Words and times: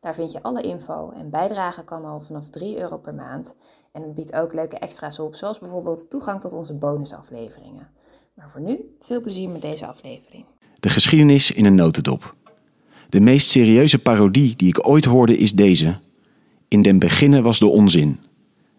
Daar 0.00 0.14
vind 0.14 0.32
je 0.32 0.42
alle 0.42 0.62
info 0.62 1.10
en 1.10 1.30
bijdragen 1.30 1.84
kan 1.84 2.04
al 2.04 2.20
vanaf 2.20 2.50
3 2.50 2.78
euro 2.78 2.98
per 2.98 3.14
maand. 3.14 3.54
En 3.92 4.02
het 4.02 4.14
biedt 4.14 4.32
ook 4.32 4.54
leuke 4.54 4.78
extra's 4.78 5.18
op, 5.18 5.34
zoals 5.34 5.58
bijvoorbeeld 5.58 6.10
toegang 6.10 6.40
tot 6.40 6.52
onze 6.52 6.74
bonusafleveringen. 6.74 7.88
Maar 8.34 8.50
voor 8.50 8.60
nu, 8.60 8.94
veel 9.00 9.20
plezier 9.20 9.48
met 9.48 9.62
deze 9.62 9.86
aflevering. 9.86 10.44
De 10.80 10.88
geschiedenis 10.88 11.50
in 11.50 11.64
een 11.64 11.74
notendop. 11.74 12.34
De 13.08 13.20
meest 13.20 13.48
serieuze 13.48 13.98
parodie 13.98 14.56
die 14.56 14.68
ik 14.68 14.88
ooit 14.88 15.04
hoorde 15.04 15.36
is 15.36 15.52
deze. 15.52 15.98
In 16.68 16.82
den 16.82 16.98
beginnen 16.98 17.42
was 17.42 17.58
de 17.58 17.66
onzin. 17.66 18.20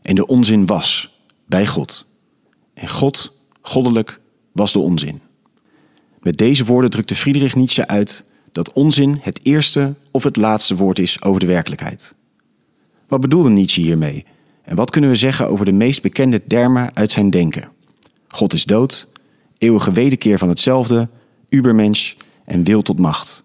En 0.02 0.16
de 0.16 0.28
onzin 0.28 0.66
was 0.66 1.20
bij 1.46 1.68
God. 1.68 2.06
En 2.74 2.90
God, 2.90 3.40
goddelijk, 3.62 4.20
was 4.52 4.74
de 4.74 4.80
onzin. 4.80 5.22
Met 6.20 6.38
deze 6.38 6.66
woorden 6.66 6.90
drukte 6.90 7.16
Friedrich 7.16 7.56
Nietzsche 7.56 7.88
uit 7.88 8.26
dat 8.52 8.74
onzin 8.74 9.20
het 9.22 9.40
eerste 9.46 9.96
of 10.12 10.24
het 10.24 10.36
laatste 10.36 10.76
woord 10.76 11.00
is 11.00 11.22
over 11.22 11.40
de 11.40 11.46
werkelijkheid. 11.46 12.16
Wat 13.08 13.22
bedoelde 13.22 13.50
Nietzsche 13.50 13.82
hiermee? 13.82 14.26
En 14.64 14.76
wat 14.76 14.90
kunnen 14.90 15.10
we 15.10 15.16
zeggen 15.16 15.48
over 15.48 15.66
de 15.66 15.72
meest 15.72 16.02
bekende 16.02 16.42
termen 16.48 16.92
uit 16.94 17.12
zijn 17.12 17.30
denken? 17.30 17.70
God 18.28 18.54
is 18.54 18.64
dood, 18.64 19.08
eeuwige 19.58 19.92
wederkeer 19.92 20.38
van 20.38 20.50
hetzelfde, 20.50 21.10
ubermensch 21.50 22.14
en 22.46 22.64
wil 22.64 22.82
tot 22.82 23.00
macht. 23.00 23.44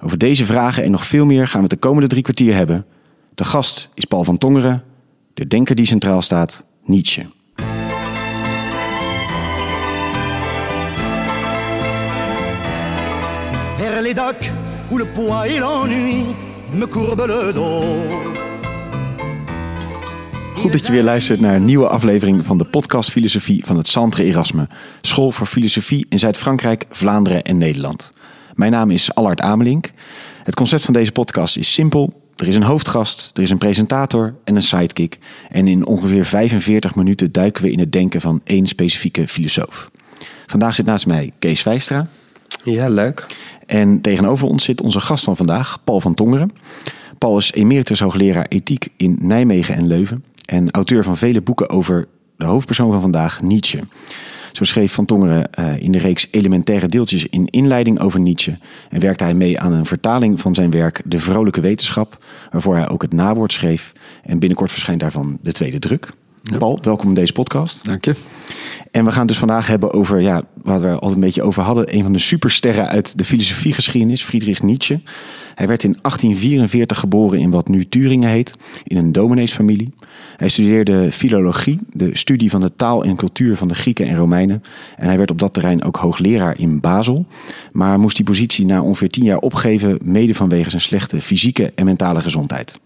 Over 0.00 0.18
deze 0.18 0.44
vragen 0.44 0.82
en 0.82 0.90
nog 0.90 1.06
veel 1.06 1.24
meer 1.24 1.48
gaan 1.48 1.62
we 1.62 1.66
het 1.68 1.80
de 1.80 1.88
komende 1.88 2.08
drie 2.08 2.22
kwartier 2.22 2.54
hebben. 2.54 2.86
De 3.34 3.44
gast 3.44 3.88
is 3.94 4.04
Paul 4.04 4.24
van 4.24 4.38
Tongeren, 4.38 4.84
de 5.34 5.46
denker 5.46 5.74
die 5.74 5.86
centraal 5.86 6.22
staat, 6.22 6.64
Nietzsche. 6.84 7.26
Où 14.90 14.98
le 14.98 15.04
poids 15.04 15.46
et 15.46 15.60
l'ennui 15.60 16.24
me 16.74 16.84
le 16.84 17.52
dos. 17.52 17.84
Goed 20.54 20.72
dat 20.72 20.86
je 20.86 20.92
weer 20.92 21.02
luistert 21.02 21.40
naar 21.40 21.54
een 21.54 21.64
nieuwe 21.64 21.88
aflevering 21.88 22.46
van 22.46 22.58
de 22.58 22.64
podcast 22.64 23.10
Filosofie 23.10 23.64
van 23.64 23.76
het 23.76 23.88
Centre 23.88 24.24
Erasme, 24.24 24.68
School 25.00 25.32
voor 25.32 25.46
Filosofie 25.46 26.06
in 26.08 26.18
Zuid-Frankrijk, 26.18 26.86
Vlaanderen 26.90 27.42
en 27.42 27.58
Nederland. 27.58 28.12
Mijn 28.54 28.72
naam 28.72 28.90
is 28.90 29.14
Allard 29.14 29.40
Amelink. 29.40 29.90
Het 30.42 30.54
concept 30.54 30.84
van 30.84 30.94
deze 30.94 31.12
podcast 31.12 31.56
is 31.56 31.72
simpel. 31.72 32.22
Er 32.36 32.48
is 32.48 32.54
een 32.54 32.62
hoofdgast, 32.62 33.30
er 33.34 33.42
is 33.42 33.50
een 33.50 33.58
presentator 33.58 34.34
en 34.44 34.56
een 34.56 34.62
sidekick. 34.62 35.18
En 35.50 35.66
in 35.66 35.86
ongeveer 35.86 36.24
45 36.24 36.94
minuten 36.94 37.32
duiken 37.32 37.62
we 37.62 37.70
in 37.70 37.78
het 37.78 37.92
denken 37.92 38.20
van 38.20 38.40
één 38.44 38.66
specifieke 38.66 39.28
filosoof. 39.28 39.90
Vandaag 40.46 40.74
zit 40.74 40.86
naast 40.86 41.06
mij 41.06 41.32
Kees 41.38 41.62
Vijstra. 41.62 42.08
Ja, 42.64 42.88
leuk. 42.88 43.26
En 43.66 44.00
tegenover 44.00 44.48
ons 44.48 44.64
zit 44.64 44.80
onze 44.80 45.00
gast 45.00 45.24
van 45.24 45.36
vandaag, 45.36 45.78
Paul 45.84 46.00
van 46.00 46.14
Tongeren. 46.14 46.52
Paul 47.18 47.38
is 47.38 47.52
emeritus 47.52 48.00
hoogleraar 48.00 48.46
ethiek 48.48 48.88
in 48.96 49.16
Nijmegen 49.20 49.74
en 49.74 49.86
Leuven. 49.86 50.24
En 50.44 50.70
auteur 50.70 51.04
van 51.04 51.16
vele 51.16 51.42
boeken 51.42 51.70
over 51.70 52.08
de 52.36 52.44
hoofdpersoon 52.44 52.92
van 52.92 53.00
vandaag, 53.00 53.42
Nietzsche. 53.42 53.80
Zo 54.52 54.64
schreef 54.64 54.92
Van 54.92 55.04
Tongeren 55.04 55.50
uh, 55.58 55.82
in 55.82 55.92
de 55.92 55.98
reeks 55.98 56.28
Elementaire 56.30 56.86
Deeltjes 56.86 57.26
in 57.26 57.46
inleiding 57.46 58.00
over 58.00 58.20
Nietzsche. 58.20 58.58
En 58.90 59.00
werkte 59.00 59.24
hij 59.24 59.34
mee 59.34 59.60
aan 59.60 59.72
een 59.72 59.86
vertaling 59.86 60.40
van 60.40 60.54
zijn 60.54 60.70
werk 60.70 61.02
De 61.04 61.18
Vrolijke 61.18 61.60
Wetenschap. 61.60 62.24
Waarvoor 62.50 62.74
hij 62.74 62.88
ook 62.88 63.02
het 63.02 63.12
nawoord 63.12 63.52
schreef. 63.52 63.92
En 64.22 64.38
binnenkort 64.38 64.70
verschijnt 64.70 65.00
daarvan 65.00 65.38
de 65.42 65.52
tweede 65.52 65.78
druk. 65.78 66.10
Ja. 66.42 66.58
Paul, 66.58 66.78
welkom 66.82 67.08
in 67.08 67.14
deze 67.14 67.32
podcast. 67.32 67.84
Dank 67.84 68.04
je. 68.04 68.14
En 68.90 69.04
we 69.04 69.12
gaan 69.12 69.26
dus 69.26 69.38
vandaag 69.38 69.66
hebben 69.66 69.92
over, 69.92 70.20
ja, 70.20 70.42
wat 70.62 70.80
we 70.80 70.88
altijd 70.88 71.12
een 71.12 71.20
beetje 71.20 71.42
over 71.42 71.62
hadden. 71.62 71.96
Een 71.96 72.02
van 72.02 72.12
de 72.12 72.18
supersterren 72.18 72.88
uit 72.88 73.18
de 73.18 73.24
filosofiegeschiedenis, 73.24 74.22
Friedrich 74.22 74.62
Nietzsche. 74.62 75.00
Hij 75.54 75.66
werd 75.66 75.82
in 75.82 75.96
1844 76.02 76.98
geboren 76.98 77.38
in 77.38 77.50
wat 77.50 77.68
nu 77.68 77.84
Turingen 77.84 78.30
heet, 78.30 78.56
in 78.84 78.96
een 78.96 79.12
domineesfamilie. 79.12 79.94
Hij 80.36 80.48
studeerde 80.48 81.12
filologie, 81.12 81.78
de 81.92 82.10
studie 82.12 82.50
van 82.50 82.60
de 82.60 82.72
taal 82.76 83.04
en 83.04 83.16
cultuur 83.16 83.56
van 83.56 83.68
de 83.68 83.74
Grieken 83.74 84.06
en 84.06 84.16
Romeinen. 84.16 84.62
En 84.96 85.06
hij 85.06 85.18
werd 85.18 85.30
op 85.30 85.38
dat 85.38 85.52
terrein 85.52 85.82
ook 85.82 85.96
hoogleraar 85.96 86.58
in 86.58 86.80
Basel. 86.80 87.26
Maar 87.72 88.00
moest 88.00 88.16
die 88.16 88.24
positie 88.24 88.66
na 88.66 88.82
ongeveer 88.82 89.10
tien 89.10 89.24
jaar 89.24 89.38
opgeven, 89.38 89.98
mede 90.02 90.34
vanwege 90.34 90.70
zijn 90.70 90.82
slechte 90.82 91.20
fysieke 91.20 91.72
en 91.74 91.84
mentale 91.84 92.20
gezondheid. 92.20 92.78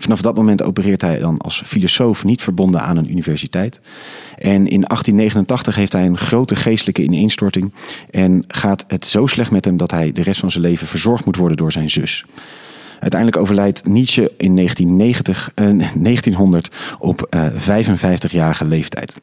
Vanaf 0.00 0.22
dat 0.22 0.36
moment 0.36 0.62
opereert 0.62 1.00
hij 1.00 1.18
dan 1.18 1.38
als 1.38 1.62
filosoof 1.66 2.24
niet 2.24 2.42
verbonden 2.42 2.80
aan 2.80 2.96
een 2.96 3.10
universiteit. 3.10 3.80
En 4.38 4.54
in 4.54 4.80
1889 4.80 5.74
heeft 5.74 5.92
hij 5.92 6.06
een 6.06 6.18
grote 6.18 6.56
geestelijke 6.56 7.02
ineenstorting. 7.02 7.72
En 8.10 8.44
gaat 8.48 8.84
het 8.88 9.06
zo 9.06 9.26
slecht 9.26 9.50
met 9.50 9.64
hem 9.64 9.76
dat 9.76 9.90
hij 9.90 10.12
de 10.12 10.22
rest 10.22 10.40
van 10.40 10.50
zijn 10.50 10.64
leven 10.64 10.86
verzorgd 10.86 11.24
moet 11.24 11.36
worden 11.36 11.56
door 11.56 11.72
zijn 11.72 11.90
zus. 11.90 12.24
Uiteindelijk 13.00 13.40
overlijdt 13.40 13.86
Nietzsche 13.86 14.32
in 14.36 14.56
1990, 14.56 15.52
eh, 15.54 15.64
1900 16.02 16.70
op 16.98 17.26
eh, 17.30 17.46
55-jarige 17.46 18.64
leeftijd. 18.64 19.20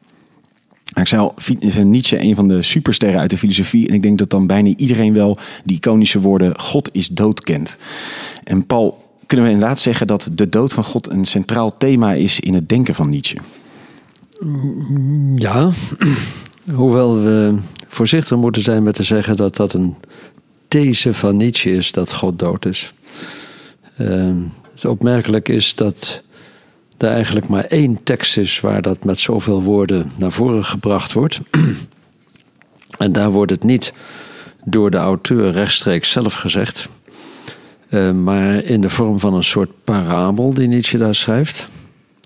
Ik 0.94 1.06
zei 1.06 1.20
al, 1.20 1.34
Nietzsche 1.82 2.20
een 2.20 2.34
van 2.34 2.48
de 2.48 2.62
supersterren 2.62 3.20
uit 3.20 3.30
de 3.30 3.38
filosofie. 3.38 3.88
En 3.88 3.94
ik 3.94 4.02
denk 4.02 4.18
dat 4.18 4.30
dan 4.30 4.46
bijna 4.46 4.72
iedereen 4.76 5.12
wel 5.12 5.38
die 5.64 5.76
iconische 5.76 6.20
woorden 6.20 6.60
God 6.60 6.88
is 6.92 7.08
dood 7.08 7.40
kent. 7.40 7.78
En 8.44 8.66
Paul, 8.66 9.07
kunnen 9.28 9.46
we 9.46 9.52
inderdaad 9.52 9.80
zeggen 9.80 10.06
dat 10.06 10.28
de 10.32 10.48
dood 10.48 10.72
van 10.72 10.84
God 10.84 11.10
een 11.10 11.24
centraal 11.24 11.76
thema 11.76 12.12
is 12.12 12.40
in 12.40 12.54
het 12.54 12.68
denken 12.68 12.94
van 12.94 13.08
Nietzsche? 13.08 13.38
Ja, 15.36 15.70
hoewel 16.74 17.22
we 17.22 17.58
voorzichtig 17.88 18.36
moeten 18.36 18.62
zijn 18.62 18.82
met 18.82 18.94
te 18.94 19.02
zeggen 19.02 19.36
dat 19.36 19.56
dat 19.56 19.72
een 19.72 19.96
these 20.68 21.14
van 21.14 21.36
Nietzsche 21.36 21.70
is 21.70 21.92
dat 21.92 22.12
God 22.12 22.38
dood 22.38 22.66
is. 22.66 22.92
Uh, 23.98 24.36
het 24.72 24.84
opmerkelijk 24.84 25.48
is 25.48 25.74
dat 25.74 26.22
er 26.98 27.08
eigenlijk 27.08 27.48
maar 27.48 27.64
één 27.64 28.02
tekst 28.04 28.36
is 28.36 28.60
waar 28.60 28.82
dat 28.82 29.04
met 29.04 29.18
zoveel 29.18 29.62
woorden 29.62 30.12
naar 30.16 30.32
voren 30.32 30.64
gebracht 30.64 31.12
wordt. 31.12 31.40
en 32.98 33.12
daar 33.12 33.30
wordt 33.30 33.50
het 33.50 33.64
niet 33.64 33.92
door 34.64 34.90
de 34.90 34.96
auteur 34.96 35.50
rechtstreeks 35.50 36.10
zelf 36.10 36.34
gezegd. 36.34 36.88
Uh, 37.90 38.10
maar 38.10 38.54
in 38.54 38.80
de 38.80 38.90
vorm 38.90 39.18
van 39.18 39.34
een 39.34 39.44
soort 39.44 39.70
parabel 39.84 40.54
die 40.54 40.68
Nietzsche 40.68 40.98
daar 40.98 41.14
schrijft. 41.14 41.68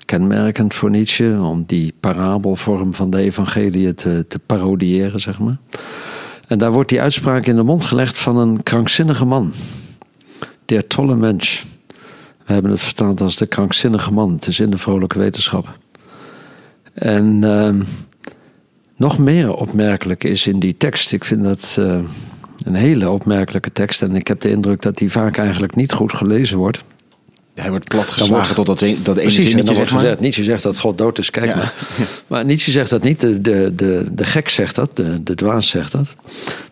Kenmerkend 0.04 0.74
voor 0.74 0.90
Nietzsche 0.90 1.38
om 1.42 1.64
die 1.66 1.94
parabelvorm 2.00 2.94
van 2.94 3.10
de 3.10 3.18
evangelie 3.18 3.94
te, 3.94 4.24
te 4.28 4.38
parodiëren, 4.38 5.20
zeg 5.20 5.38
maar. 5.38 5.56
En 6.48 6.58
daar 6.58 6.72
wordt 6.72 6.88
die 6.88 7.00
uitspraak 7.00 7.46
in 7.46 7.56
de 7.56 7.62
mond 7.62 7.84
gelegd 7.84 8.18
van 8.18 8.36
een 8.36 8.62
krankzinnige 8.62 9.24
man. 9.24 9.52
Der 10.64 10.86
tolle 10.86 11.16
mens. 11.16 11.64
We 12.46 12.52
hebben 12.52 12.70
het 12.70 12.80
vertaald 12.80 13.20
als 13.20 13.36
de 13.36 13.46
krankzinnige 13.46 14.12
man. 14.12 14.32
Het 14.32 14.46
is 14.46 14.60
in 14.60 14.70
de 14.70 14.78
vrolijke 14.78 15.18
wetenschap. 15.18 15.78
En 16.92 17.42
uh, 17.42 17.70
nog 18.96 19.18
meer 19.18 19.54
opmerkelijk 19.54 20.24
is 20.24 20.46
in 20.46 20.58
die 20.58 20.76
tekst. 20.76 21.12
Ik 21.12 21.24
vind 21.24 21.44
dat 21.44 21.76
uh, 21.78 21.98
een 22.64 22.74
hele 22.74 23.10
opmerkelijke 23.10 23.72
tekst. 23.72 24.02
En 24.02 24.16
ik 24.16 24.28
heb 24.28 24.40
de 24.40 24.50
indruk 24.50 24.82
dat 24.82 24.96
die 24.96 25.10
vaak 25.10 25.36
eigenlijk 25.36 25.74
niet 25.76 25.92
goed 25.92 26.12
gelezen 26.12 26.58
wordt. 26.58 26.82
Hij 27.54 27.70
wordt 27.70 27.88
platgeslagen 27.88 28.54
tot 28.54 28.66
dat, 28.66 28.78
dat 28.78 28.88
ene 28.88 28.96
Precies, 28.96 29.34
zinnetje, 29.34 29.58
en 29.58 29.64
dan 29.64 29.66
zeg 29.66 29.76
wordt 29.76 29.90
maar. 29.90 30.00
gezegd, 30.00 30.20
Nietzsche 30.20 30.44
zegt 30.44 30.62
dat 30.62 30.78
God 30.78 30.98
dood 30.98 31.18
is, 31.18 31.30
kijk 31.30 31.46
Ja. 31.46 31.56
maar. 31.56 31.74
Maar 32.26 32.44
Nietzsche 32.44 32.70
zegt 32.70 32.90
dat 32.90 33.02
niet, 33.02 33.20
de, 33.20 33.40
de, 33.40 33.72
de, 33.74 34.08
de 34.12 34.24
gek 34.24 34.48
zegt 34.48 34.74
dat, 34.74 34.96
de, 34.96 35.22
de 35.22 35.34
dwaas 35.34 35.68
zegt 35.68 35.92
dat. 35.92 36.14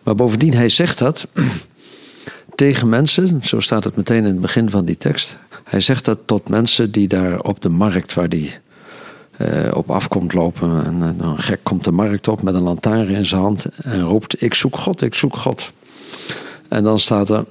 Maar 0.03 0.15
bovendien, 0.15 0.53
hij 0.53 0.69
zegt 0.69 0.97
dat 0.99 1.27
tegen 2.55 2.89
mensen, 2.89 3.39
zo 3.43 3.59
staat 3.59 3.83
het 3.83 3.95
meteen 3.95 4.17
in 4.17 4.23
het 4.25 4.41
begin 4.41 4.69
van 4.69 4.85
die 4.85 4.97
tekst. 4.97 5.37
Hij 5.63 5.79
zegt 5.79 6.05
dat 6.05 6.17
tot 6.25 6.49
mensen 6.49 6.91
die 6.91 7.07
daar 7.07 7.39
op 7.39 7.61
de 7.61 7.69
markt 7.69 8.13
waar 8.13 8.29
die 8.29 8.51
eh, 9.37 9.47
op 9.73 9.91
afkomt 9.91 10.33
lopen. 10.33 10.85
En 10.85 11.01
eh, 11.19 11.27
een 11.27 11.39
gek 11.39 11.59
komt 11.63 11.83
de 11.83 11.91
markt 11.91 12.27
op 12.27 12.41
met 12.41 12.53
een 12.55 12.61
lantaarn 12.61 13.07
in 13.09 13.25
zijn 13.25 13.41
hand 13.41 13.65
en 13.83 14.01
roept: 14.01 14.41
Ik 14.41 14.53
zoek 14.53 14.77
God, 14.77 15.01
ik 15.01 15.13
zoek 15.13 15.37
God. 15.37 15.71
En 16.71 16.83
dan 16.83 16.99
staat 16.99 17.29
er, 17.29 17.45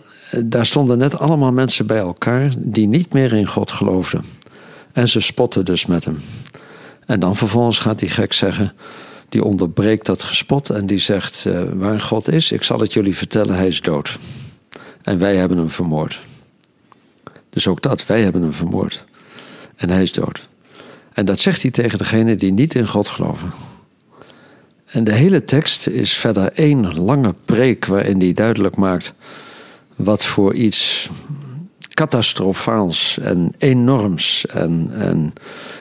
daar 0.44 0.66
stonden 0.66 0.98
net 0.98 1.18
allemaal 1.18 1.52
mensen 1.52 1.86
bij 1.86 1.98
elkaar 1.98 2.52
die 2.58 2.86
niet 2.86 3.12
meer 3.12 3.32
in 3.32 3.46
God 3.46 3.70
geloofden. 3.70 4.24
En 4.92 5.08
ze 5.08 5.20
spotten 5.20 5.64
dus 5.64 5.86
met 5.86 6.04
hem. 6.04 6.20
En 7.06 7.20
dan 7.20 7.36
vervolgens 7.36 7.78
gaat 7.78 7.98
die 7.98 8.08
gek 8.08 8.32
zeggen, 8.32 8.72
die 9.28 9.44
onderbreekt 9.44 10.06
dat 10.06 10.22
gespot 10.22 10.70
en 10.70 10.86
die 10.86 10.98
zegt, 10.98 11.46
eh, 11.46 11.62
waar 11.74 12.00
God 12.00 12.28
is, 12.28 12.52
ik 12.52 12.62
zal 12.62 12.80
het 12.80 12.92
jullie 12.92 13.16
vertellen, 13.16 13.54
hij 13.54 13.66
is 13.66 13.80
dood. 13.80 14.18
En 15.02 15.18
wij 15.18 15.36
hebben 15.36 15.58
hem 15.58 15.70
vermoord. 15.70 16.20
Dus 17.50 17.66
ook 17.66 17.82
dat, 17.82 18.06
wij 18.06 18.22
hebben 18.22 18.42
hem 18.42 18.52
vermoord. 18.52 19.04
En 19.76 19.90
hij 19.90 20.02
is 20.02 20.12
dood. 20.12 20.48
En 21.12 21.24
dat 21.24 21.40
zegt 21.40 21.62
hij 21.62 21.70
tegen 21.70 21.98
degene 21.98 22.36
die 22.36 22.52
niet 22.52 22.74
in 22.74 22.88
God 22.88 23.08
geloven. 23.08 23.52
En 24.90 25.04
de 25.04 25.14
hele 25.14 25.44
tekst 25.44 25.86
is 25.86 26.12
verder 26.12 26.52
één 26.52 27.00
lange 27.00 27.34
preek 27.44 27.86
waarin 27.86 28.20
hij 28.20 28.32
duidelijk 28.32 28.76
maakt 28.76 29.14
wat 29.96 30.24
voor 30.24 30.54
iets 30.54 31.08
catastrofaals 31.94 33.18
en 33.22 33.54
enorms 33.58 34.46
en, 34.46 34.90
en 34.92 35.32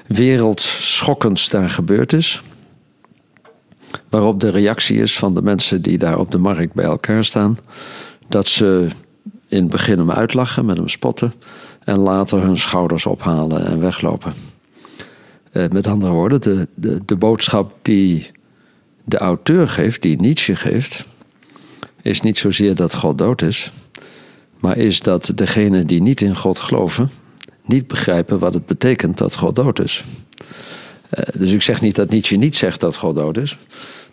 wereldschokkends 0.07 1.49
daar 1.49 1.69
gebeurd 1.69 2.13
is. 2.13 2.41
Waarop 4.09 4.39
de 4.39 4.49
reactie 4.49 5.01
is 5.01 5.17
van 5.17 5.33
de 5.33 5.41
mensen 5.41 5.81
die 5.81 5.97
daar 5.97 6.19
op 6.19 6.31
de 6.31 6.37
markt 6.37 6.73
bij 6.73 6.85
elkaar 6.85 7.23
staan, 7.23 7.57
dat 8.27 8.47
ze 8.47 8.87
in 9.47 9.61
het 9.61 9.69
begin 9.69 9.97
hem 9.97 10.11
uitlachen, 10.11 10.65
met 10.65 10.77
hem 10.77 10.89
spotten, 10.89 11.33
en 11.83 11.97
later 11.97 12.41
hun 12.41 12.57
schouders 12.57 13.05
ophalen 13.05 13.65
en 13.65 13.79
weglopen. 13.79 14.33
Eh, 15.51 15.67
met 15.69 15.87
andere 15.87 16.11
woorden, 16.11 16.41
de, 16.41 16.67
de, 16.75 16.99
de 17.05 17.15
boodschap 17.15 17.73
die 17.81 18.31
de 19.09 19.17
auteur 19.17 19.69
geeft, 19.69 20.01
die 20.01 20.19
Nietzsche 20.19 20.55
geeft, 20.55 21.05
is 22.01 22.21
niet 22.21 22.37
zozeer 22.37 22.75
dat 22.75 22.95
God 22.95 23.17
dood 23.17 23.41
is, 23.41 23.71
maar 24.59 24.77
is 24.77 24.99
dat 24.99 25.31
degenen 25.35 25.87
die 25.87 26.01
niet 26.01 26.21
in 26.21 26.35
God 26.35 26.59
geloven, 26.59 27.09
niet 27.65 27.87
begrijpen 27.87 28.39
wat 28.39 28.53
het 28.53 28.65
betekent 28.65 29.17
dat 29.17 29.35
God 29.35 29.55
dood 29.55 29.79
is. 29.79 30.03
Uh, 31.17 31.23
dus 31.41 31.51
ik 31.51 31.61
zeg 31.61 31.81
niet 31.81 31.95
dat 31.95 32.09
Nietzsche 32.09 32.35
niet 32.35 32.55
zegt 32.55 32.79
dat 32.79 32.95
God 32.95 33.15
dood 33.15 33.37
is. 33.37 33.57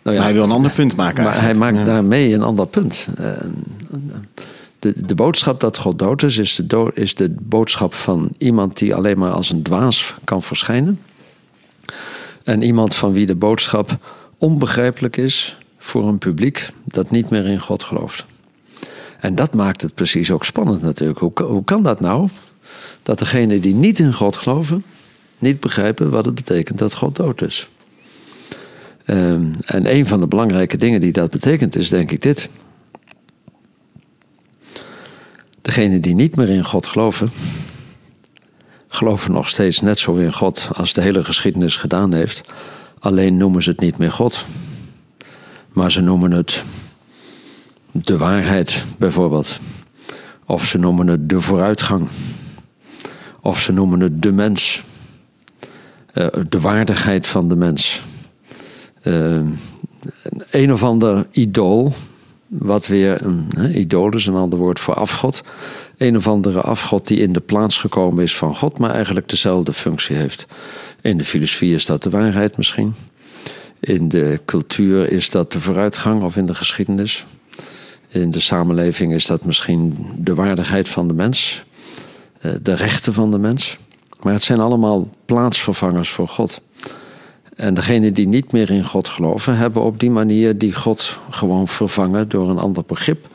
Nou 0.01 0.15
ja, 0.15 0.23
maar 0.23 0.23
hij 0.23 0.33
wil 0.33 0.43
een 0.43 0.55
ander 0.55 0.71
punt 0.71 0.95
maken. 0.95 1.23
Maar 1.23 1.41
hij 1.41 1.53
maakt 1.53 1.85
daarmee 1.85 2.33
een 2.33 2.43
ander 2.43 2.67
punt. 2.67 3.07
Uh, 3.19 3.31
de, 4.79 5.05
de 5.05 5.15
boodschap 5.15 5.59
dat 5.59 5.77
God 5.77 5.99
dood 5.99 6.23
is, 6.23 6.37
is 6.37 6.61
de, 6.63 6.91
is 6.93 7.15
de 7.15 7.35
boodschap 7.39 7.93
van 7.93 8.29
iemand 8.37 8.77
die 8.77 8.95
alleen 8.95 9.17
maar 9.17 9.31
als 9.31 9.49
een 9.49 9.63
dwaas 9.63 10.15
kan 10.23 10.43
verschijnen. 10.43 10.99
En 12.43 12.61
iemand 12.61 12.95
van 12.95 13.13
wie 13.13 13.25
de 13.25 13.35
boodschap 13.35 13.97
onbegrijpelijk 14.37 15.17
is 15.17 15.57
voor 15.77 16.07
een 16.07 16.17
publiek 16.17 16.69
dat 16.83 17.11
niet 17.11 17.29
meer 17.29 17.45
in 17.45 17.59
God 17.59 17.83
gelooft. 17.83 18.25
En 19.19 19.35
dat 19.35 19.55
maakt 19.55 19.81
het 19.81 19.93
precies 19.93 20.31
ook 20.31 20.45
spannend 20.45 20.81
natuurlijk. 20.81 21.19
Hoe, 21.19 21.31
hoe 21.43 21.63
kan 21.63 21.83
dat 21.83 21.99
nou? 21.99 22.29
Dat 23.03 23.19
degenen 23.19 23.61
die 23.61 23.73
niet 23.73 23.99
in 23.99 24.13
God 24.13 24.35
geloven, 24.35 24.83
niet 25.37 25.59
begrijpen 25.59 26.09
wat 26.09 26.25
het 26.25 26.35
betekent 26.35 26.79
dat 26.79 26.95
God 26.95 27.15
dood 27.15 27.41
is. 27.41 27.67
Um, 29.05 29.55
en 29.65 29.93
een 29.93 30.07
van 30.07 30.19
de 30.19 30.27
belangrijke 30.27 30.77
dingen 30.77 31.01
die 31.01 31.11
dat 31.11 31.31
betekent 31.31 31.75
is 31.75 31.89
denk 31.89 32.11
ik 32.11 32.21
dit. 32.21 32.49
Degenen 35.61 36.01
die 36.01 36.15
niet 36.15 36.35
meer 36.35 36.49
in 36.49 36.65
God 36.65 36.85
geloven, 36.85 37.29
geloven 38.87 39.31
nog 39.31 39.49
steeds 39.49 39.81
net 39.81 39.99
zo 39.99 40.15
in 40.15 40.33
God 40.33 40.69
als 40.73 40.93
de 40.93 41.01
hele 41.01 41.23
geschiedenis 41.23 41.75
gedaan 41.75 42.13
heeft. 42.13 42.43
Alleen 42.99 43.37
noemen 43.37 43.63
ze 43.63 43.69
het 43.69 43.79
niet 43.79 43.97
meer 43.97 44.11
God. 44.11 44.45
Maar 45.73 45.91
ze 45.91 46.01
noemen 46.01 46.31
het 46.31 46.63
de 47.91 48.17
waarheid 48.17 48.83
bijvoorbeeld. 48.97 49.59
Of 50.45 50.65
ze 50.65 50.77
noemen 50.77 51.07
het 51.07 51.29
de 51.29 51.41
vooruitgang. 51.41 52.07
Of 53.41 53.59
ze 53.59 53.71
noemen 53.71 53.99
het 53.99 54.21
de 54.21 54.31
mens. 54.31 54.83
Uh, 56.13 56.27
de 56.49 56.59
waardigheid 56.59 57.27
van 57.27 57.47
de 57.47 57.55
mens. 57.55 58.01
Uh, 59.03 59.45
een 60.51 60.73
of 60.73 60.83
ander 60.83 61.27
idool 61.31 61.93
wat 62.47 62.87
weer 62.87 63.25
een 63.25 63.47
hè, 63.55 63.69
idool 63.69 64.13
is 64.13 64.25
een 64.25 64.35
ander 64.35 64.59
woord 64.59 64.79
voor 64.79 64.93
afgod. 64.93 65.43
Een 65.97 66.15
of 66.15 66.27
andere 66.27 66.61
afgod 66.61 67.07
die 67.07 67.19
in 67.19 67.33
de 67.33 67.39
plaats 67.39 67.77
gekomen 67.77 68.23
is 68.23 68.37
van 68.37 68.55
God, 68.55 68.79
maar 68.79 68.91
eigenlijk 68.91 69.29
dezelfde 69.29 69.73
functie 69.73 70.15
heeft. 70.15 70.47
In 71.01 71.17
de 71.17 71.25
filosofie 71.25 71.73
is 71.73 71.85
dat 71.85 72.03
de 72.03 72.09
waarheid 72.09 72.57
misschien. 72.57 72.95
In 73.79 74.09
de 74.09 74.39
cultuur 74.45 75.11
is 75.11 75.29
dat 75.29 75.51
de 75.51 75.59
vooruitgang 75.59 76.23
of 76.23 76.35
in 76.35 76.45
de 76.45 76.55
geschiedenis. 76.55 77.25
In 78.07 78.31
de 78.31 78.39
samenleving 78.39 79.13
is 79.13 79.25
dat 79.25 79.45
misschien 79.45 79.97
de 80.17 80.35
waardigheid 80.35 80.89
van 80.89 81.07
de 81.07 81.13
mens, 81.13 81.63
eh, 82.39 82.51
de 82.61 82.73
rechten 82.73 83.13
van 83.13 83.31
de 83.31 83.37
mens. 83.37 83.77
Maar 84.21 84.33
het 84.33 84.43
zijn 84.43 84.59
allemaal 84.59 85.09
plaatsvervangers 85.25 86.09
voor 86.09 86.27
God. 86.27 86.61
En 87.55 87.73
degenen 87.73 88.13
die 88.13 88.27
niet 88.27 88.51
meer 88.51 88.69
in 88.69 88.85
God 88.85 89.07
geloven, 89.07 89.57
hebben 89.57 89.81
op 89.81 89.99
die 89.99 90.11
manier 90.11 90.57
die 90.57 90.73
God 90.73 91.17
gewoon 91.29 91.67
vervangen 91.67 92.29
door 92.29 92.49
een 92.49 92.59
ander 92.59 92.83
begrip. 92.87 93.27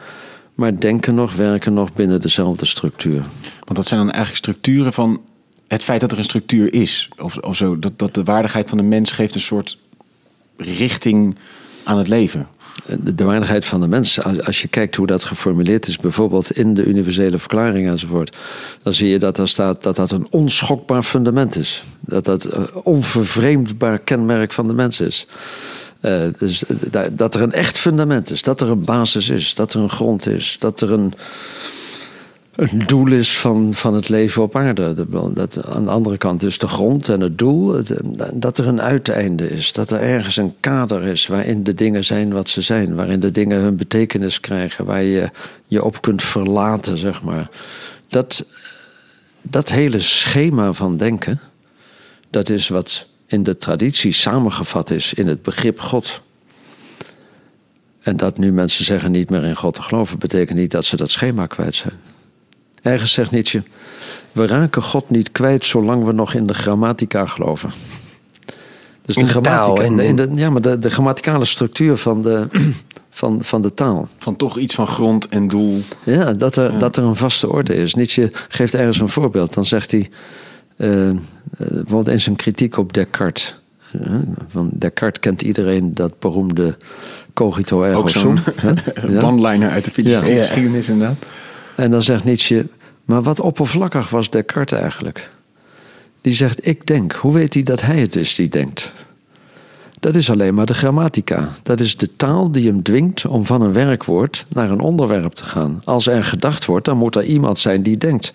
Maar 0.55 0.81
denken 0.81 1.14
nog, 1.14 1.35
werken 1.35 1.75
nog 1.75 1.93
binnen 1.93 2.20
dezelfde 2.20 2.67
structuur. 2.67 3.25
Want 3.61 3.76
dat 3.76 3.87
zijn 3.87 4.00
dan 4.00 4.11
eigenlijk 4.11 4.44
structuren 4.44 4.93
van 4.93 5.20
het 5.72 5.82
feit 5.82 6.00
dat 6.00 6.12
er 6.12 6.19
een 6.19 6.24
structuur 6.24 6.74
is. 6.74 7.08
Of, 7.19 7.36
of 7.36 7.56
zo, 7.56 7.78
dat, 7.78 7.98
dat 7.98 8.14
de 8.14 8.24
waardigheid 8.24 8.69
van 8.69 8.78
de 8.78 8.84
mens 8.84 9.12
geeft 9.12 9.34
een 9.34 9.40
soort 9.40 9.78
richting 10.56 11.36
aan 11.84 11.98
het 11.98 12.08
leven 12.08 12.48
de, 13.00 13.24
waardigheid 13.24 13.64
van 13.64 13.80
de 13.80 13.86
mens, 13.86 14.22
als, 14.22 14.62
je 14.62 14.69
kijkt 14.69 14.96
hoe 14.96 15.06
dat 15.06 15.24
geformuleerd 15.24 15.86
is, 15.86 15.96
bijvoorbeeld 15.96 16.52
in 16.52 16.74
de 16.74 16.84
universele 16.84 17.38
verklaring 17.38 17.88
enzovoort, 17.88 18.36
dan 18.82 18.92
zie 18.92 19.08
je 19.08 19.19
dat 19.19 19.38
er 19.38 19.48
staat 19.48 19.82
dat 19.82 19.96
dat 19.96 20.10
een 20.10 20.26
onschokbaar 20.30 21.02
fundament 21.02 21.56
is. 21.56 21.82
Dat 22.00 22.25
dat 22.25 22.52
een 22.52 22.75
onvervreemdbaar 22.75 23.98
kenmerk 23.98 24.52
van 24.52 24.68
de 24.68 24.75
mens 24.75 25.00
is. 25.00 25.26
Uh, 26.00 26.22
dus 26.38 26.64
dat 27.12 27.34
er 27.34 27.42
een 27.42 27.52
echt 27.52 27.78
fundament 27.78 28.30
is, 28.30 28.42
dat 28.42 28.60
er 28.60 28.70
een 28.70 28.84
basis 28.84 29.28
is, 29.28 29.54
dat 29.54 29.75
er 29.75 29.80
een 29.80 29.90
grond 29.90 30.26
is, 30.26 30.58
dat 30.58 30.80
er 30.80 30.92
een 30.92 31.14
een 32.56 32.82
doel 32.87 33.12
is 33.12 33.38
van, 33.38 33.72
van 33.72 33.94
het 33.94 34.08
leven 34.08 34.43
op 34.43 34.56
aarde. 34.56 35.06
Dat, 35.32 35.64
aan 35.66 35.84
de 35.84 35.90
andere 35.90 36.16
kant 36.16 36.40
dus 36.40 36.58
de 36.58 36.69
grond 36.69 37.08
en 37.08 37.20
het 37.20 37.38
doel. 37.38 37.82
Dat 38.32 38.58
er 38.58 38.66
een 38.66 38.81
uiteinde 38.81 39.50
is. 39.50 39.72
Dat 39.72 39.90
er 39.90 40.00
ergens 40.00 40.37
een 40.37 40.54
kader 40.60 41.02
is 41.02 41.26
waarin 41.26 41.64
de 41.64 41.75
dingen 41.75 42.04
zijn 42.04 42.32
wat 42.32 42.49
ze 42.49 42.60
zijn. 42.60 42.94
Waarin 42.94 43.20
de 43.20 43.31
dingen 43.31 43.60
hun 43.60 43.76
betekenis 43.76 44.40
krijgen. 44.40 44.84
Waar 44.84 45.02
je 45.02 45.31
je 45.66 45.84
op 45.84 46.00
kunt 46.00 46.22
verlaten, 46.22 46.99
zeg 46.99 47.22
maar. 47.22 47.49
Dat, 48.08 48.46
dat 49.43 49.69
hele 49.69 50.00
schema 50.00 50.72
van 50.72 50.96
denken. 50.96 51.40
Dat 52.31 52.49
is 52.49 52.69
wat 52.69 53.06
in 53.26 53.43
de 53.43 53.56
traditie 53.56 54.12
samengevat 54.12 54.90
is 54.90 55.14
in 55.14 55.26
het 55.26 55.43
begrip 55.43 55.81
God. 55.81 56.20
En 58.00 58.16
dat 58.16 58.38
nu 58.38 58.52
mensen 58.52 58.84
zeggen 58.84 59.10
niet 59.10 59.31
meer 59.31 59.44
in 59.44 59.56
God 59.56 59.75
te 59.75 59.82
geloven, 59.82 60.19
betekent 60.19 60.58
niet 60.58 60.70
dat 60.70 60.84
ze 60.84 60.96
dat 60.96 61.10
schema 61.10 61.46
kwijt 61.46 61.75
zijn. 61.75 62.12
Ergens 62.82 63.12
zegt 63.12 63.31
Nietzsche: 63.31 63.62
We 64.32 64.46
raken 64.46 64.82
God 64.82 65.11
niet 65.11 65.32
kwijt 65.32 65.64
zolang 65.64 66.05
we 66.05 66.12
nog 66.12 66.34
in 66.34 66.46
de 66.46 66.55
grammatica 66.55 67.26
geloven. 67.26 67.71
Dus 69.04 69.16
in 69.16 69.25
de, 69.26 69.33
de 69.33 69.40
grammatica, 69.40 69.87
taal, 69.87 70.00
in 70.00 70.16
de, 70.16 70.28
ja, 70.35 70.50
maar 70.50 70.62
de, 70.62 70.78
de 70.78 70.90
grammaticale 70.90 71.45
structuur 71.45 71.97
van 71.97 72.23
de, 72.23 72.47
van, 73.11 73.45
van 73.45 73.62
de 73.62 73.75
taal. 73.75 74.09
Van 74.18 74.37
toch 74.37 74.59
iets 74.59 74.75
van 74.75 74.87
grond 74.87 75.28
en 75.28 75.49
doel. 75.49 75.80
Ja, 76.02 76.33
dat 76.33 76.56
er, 76.56 76.78
dat 76.78 76.97
er 76.97 77.04
een 77.04 77.16
vaste 77.16 77.49
orde 77.49 77.75
is. 77.75 77.95
Nietzsche 77.95 78.30
geeft 78.49 78.75
ergens 78.75 79.00
een 79.00 79.09
voorbeeld. 79.09 79.54
Dan 79.54 79.64
zegt 79.64 79.90
hij, 79.90 80.11
uh, 80.76 81.11
bijvoorbeeld 81.56 82.09
in 82.09 82.21
zijn 82.21 82.37
kritiek 82.37 82.76
op 82.76 82.92
Descartes. 82.92 83.61
Uh, 84.06 84.14
van 84.49 84.71
Descartes 84.73 85.21
kent 85.21 85.42
iedereen 85.42 85.95
dat 85.95 86.18
beroemde 86.18 86.76
cogito 87.35 87.83
ergo 87.83 88.06
sum. 88.06 88.38
one-liner 89.21 89.71
uit 89.76 89.85
de 89.85 89.90
filosofie 89.90 90.37
geschiedenis 90.37 90.88
inderdaad. 90.88 91.26
En 91.76 91.90
dan 91.90 92.02
zegt 92.02 92.25
Nietzsche, 92.25 92.66
maar 93.04 93.23
wat 93.23 93.40
oppervlakkig 93.40 94.11
was 94.11 94.30
Descartes 94.30 94.78
eigenlijk? 94.78 95.30
Die 96.21 96.35
zegt, 96.35 96.66
ik 96.66 96.87
denk. 96.87 97.12
Hoe 97.12 97.32
weet 97.32 97.54
hij 97.54 97.62
dat 97.62 97.80
hij 97.80 98.00
het 98.00 98.16
is 98.16 98.35
die 98.35 98.49
denkt? 98.49 98.92
Dat 100.02 100.14
is 100.14 100.30
alleen 100.30 100.54
maar 100.54 100.66
de 100.66 100.75
grammatica. 100.75 101.49
Dat 101.62 101.80
is 101.80 101.97
de 101.97 102.16
taal 102.16 102.50
die 102.50 102.66
hem 102.66 102.82
dwingt 102.82 103.26
om 103.26 103.47
van 103.47 103.62
een 103.62 103.73
werkwoord 103.73 104.47
naar 104.49 104.71
een 104.71 104.80
onderwerp 104.80 105.32
te 105.32 105.44
gaan. 105.44 105.82
Als 105.85 106.06
er 106.06 106.25
gedacht 106.25 106.64
wordt, 106.64 106.85
dan 106.85 106.97
moet 106.97 107.16
er 107.16 107.25
iemand 107.25 107.59
zijn 107.59 107.82
die 107.82 107.97
denkt. 107.97 108.32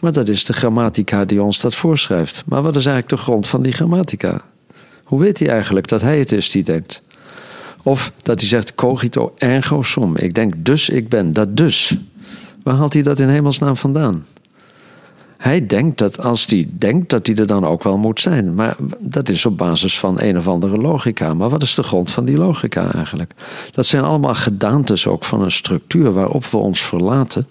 Maar 0.00 0.12
dat 0.12 0.28
is 0.28 0.44
de 0.44 0.52
grammatica 0.52 1.24
die 1.24 1.42
ons 1.42 1.60
dat 1.60 1.74
voorschrijft. 1.74 2.42
Maar 2.46 2.62
wat 2.62 2.76
is 2.76 2.86
eigenlijk 2.86 3.16
de 3.16 3.22
grond 3.22 3.48
van 3.48 3.62
die 3.62 3.72
grammatica? 3.72 4.40
Hoe 5.04 5.20
weet 5.20 5.38
hij 5.38 5.48
eigenlijk 5.48 5.88
dat 5.88 6.00
hij 6.00 6.18
het 6.18 6.32
is 6.32 6.50
die 6.50 6.62
denkt? 6.62 7.02
Of 7.82 8.12
dat 8.22 8.40
hij 8.40 8.48
zegt 8.48 8.74
cogito 8.74 9.34
ergo 9.36 9.82
sum. 9.82 10.16
Ik 10.16 10.34
denk 10.34 10.54
dus 10.56 10.88
ik 10.88 11.08
ben. 11.08 11.32
Dat 11.32 11.56
dus. 11.56 11.96
Waar 12.68 12.76
haalt 12.76 12.92
hij 12.92 13.02
dat 13.02 13.20
in 13.20 13.28
hemelsnaam 13.28 13.76
vandaan? 13.76 14.26
Hij 15.36 15.66
denkt 15.66 15.98
dat 15.98 16.20
als 16.20 16.46
hij 16.46 16.68
denkt, 16.70 17.10
dat 17.10 17.26
hij 17.26 17.36
er 17.36 17.46
dan 17.46 17.66
ook 17.66 17.82
wel 17.82 17.96
moet 17.96 18.20
zijn. 18.20 18.54
Maar 18.54 18.76
dat 18.98 19.28
is 19.28 19.46
op 19.46 19.56
basis 19.56 19.98
van 19.98 20.20
een 20.20 20.36
of 20.38 20.48
andere 20.48 20.76
logica. 20.76 21.34
Maar 21.34 21.48
wat 21.48 21.62
is 21.62 21.74
de 21.74 21.82
grond 21.82 22.10
van 22.10 22.24
die 22.24 22.36
logica 22.36 22.92
eigenlijk? 22.92 23.32
Dat 23.70 23.86
zijn 23.86 24.02
allemaal 24.04 24.34
gedaantes 24.34 25.06
ook 25.06 25.24
van 25.24 25.42
een 25.42 25.50
structuur 25.50 26.12
waarop 26.12 26.46
we 26.46 26.56
ons 26.56 26.82
verlaten. 26.82 27.46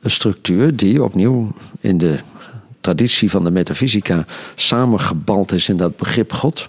Een 0.00 0.10
structuur 0.10 0.76
die 0.76 1.02
opnieuw 1.02 1.52
in 1.80 1.98
de 1.98 2.18
traditie 2.80 3.30
van 3.30 3.44
de 3.44 3.50
metafysica 3.50 4.24
samengebald 4.54 5.52
is 5.52 5.68
in 5.68 5.76
dat 5.76 5.96
begrip 5.96 6.32
God. 6.32 6.68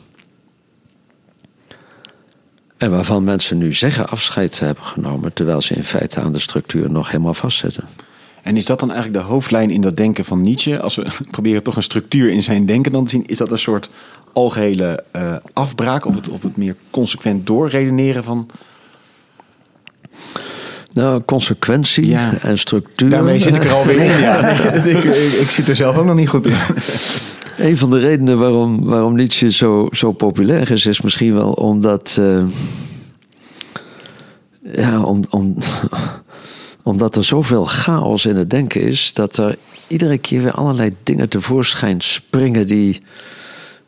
En 2.83 2.91
waarvan 2.91 3.23
mensen 3.23 3.57
nu 3.57 3.73
zeggen 3.73 4.09
afscheid 4.09 4.57
te 4.57 4.65
hebben 4.65 4.83
genomen, 4.83 5.33
terwijl 5.33 5.61
ze 5.61 5.73
in 5.73 5.83
feite 5.83 6.19
aan 6.19 6.31
de 6.31 6.39
structuur 6.39 6.91
nog 6.91 7.11
helemaal 7.11 7.33
vastzitten. 7.33 7.87
En 8.41 8.57
is 8.57 8.65
dat 8.65 8.79
dan 8.79 8.91
eigenlijk 8.91 9.23
de 9.23 9.31
hoofdlijn 9.31 9.69
in 9.69 9.81
dat 9.81 9.95
denken 9.95 10.25
van 10.25 10.41
Nietzsche? 10.41 10.79
Als 10.79 10.95
we 10.95 11.07
proberen 11.31 11.63
toch 11.63 11.75
een 11.75 11.83
structuur 11.83 12.29
in 12.29 12.43
zijn 12.43 12.65
denken 12.65 12.91
dan 12.91 13.03
te 13.03 13.09
zien, 13.09 13.25
is 13.25 13.37
dat 13.37 13.51
een 13.51 13.57
soort 13.57 13.89
algehele 14.33 15.03
uh, 15.15 15.35
afbraak 15.53 16.05
op 16.05 16.15
het, 16.15 16.29
op 16.29 16.41
het 16.41 16.57
meer 16.57 16.75
consequent 16.89 17.47
doorredeneren 17.47 18.23
van. 18.23 18.49
Nou, 20.93 21.21
consequentie 21.21 22.15
en 22.41 22.57
structuur. 22.57 23.09
Daarmee 23.09 23.39
zit 23.39 23.55
ik 23.55 23.63
er 23.63 23.73
alweer 23.73 23.99
in. 23.99 24.19
Ja. 24.19 24.47
ik, 24.97 25.03
ik, 25.39 25.49
zit 25.49 25.67
er 25.67 25.75
zelf 25.75 25.97
ook 25.97 26.05
nog 26.05 26.15
niet 26.15 26.29
goed 26.29 26.45
in. 26.45 26.55
Een 27.57 27.77
van 27.77 27.89
de 27.89 27.99
redenen 27.99 28.37
waarom, 28.37 28.83
waarom 28.83 29.15
Nietzsche 29.15 29.51
zo, 29.51 29.87
zo 29.91 30.11
populair 30.11 30.71
is, 30.71 30.85
is 30.85 31.01
misschien 31.01 31.33
wel 31.33 31.51
omdat. 31.51 32.17
Uh, 32.19 32.43
ja, 34.73 35.03
om, 35.03 35.23
om, 35.29 35.57
omdat 36.83 37.15
er 37.15 37.23
zoveel 37.23 37.65
chaos 37.65 38.25
in 38.25 38.35
het 38.35 38.49
denken 38.49 38.81
is, 38.81 39.13
dat 39.13 39.37
er 39.37 39.57
iedere 39.87 40.17
keer 40.17 40.41
weer 40.41 40.51
allerlei 40.51 40.95
dingen 41.03 41.29
tevoorschijn 41.29 42.01
springen 42.01 42.67
die, 42.67 43.01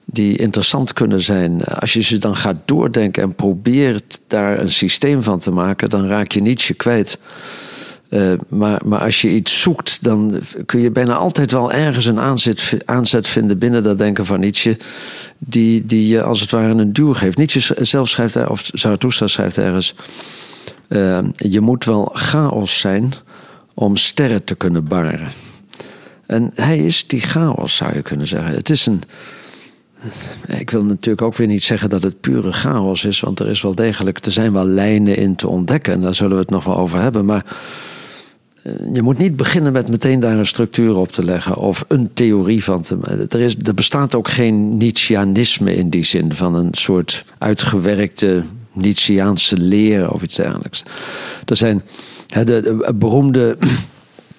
die 0.05 0.37
interessant 0.37 0.93
kunnen 0.93 1.21
zijn. 1.21 1.63
Als 1.63 1.93
je 1.93 2.01
ze 2.01 2.17
dan 2.17 2.35
gaat 2.35 2.57
doordenken 2.65 3.23
en 3.23 3.35
probeert 3.35 4.19
daar 4.27 4.59
een 4.59 4.71
systeem 4.71 5.23
van 5.23 5.39
te 5.39 5.51
maken, 5.51 5.89
dan 5.89 6.07
raak 6.07 6.31
je 6.31 6.41
Nietzsche 6.41 6.73
kwijt. 6.73 7.19
Uh, 8.15 8.33
maar, 8.47 8.81
maar 8.85 8.99
als 8.99 9.21
je 9.21 9.29
iets 9.29 9.61
zoekt, 9.61 10.03
dan 10.03 10.39
kun 10.65 10.79
je 10.79 10.91
bijna 10.91 11.15
altijd 11.15 11.51
wel 11.51 11.71
ergens 11.71 12.05
een 12.05 12.19
aanzet, 12.19 12.77
aanzet 12.85 13.27
vinden 13.27 13.57
binnen 13.57 13.83
dat 13.83 13.97
denken 13.97 14.25
van 14.25 14.39
Nietzsche, 14.39 14.77
die, 15.37 15.85
die 15.85 16.07
je 16.07 16.23
als 16.23 16.41
het 16.41 16.51
ware 16.51 16.73
een 16.73 16.93
duw 16.93 17.13
geeft. 17.13 17.37
Nietzsche 17.37 17.75
zelf 17.85 18.09
schrijft, 18.09 18.47
of 18.47 18.69
Zarathustra 18.73 19.27
schrijft 19.27 19.57
ergens. 19.57 19.95
Uh, 20.89 21.19
je 21.35 21.61
moet 21.61 21.85
wel 21.85 22.09
chaos 22.13 22.79
zijn 22.79 23.13
om 23.73 23.97
sterren 23.97 24.43
te 24.43 24.55
kunnen 24.55 24.83
barren. 24.83 25.27
En 26.25 26.51
hij 26.53 26.77
is 26.77 27.07
die 27.07 27.21
chaos, 27.21 27.75
zou 27.75 27.93
je 27.93 28.01
kunnen 28.01 28.27
zeggen. 28.27 28.53
Het 28.53 28.69
is 28.69 28.85
een. 28.85 29.01
Ik 30.47 30.69
wil 30.69 30.83
natuurlijk 30.83 31.21
ook 31.21 31.35
weer 31.35 31.47
niet 31.47 31.63
zeggen 31.63 31.89
dat 31.89 32.03
het 32.03 32.19
pure 32.19 32.51
chaos 32.51 33.05
is, 33.05 33.19
want 33.19 33.39
er 33.39 33.47
is 33.47 33.61
wel 33.61 33.75
degelijk, 33.75 34.25
er 34.25 34.31
zijn 34.31 34.53
wel 34.53 34.65
lijnen 34.65 35.17
in 35.17 35.35
te 35.35 35.47
ontdekken 35.47 35.93
en 35.93 36.01
daar 36.01 36.15
zullen 36.15 36.35
we 36.35 36.41
het 36.41 36.49
nog 36.49 36.63
wel 36.63 36.77
over 36.77 36.99
hebben. 36.99 37.25
Maar 37.25 37.45
eh, 37.45 37.51
je 38.93 39.01
moet 39.01 39.17
niet 39.17 39.35
beginnen 39.35 39.71
met 39.71 39.89
meteen 39.89 40.19
daar 40.19 40.37
een 40.37 40.45
structuur 40.45 40.95
op 40.95 41.11
te 41.11 41.23
leggen 41.23 41.55
of 41.55 41.85
een 41.87 42.13
theorie 42.13 42.63
van 42.63 42.81
te 42.81 43.27
er, 43.29 43.39
is, 43.39 43.55
er 43.63 43.73
bestaat 43.73 44.15
ook 44.15 44.27
geen 44.27 44.77
Nietzscheanisme 44.77 45.75
in 45.75 45.89
die 45.89 46.03
zin 46.03 46.35
van 46.35 46.55
een 46.55 46.69
soort 46.71 47.25
uitgewerkte 47.37 48.43
Nietzscheaanse 48.73 49.57
leer 49.57 50.11
of 50.11 50.21
iets 50.21 50.35
dergelijks. 50.35 50.83
Er 51.45 51.55
zijn 51.55 51.81
de, 52.27 52.43
de 52.43 52.93
beroemde, 52.95 53.57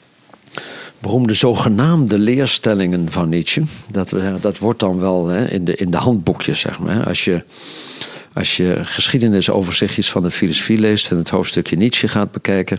beroemde 0.98 1.34
zogenaamde 1.34 2.18
leerstellingen 2.18 3.10
van 3.10 3.28
Nietzsche. 3.28 3.62
Dat, 3.90 4.12
dat 4.40 4.58
wordt 4.58 4.80
dan 4.80 4.98
wel 4.98 5.30
in, 5.30 5.64
de, 5.64 5.74
in 5.74 5.90
de 5.90 5.96
handboekjes, 5.96 6.60
zeg 6.60 6.78
maar. 6.78 7.06
Als 7.06 7.24
je, 7.24 7.44
als 8.32 8.56
je 8.56 8.80
geschiedenisoverzichtjes 8.82 10.10
van 10.10 10.22
de 10.22 10.30
filosofie 10.30 10.78
leest 10.78 11.10
en 11.10 11.16
het 11.16 11.28
hoofdstukje 11.28 11.76
Nietzsche 11.76 12.08
gaat 12.08 12.32
bekijken. 12.32 12.78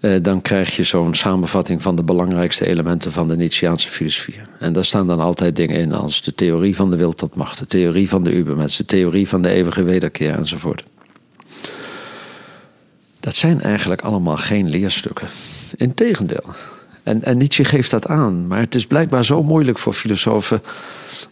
Eh, 0.00 0.12
dan 0.22 0.42
krijg 0.42 0.76
je 0.76 0.82
zo'n 0.82 1.14
samenvatting 1.14 1.82
van 1.82 1.96
de 1.96 2.02
belangrijkste 2.02 2.66
elementen 2.66 3.12
van 3.12 3.28
de 3.28 3.36
Nietzscheaanse 3.36 3.90
filosofie. 3.90 4.34
En 4.58 4.72
daar 4.72 4.84
staan 4.84 5.06
dan 5.06 5.20
altijd 5.20 5.56
dingen 5.56 5.80
in 5.80 5.92
als 5.92 6.22
de 6.22 6.34
theorie 6.34 6.76
van 6.76 6.90
de 6.90 6.96
wil 6.96 7.12
tot 7.12 7.34
macht, 7.34 7.58
de 7.58 7.66
theorie 7.66 8.08
van 8.08 8.24
de 8.24 8.34
Ubermens, 8.34 8.76
de 8.76 8.84
theorie 8.84 9.28
van 9.28 9.42
de 9.42 9.48
eeuwige 9.48 9.82
wederkeer 9.82 10.34
enzovoort. 10.34 10.82
Dat 13.20 13.36
zijn 13.36 13.60
eigenlijk 13.60 14.00
allemaal 14.00 14.36
geen 14.36 14.68
leerstukken. 14.68 15.28
Integendeel. 15.76 16.44
En, 17.02 17.24
en 17.24 17.36
Nietzsche 17.36 17.64
geeft 17.64 17.90
dat 17.90 18.06
aan, 18.06 18.46
maar 18.46 18.60
het 18.60 18.74
is 18.74 18.86
blijkbaar 18.86 19.24
zo 19.24 19.42
moeilijk 19.42 19.78
voor 19.78 19.92
filosofen 19.92 20.62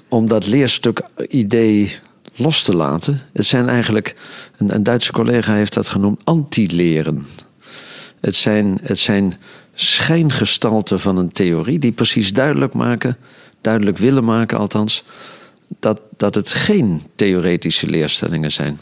om 0.08 0.28
dat 0.28 0.46
leerstuk-idee 0.46 1.96
los 2.36 2.62
te 2.62 2.74
laten. 2.74 3.20
Het 3.32 3.44
zijn 3.44 3.68
eigenlijk, 3.68 4.16
een, 4.56 4.74
een 4.74 4.82
Duitse 4.82 5.12
collega 5.12 5.54
heeft 5.54 5.74
dat 5.74 5.88
genoemd, 5.88 6.20
anti-leren. 6.24 7.26
Het 8.26 8.34
zijn, 8.34 8.78
het 8.82 8.98
zijn 8.98 9.34
schijngestalten 9.74 11.00
van 11.00 11.16
een 11.16 11.32
theorie 11.32 11.78
die 11.78 11.92
precies 11.92 12.32
duidelijk 12.32 12.74
maken, 12.74 13.16
duidelijk 13.60 13.98
willen 13.98 14.24
maken 14.24 14.58
althans, 14.58 15.04
dat, 15.78 16.00
dat 16.16 16.34
het 16.34 16.52
geen 16.52 17.02
theoretische 17.14 17.86
leerstellingen 17.86 18.52
zijn. 18.52 18.78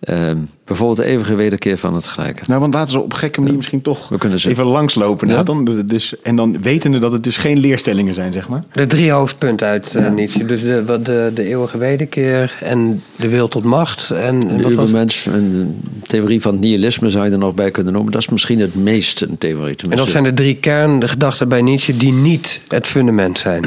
Uh, 0.00 0.30
bijvoorbeeld 0.64 0.98
de 0.98 1.04
eeuwige 1.04 1.34
wederkeer 1.34 1.78
van 1.78 1.94
het 1.94 2.08
gelijke. 2.08 2.42
Nou, 2.46 2.60
want 2.60 2.74
laten 2.74 2.92
ze 2.92 3.00
op 3.00 3.12
een 3.12 3.18
gekke 3.18 3.40
manier 3.40 3.56
misschien 3.56 3.82
toch 3.82 4.08
We 4.08 4.18
kunnen 4.18 4.40
ze... 4.40 4.48
even 4.50 4.64
langslopen. 4.64 5.28
Ja? 5.28 5.42
Dan, 5.42 5.84
dus, 5.86 6.14
en 6.22 6.36
dan 6.36 6.62
wetende 6.62 6.98
dat 6.98 7.12
het 7.12 7.24
dus 7.24 7.36
geen 7.36 7.58
leerstellingen 7.58 8.14
zijn, 8.14 8.32
zeg 8.32 8.48
maar. 8.48 8.64
De 8.72 8.86
drie 8.86 9.10
hoofdpunten 9.10 9.66
uit 9.66 9.94
uh, 9.94 10.10
Nietzsche. 10.10 10.44
Dus 10.44 10.60
de, 10.60 11.00
de, 11.02 11.30
de 11.34 11.42
eeuwige 11.42 11.78
wederkeer 11.78 12.58
en 12.60 13.02
de 13.16 13.28
wil 13.28 13.48
tot 13.48 13.64
macht. 13.64 14.10
En, 14.10 14.40
de 14.40 14.74
wat 14.74 14.90
was... 14.90 15.26
en 15.26 15.50
de 15.50 15.66
theorie 16.06 16.40
van 16.40 16.52
het 16.52 16.60
nihilisme 16.60 17.10
zou 17.10 17.24
je 17.24 17.30
er 17.30 17.38
nog 17.38 17.54
bij 17.54 17.70
kunnen 17.70 17.92
noemen. 17.92 18.12
Dat 18.12 18.22
is 18.22 18.28
misschien 18.28 18.60
het 18.60 18.74
meest 18.74 19.20
een 19.20 19.38
theorie. 19.38 19.76
En 19.90 19.96
dat 19.96 20.08
zijn 20.08 20.24
de 20.24 20.34
drie 20.34 20.56
kerngedachten 20.56 21.48
bij 21.48 21.62
Nietzsche 21.62 21.96
die 21.96 22.12
niet 22.12 22.62
het 22.68 22.86
fundament 22.86 23.38
zijn. 23.38 23.64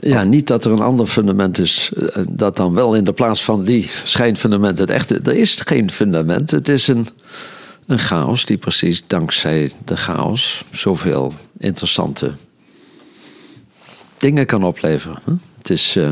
Ja, 0.00 0.22
niet 0.22 0.46
dat 0.46 0.64
er 0.64 0.72
een 0.72 0.80
ander 0.80 1.06
fundament 1.06 1.58
is, 1.58 1.90
eh, 1.92 2.22
dat 2.28 2.56
dan 2.56 2.74
wel 2.74 2.94
in 2.94 3.04
de 3.04 3.12
plaats 3.12 3.44
van 3.44 3.64
die 3.64 3.90
schijnfundament 4.04 4.78
het 4.78 4.90
echte. 4.90 5.20
Er 5.24 5.36
is 5.36 5.60
geen 5.64 5.90
fundament. 5.90 6.50
Het 6.50 6.68
is 6.68 6.88
een, 6.88 7.08
een 7.86 7.98
chaos 7.98 8.44
die 8.44 8.58
precies 8.58 9.02
dankzij 9.06 9.72
de 9.84 9.96
chaos 9.96 10.64
zoveel 10.72 11.32
interessante 11.58 12.32
dingen 14.16 14.46
kan 14.46 14.64
opleveren. 14.64 15.22
Het 15.58 15.70
is. 15.70 15.96
Uh, 15.96 16.10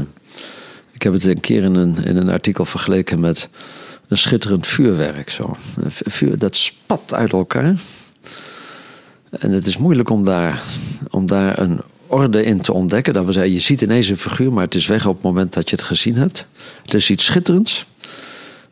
ik 0.93 1.03
heb 1.03 1.13
het 1.13 1.25
een 1.25 1.41
keer 1.41 1.63
in 1.63 1.75
een, 1.75 2.05
in 2.05 2.17
een 2.17 2.29
artikel 2.29 2.65
vergeleken 2.65 3.21
met 3.21 3.49
een 4.09 4.19
schitterend 4.19 4.67
vuurwerk. 4.67 5.31
Zo. 5.31 5.57
Een 5.77 5.93
vuur, 5.93 6.39
dat 6.39 6.57
spat 6.57 7.15
uit 7.15 7.33
elkaar. 7.33 7.77
En 9.31 9.51
het 9.51 9.67
is 9.67 9.77
moeilijk 9.77 10.11
om 10.11 10.25
daar, 10.25 10.63
om 11.11 11.27
daar 11.27 11.59
een 11.59 11.81
orde 12.15 12.45
in 12.45 12.61
te 12.61 12.73
ontdekken. 12.73 13.13
Dat 13.13 13.35
we 13.35 13.53
je 13.53 13.61
ziet 13.61 13.83
ineens 13.83 14.09
een 14.09 14.17
figuur, 14.19 14.53
maar 14.53 14.65
het 14.65 14.75
is 14.75 14.87
weg 14.87 15.07
op 15.07 15.15
het 15.15 15.23
moment 15.23 15.53
dat 15.53 15.71
je 15.71 15.77
het 15.77 15.85
gezien 15.85 16.17
hebt. 16.17 16.47
Het 16.83 16.95
is 16.95 17.11
iets 17.11 17.25
schitterends. 17.25 17.87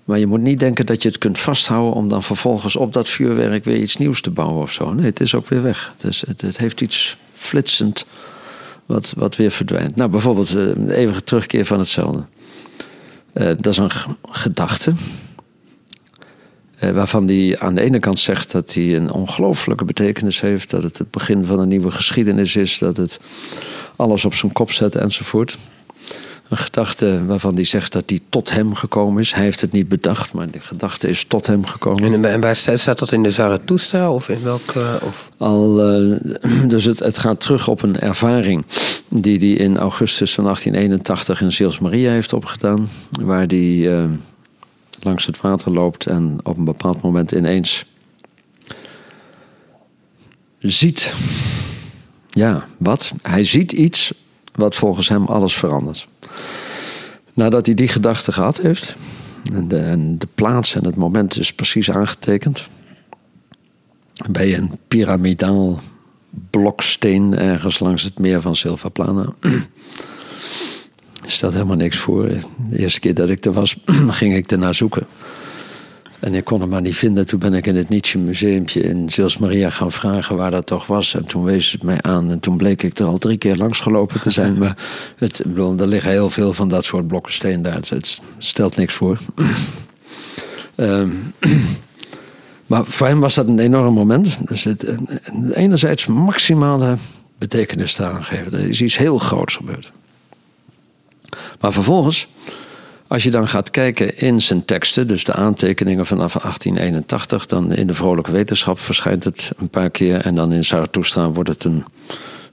Maar 0.05 0.19
je 0.19 0.27
moet 0.27 0.41
niet 0.41 0.59
denken 0.59 0.87
dat 0.87 1.03
je 1.03 1.09
het 1.09 1.19
kunt 1.19 1.39
vasthouden 1.39 1.93
om 1.93 2.09
dan 2.09 2.23
vervolgens 2.23 2.77
op 2.77 2.93
dat 2.93 3.09
vuurwerk 3.09 3.65
weer 3.65 3.77
iets 3.77 3.97
nieuws 3.97 4.21
te 4.21 4.31
bouwen 4.31 4.63
of 4.63 4.73
zo. 4.73 4.93
Nee, 4.93 5.05
het 5.05 5.21
is 5.21 5.35
ook 5.35 5.49
weer 5.49 5.63
weg. 5.63 5.95
Het, 5.99 6.23
het, 6.27 6.41
het 6.41 6.59
heeft 6.59 6.81
iets 6.81 7.17
flitsend 7.35 8.07
wat, 8.87 9.13
wat 9.17 9.37
weer 9.37 9.51
verdwijnt. 9.51 9.97
Nou, 9.97 10.11
bijvoorbeeld 10.11 10.51
de 10.53 10.95
eeuwige 10.95 11.23
terugkeer 11.23 11.67
van 11.67 11.79
hetzelfde. 11.79 12.25
Uh, 13.35 13.47
dat 13.47 13.67
is 13.67 13.77
een 13.77 13.91
gedachte. 14.31 14.93
Eh, 16.83 16.91
waarvan 16.91 17.27
hij 17.27 17.59
aan 17.59 17.75
de 17.75 17.81
ene 17.81 17.99
kant 17.99 18.19
zegt 18.19 18.53
dat 18.53 18.75
hij 18.75 18.97
een 18.97 19.13
ongelooflijke 19.13 19.85
betekenis 19.85 20.41
heeft. 20.41 20.71
Dat 20.71 20.83
het 20.83 20.99
het 20.99 21.11
begin 21.11 21.45
van 21.45 21.59
een 21.59 21.69
nieuwe 21.69 21.91
geschiedenis 21.91 22.57
is. 22.57 22.79
Dat 22.79 22.97
het 22.97 23.21
alles 23.97 24.25
op 24.25 24.35
zijn 24.35 24.53
kop 24.53 24.73
zet 24.73 24.95
enzovoort. 24.95 25.59
Een 26.49 26.59
gedachte 26.59 27.27
waarvan 27.27 27.55
hij 27.55 27.65
zegt 27.65 27.93
dat 27.93 28.03
hij 28.07 28.21
tot 28.29 28.51
hem 28.51 28.75
gekomen 28.75 29.23
is. 29.23 29.33
Hij 29.33 29.45
heeft 29.45 29.61
het 29.61 29.73
niet 29.73 29.89
bedacht, 29.89 30.33
maar 30.33 30.51
de 30.51 30.61
gedachte 30.61 31.09
is 31.09 31.25
tot 31.25 31.47
hem 31.47 31.67
gekomen. 31.67 32.25
En, 32.25 32.41
waar 32.41 32.57
staat 32.57 32.99
dat 32.99 33.13
in 33.13 33.23
de 33.23 33.31
Zarathustra 33.31 34.11
of 34.11 34.29
in 34.29 34.43
welke? 34.43 35.01
Of? 35.03 35.31
Al, 35.37 35.95
uh, 36.03 36.21
dus 36.69 36.85
het, 36.85 36.99
het 36.99 37.19
gaat 37.19 37.41
terug 37.41 37.69
op 37.69 37.83
een 37.83 38.01
ervaring 38.01 38.65
die 39.09 39.37
hij 39.39 39.65
in 39.65 39.79
augustus 39.79 40.35
van 40.35 40.45
1881 40.45 41.41
in 41.41 41.53
Sils 41.53 41.79
Maria 41.79 42.11
heeft 42.11 42.33
opgedaan. 42.33 42.89
Waar 43.21 43.47
hij... 43.47 43.59
Uh, 43.59 44.05
langs 45.05 45.27
het 45.27 45.41
water 45.41 45.73
loopt 45.73 46.07
en 46.07 46.39
op 46.43 46.57
een 46.57 46.65
bepaald 46.65 47.03
moment 47.03 47.33
ineens 47.33 47.87
ziet. 50.59 51.13
Ja, 52.31 52.67
wat? 52.77 53.13
Hij 53.23 53.45
ziet 53.45 53.73
iets 53.73 54.13
wat 54.55 54.77
volgens 54.77 55.09
hem 55.09 55.27
alles 55.27 55.55
verandert. 55.55 56.09
Nadat 57.35 57.67
hij 57.67 57.75
die 57.75 57.89
gedachte 57.89 58.33
gehad 58.33 58.61
heeft, 58.61 58.97
en 59.53 59.69
de, 59.69 59.79
en 59.79 60.19
de 60.19 60.29
plaats 60.35 60.75
en 60.75 60.85
het 60.85 60.97
moment 60.97 61.39
is 61.39 61.53
precies 61.53 61.91
aangetekend, 61.91 62.69
bij 64.31 64.57
een 64.57 64.71
piramidaal 64.89 65.81
bloksteen 66.51 67.39
ergens 67.39 67.79
langs 67.79 68.03
het 68.03 68.19
meer 68.19 68.41
van 68.41 68.57
Silvaplana 68.57 69.33
stelt 71.27 71.53
helemaal 71.53 71.77
niks 71.77 71.97
voor. 71.97 72.29
De 72.71 72.79
eerste 72.79 73.01
keer 73.01 73.15
dat 73.15 73.29
ik 73.29 73.45
er 73.45 73.53
was, 73.53 73.77
ging 74.09 74.35
ik 74.35 74.51
ernaar 74.51 74.75
zoeken. 74.75 75.07
En 76.21 76.35
ik 76.35 76.45
kon 76.45 76.61
hem 76.61 76.69
maar 76.69 76.81
niet 76.81 76.97
vinden. 76.97 77.27
Toen 77.27 77.39
ben 77.39 77.55
ik 77.55 77.67
in 77.67 77.77
het 77.77 77.89
Nietzsche 77.89 78.19
Museumpje 78.19 78.81
in 78.81 79.09
Sils 79.11 79.39
Maria 79.39 79.71
gaan 79.71 79.93
vragen 79.93 80.37
waar 80.37 80.51
dat 80.51 80.67
toch 80.67 80.87
was. 80.87 81.15
En 81.15 81.27
toen 81.27 81.45
wees 81.45 81.73
het 81.73 81.83
mij 81.83 82.03
aan. 82.03 82.31
En 82.31 82.41
toen 82.41 82.57
bleek 82.57 82.83
ik 82.83 82.99
er 82.99 83.07
al 83.07 83.19
drie 83.19 83.39
keer 83.39 83.57
langs 83.57 83.81
gelopen 83.81 84.21
te 84.21 84.31
zijn. 84.31 84.59
maar 84.59 84.77
het, 85.17 85.43
bedoel, 85.47 85.79
er 85.79 85.87
liggen 85.87 86.11
heel 86.11 86.31
veel 86.31 86.53
van 86.53 86.69
dat 86.69 86.85
soort 86.85 87.07
blokken 87.07 87.33
steen 87.33 87.63
daar. 87.63 87.75
Het, 87.89 88.21
stelt 88.39 88.77
niks 88.77 88.95
voor. 88.95 89.19
um, 90.77 91.33
Maar 92.67 92.85
voor 92.85 93.07
hem 93.07 93.21
was 93.21 93.35
dat 93.35 93.49
een 93.49 93.59
enorm 93.59 93.95
moment. 93.95 94.39
Een- 94.45 95.09
een- 95.25 95.53
enerzijds 95.53 96.07
maximale 96.07 96.97
betekenis 97.39 97.95
daaraan 97.95 98.25
geven. 98.25 98.53
Er 98.53 98.69
is 98.69 98.83
iets 98.83 98.97
heel 98.97 99.19
groots 99.19 99.57
gebeurd. 99.57 99.93
Maar 101.61 101.73
vervolgens, 101.73 102.29
als 103.07 103.23
je 103.23 103.31
dan 103.31 103.49
gaat 103.49 103.71
kijken 103.71 104.19
in 104.19 104.43
zijn 104.43 104.65
teksten, 104.65 105.07
dus 105.07 105.25
de 105.25 105.33
aantekeningen 105.33 106.07
vanaf 106.07 106.33
1881, 106.33 107.47
dan 107.47 107.73
in 107.73 107.87
de 107.87 107.95
Vrolijke 107.95 108.31
Wetenschap 108.31 108.79
verschijnt 108.79 109.25
het 109.25 109.53
een 109.57 109.69
paar 109.69 109.91
keer. 109.91 110.21
En 110.21 110.35
dan 110.35 110.53
in 110.53 110.65
Zarathustra 110.65 111.31
wordt 111.31 111.49
het 111.49 111.65
een, 111.65 111.85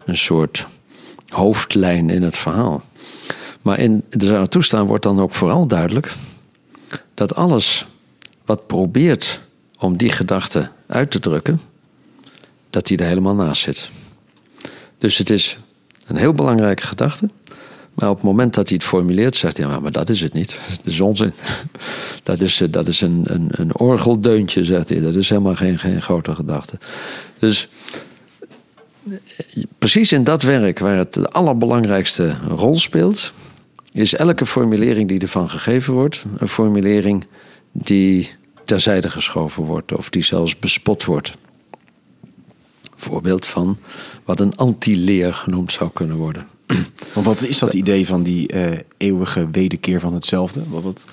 een 0.06 0.18
soort 0.18 0.68
hoofdlijn 1.30 2.10
in 2.10 2.24
het 2.24 2.38
verhaal. 2.38 2.84
Maar 3.62 3.80
in 3.80 4.04
de 4.10 4.26
Zarathustra 4.26 4.86
wordt 4.86 5.04
dan 5.04 5.20
ook 5.20 5.34
vooral 5.34 5.68
duidelijk 5.68 6.16
dat 7.14 7.36
alles 7.36 7.86
wat 8.46 8.68
probeert 8.68 9.42
om 9.78 9.98
die 9.98 10.12
gedachte 10.12 10.72
uit 10.88 11.12
te 11.12 11.20
drukken, 11.20 11.62
dat 12.70 12.88
die 12.88 12.98
er 12.98 13.06
helemaal 13.06 13.36
naast 13.36 13.62
zit. 13.62 13.90
Dus 14.98 15.18
het 15.18 15.30
is 15.30 15.58
een 16.08 16.16
heel 16.16 16.34
belangrijke 16.34 16.84
gedachte. 16.84 17.30
Maar 18.00 18.10
op 18.10 18.16
het 18.16 18.26
moment 18.26 18.54
dat 18.54 18.68
hij 18.68 18.78
het 18.78 18.88
formuleert, 18.88 19.36
zegt 19.36 19.58
hij: 19.58 19.80
maar 19.80 19.92
dat 19.92 20.10
is 20.10 20.22
het 20.22 20.34
niet. 20.34 20.60
Dat 20.84 20.86
is 20.86 21.00
onzin. 21.00 21.34
Dat 22.24 22.42
is, 22.42 22.62
eh, 22.62 22.68
dat 22.72 22.88
is 22.88 23.02
een, 23.02 23.24
een, 23.24 23.50
een 23.52 23.78
orgeldeuntje, 23.78 24.66
zegt 24.66 24.90
hij. 24.90 25.02
Dat 25.02 25.16
is 25.16 25.30
helemaal 25.30 25.56
geen, 25.56 25.80
geen 25.80 26.02
grote 26.02 26.36
gedachte. 26.36 26.78
Dus 27.38 27.70
precies 29.78 30.12
in 30.12 30.24
dat 30.24 30.42
werk 30.42 30.80
waar 30.80 30.98
het 30.98 31.14
de 31.14 31.30
allerbelangrijkste 31.30 32.36
rol 32.48 32.76
speelt, 32.76 33.32
is 33.92 34.16
elke 34.16 34.46
formulering 34.46 35.08
die 35.08 35.20
ervan 35.20 35.50
gegeven 35.50 35.94
wordt, 35.94 36.26
een 36.38 36.48
formulering 36.48 37.26
die 37.72 38.30
terzijde 38.66 39.10
geschoven 39.10 39.64
wordt 39.64 39.98
of 39.98 40.10
die 40.10 40.24
zelfs 40.24 40.60
bespot 40.60 41.06
wordt. 41.06 41.34
Voorbeeld 42.96 43.46
van 43.46 43.78
wat 44.24 44.40
een 44.40 44.56
antileer 44.56 45.34
genoemd 45.34 45.72
zou 45.72 45.90
kunnen 45.94 46.18
worden. 46.18 46.48
Want 47.14 47.26
wat 47.26 47.44
is 47.44 47.60
dat 47.60 47.74
idee 47.74 48.08
van 48.08 48.24
die 48.24 48.48
eh, 48.48 48.64
eeuwige 48.98 49.48
wederkeer 49.52 50.00
van 50.00 50.14
hetzelfde? 50.14 50.62
Wat, 50.68 50.84
wat... 50.84 51.06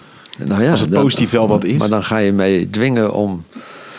Nou 0.45 0.63
ja, 0.63 0.71
Als 0.71 0.81
het 0.81 0.91
positief 0.91 1.31
wel 1.31 1.49
wat 1.49 1.65
is. 1.65 1.77
Maar 1.79 1.89
dan 1.89 2.05
ga 2.05 2.19
je 2.19 2.33
mee 2.33 2.71
dwingen 2.71 3.13
om, 3.13 3.45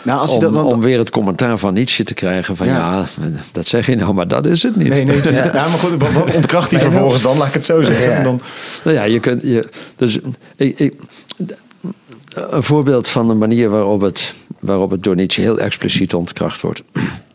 Nou, 0.02 0.20
als 0.20 0.30
om, 0.32 0.40
dat 0.40 0.52
dan... 0.52 0.64
om 0.64 0.80
weer 0.80 0.98
het 0.98 1.10
commentaar 1.10 1.58
van 1.58 1.74
Nietzsche 1.74 2.04
te 2.04 2.14
krijgen 2.14 2.56
van 2.56 2.66
ja. 2.66 2.74
Ja. 2.74 3.06
dat 3.52 3.66
zeg 3.66 3.86
je 3.86 3.96
nou, 3.96 4.14
maar 4.14 4.28
dat 4.28 4.46
is 4.46 4.62
het 4.62 4.76
niet. 4.76 4.88
Nee, 4.88 5.04
nee. 5.04 5.22
Ja. 5.32 5.52
maar 5.52 5.68
goed, 5.68 6.12
wat, 6.12 6.34
ontkracht 6.34 6.70
hij 6.70 6.80
vervolgens 6.90 7.22
dan? 7.22 7.36
Laat 7.36 7.48
ik 7.48 7.54
het 7.54 7.64
zo 7.64 7.82
zeggen. 7.82 8.16
En 8.16 8.24
Dan, 8.24 8.40
Nou 8.84 8.96
ja, 8.96 9.04
je 9.04 9.20
kunt. 9.20 9.42
Je, 9.42 9.68
dus, 9.96 10.18
ik, 10.56 10.78
ik, 10.78 10.94
een 12.34 12.62
voorbeeld 12.62 13.08
van 13.08 13.28
de 13.28 13.34
manier 13.34 13.70
waarop 13.70 14.00
het, 14.00 14.34
waarop 14.58 14.90
het 14.90 15.02
door 15.02 15.14
Nietzsche 15.14 15.40
heel 15.40 15.58
expliciet 15.58 16.14
ontkracht 16.14 16.60
wordt. 16.60 16.82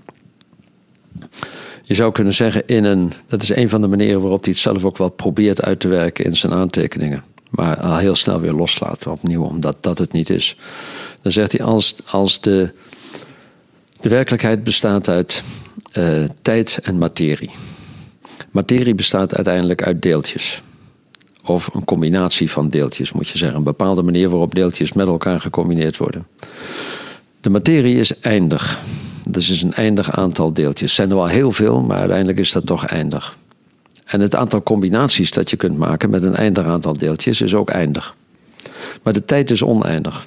Je 1.86 1.94
zou 1.94 2.12
kunnen 2.12 2.34
zeggen, 2.34 2.68
in 2.68 2.84
een, 2.84 3.14
dat 3.28 3.42
is 3.42 3.56
een 3.56 3.70
van 3.70 3.82
de 3.82 3.88
manieren 3.88 4.22
waarop 4.22 4.44
hij 4.44 4.52
het 4.52 4.62
zelf 4.62 4.84
ook 4.84 4.98
wel 4.98 5.10
probeert 5.10 5.62
uit 5.62 5.80
te 5.80 5.88
werken 5.88 6.26
in 6.26 6.36
zijn 6.36 6.54
aantekeningen. 6.54 7.24
Maar 7.50 7.78
al 7.78 7.98
heel 7.98 8.16
snel 8.16 8.40
weer 8.40 8.52
loslaat 8.52 9.08
opnieuw, 9.08 9.44
omdat 9.44 9.78
dat 9.80 9.98
het 9.98 10.12
niet 10.12 10.30
is. 10.30 10.58
Dan 11.22 11.32
zegt 11.32 11.52
hij, 11.52 11.66
als, 11.66 11.96
als 12.06 12.42
de, 12.42 12.74
de 14.02 14.10
werkelijkheid 14.10 14.64
bestaat 14.64 15.08
uit 15.08 15.44
eh, 15.92 16.24
tijd 16.42 16.80
en 16.84 16.98
materie. 16.98 17.52
Materie 18.52 18.96
bestaat 18.96 19.36
uiteindelijk 19.36 19.84
uit 19.84 20.02
deeltjes. 20.02 20.62
Of 21.46 21.70
een 21.74 21.86
combinatie 21.86 22.52
van 22.52 22.70
deeltjes, 22.70 23.12
moet 23.12 23.30
je 23.30 23.38
zeggen. 23.38 23.58
Een 23.58 23.64
bepaalde 23.64 24.02
manier 24.02 24.30
waarop 24.30 24.56
deeltjes 24.56 24.94
met 24.94 25.08
elkaar 25.08 25.42
gecombineerd 25.42 25.98
worden. 25.98 26.28
De 27.44 27.50
materie 27.50 27.96
is 27.96 28.20
eindig. 28.20 28.80
Dus 29.26 29.50
is 29.50 29.62
een 29.62 29.74
eindig 29.74 30.12
aantal 30.12 30.54
deeltjes. 30.54 30.90
Er 30.90 30.96
zijn 30.96 31.10
er 31.10 31.16
wel 31.16 31.28
heel 31.28 31.52
veel, 31.52 31.82
maar 31.82 32.00
uiteindelijk 32.00 32.38
is 32.38 32.52
dat 32.52 32.66
toch 32.66 32.86
eindig. 32.86 33.38
En 34.06 34.20
het 34.20 34.36
aantal 34.36 34.64
combinaties 34.64 35.32
dat 35.32 35.50
je 35.50 35.56
kunt 35.56 35.78
maken 35.78 36.10
met 36.10 36.24
een 36.24 36.36
eindig 36.36 36.66
aantal 36.66 36.94
deeltjes 36.98 37.42
is 37.42 37.56
ook 37.56 37.70
eindig. 37.70 38.16
Maar 39.02 39.14
de 39.14 39.26
tijd 39.26 39.52
is 39.52 39.64
oneindig. 39.64 40.26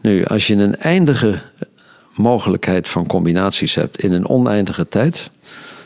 Nu, 0.00 0.24
als 0.24 0.46
je 0.46 0.54
een 0.54 0.76
eindige 0.76 1.42
mogelijkheid 2.14 2.88
van 2.88 3.06
combinaties 3.06 3.74
hebt 3.74 4.00
in 4.00 4.12
een 4.12 4.28
oneindige 4.28 4.88
tijd, 4.88 5.30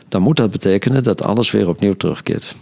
dan 0.09 0.21
moet 0.21 0.37
dat 0.37 0.51
betekenen 0.51 1.03
dat 1.03 1.21
alles 1.21 1.51
weer 1.51 1.69
opnieuw 1.69 1.95
terugkeert. 1.95 2.55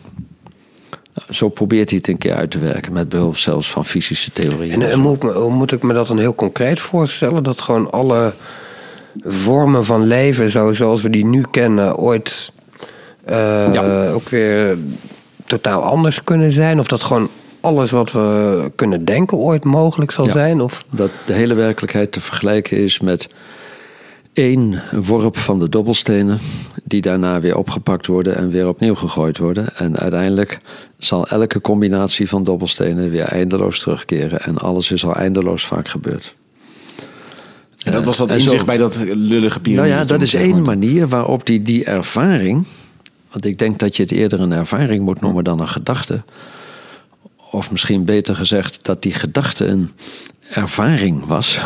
Nou, 1.17 1.33
Zo 1.33 1.49
probeert 1.49 1.89
hij 1.89 1.97
het 1.97 2.07
een 2.07 2.17
keer 2.17 2.33
uit 2.35 2.51
te 2.51 2.59
werken, 2.59 2.93
met 2.93 3.09
behulp 3.09 3.37
zelfs 3.37 3.69
van 3.69 3.85
fysische 3.85 4.31
theorieën. 4.31 4.81
En, 4.81 4.91
en 4.91 4.99
moet, 4.99 5.15
ik 5.15 5.23
me- 5.23 5.31
hoe 5.33 5.51
moet 5.51 5.71
ik 5.71 5.83
me 5.83 5.93
dat 5.93 6.07
dan 6.07 6.17
heel 6.19 6.35
concreet 6.35 6.79
voorstellen? 6.79 7.43
Dat 7.43 7.61
gewoon 7.61 7.91
alle 7.91 8.33
vormen 9.23 9.85
van 9.85 10.03
leven, 10.07 10.49
zo, 10.49 10.71
zoals 10.71 11.01
we 11.01 11.09
die 11.09 11.25
nu 11.25 11.43
kennen, 11.51 11.97
ooit 11.97 12.51
eh, 13.25 13.73
Ja. 13.73 14.09
ook 14.09 14.29
weer 14.29 14.77
totaal 15.45 15.81
anders 15.81 16.23
kunnen 16.23 16.51
zijn? 16.51 16.79
Of 16.79 16.87
dat 16.87 17.03
gewoon 17.03 17.29
alles 17.61 17.91
wat 17.91 18.11
we 18.11 18.71
kunnen 18.75 19.05
denken 19.05 19.37
ooit 19.37 19.63
mogelijk 19.63 20.11
zal 20.11 20.25
Ja. 20.25 20.31
zijn? 20.31 20.61
Of, 20.61 20.83
dat 20.95 21.09
de 21.25 21.33
hele 21.33 21.53
werkelijkheid 21.53 22.11
te 22.11 22.21
vergelijken 22.21 22.77
is 22.77 22.99
met 22.99 23.29
één 24.37 24.81
worp 24.91 25.37
van 25.37 25.59
de 25.59 25.69
dobbelstenen, 25.69 26.39
die 26.83 27.01
daarna 27.01 27.39
weer 27.39 27.55
opgepakt 27.57 28.07
worden 28.07 28.35
en 28.35 28.49
weer 28.49 28.67
opnieuw 28.67 28.95
gegooid 28.95 29.37
worden. 29.37 29.75
En 29.75 29.97
uiteindelijk 29.97 30.59
zal 30.97 31.27
elke 31.27 31.61
combinatie 31.61 32.27
van 32.29 32.43
dobbelstenen 32.43 33.09
weer 33.09 33.23
eindeloos 33.25 33.79
terugkeren. 33.79 34.41
En 34.41 34.57
alles 34.57 34.91
is 34.91 35.05
al 35.05 35.15
eindeloos 35.15 35.65
vaak 35.65 35.87
gebeurd. 35.87 36.35
en 37.83 37.91
dat 37.91 38.03
was 38.03 38.17
dat 38.17 38.29
En 38.29 38.39
zo- 38.39 38.45
inzicht 38.45 38.65
bij 38.65 38.77
dat 38.77 38.97
lullige 39.05 39.59
piramide. 39.59 39.87
Nou 39.89 40.01
ja, 40.01 40.07
dat 40.07 40.21
is 40.21 40.33
één 40.33 40.61
manier 40.61 41.07
waarop 41.07 41.45
die, 41.45 41.61
die 41.61 41.83
ervaring. 41.83 42.65
Want 43.31 43.45
ik 43.45 43.59
denk 43.59 43.79
dat 43.79 43.95
je 43.95 44.03
het 44.03 44.11
eerder 44.11 44.39
een 44.39 44.51
ervaring 44.51 45.03
moet 45.03 45.21
noemen 45.21 45.43
dan 45.43 45.59
een 45.59 45.67
gedachte. 45.67 46.23
Of 47.51 47.71
misschien 47.71 48.05
beter 48.05 48.35
gezegd 48.35 48.79
dat 48.85 49.01
die 49.03 49.13
gedachte 49.13 49.65
een 49.65 49.91
ervaring 50.49 51.25
was. 51.25 51.59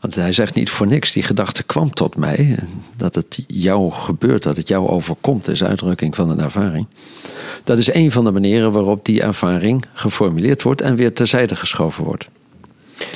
Want 0.00 0.14
hij 0.14 0.32
zegt 0.32 0.54
niet 0.54 0.70
voor 0.70 0.86
niks, 0.86 1.12
die 1.12 1.22
gedachte 1.22 1.62
kwam 1.62 1.90
tot 1.90 2.16
mij. 2.16 2.58
Dat 2.96 3.14
het 3.14 3.44
jou 3.46 3.92
gebeurt, 3.92 4.42
dat 4.42 4.56
het 4.56 4.68
jou 4.68 4.88
overkomt, 4.88 5.48
is 5.48 5.64
uitdrukking 5.64 6.14
van 6.14 6.30
een 6.30 6.40
ervaring. 6.40 6.86
Dat 7.64 7.78
is 7.78 7.94
een 7.94 8.12
van 8.12 8.24
de 8.24 8.30
manieren 8.30 8.72
waarop 8.72 9.04
die 9.04 9.22
ervaring 9.22 9.84
geformuleerd 9.92 10.62
wordt 10.62 10.80
en 10.80 10.96
weer 10.96 11.12
terzijde 11.12 11.56
geschoven 11.56 12.04
wordt. 12.04 12.28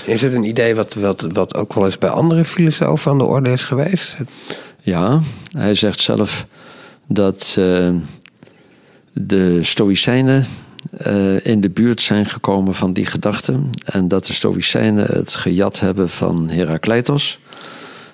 is 0.05 0.23
het 0.23 0.33
een 0.33 0.45
idee 0.45 0.75
wat, 0.75 0.95
wat, 0.95 1.27
wat 1.33 1.55
ook 1.55 1.75
wel 1.75 1.85
eens 1.85 1.99
bij 1.99 2.11
andere 2.11 2.45
filosofen 2.45 3.11
aan 3.11 3.19
de 3.19 3.25
orde 3.25 3.51
is 3.51 3.65
geweest? 3.65 4.17
Ja, 4.81 5.21
hij 5.57 5.75
zegt 5.75 6.01
zelf 6.01 6.47
dat 7.07 7.57
eh, 7.59 7.91
de 9.13 9.63
Stoïcijnen 9.63 10.47
eh, 10.91 11.47
in 11.47 11.61
de 11.61 11.71
buurt 11.71 12.01
zijn 12.01 12.27
gekomen 12.27 12.75
van 12.75 12.93
die 12.93 13.07
gedachten. 13.07 13.71
En 13.85 14.09
dat 14.09 14.27
de 14.27 14.33
Stoïcijnen 14.33 15.07
het 15.07 15.37
gejat 15.37 15.81
hebben 15.81 16.11
van 16.11 16.51
Herakleitos. 16.51 17.39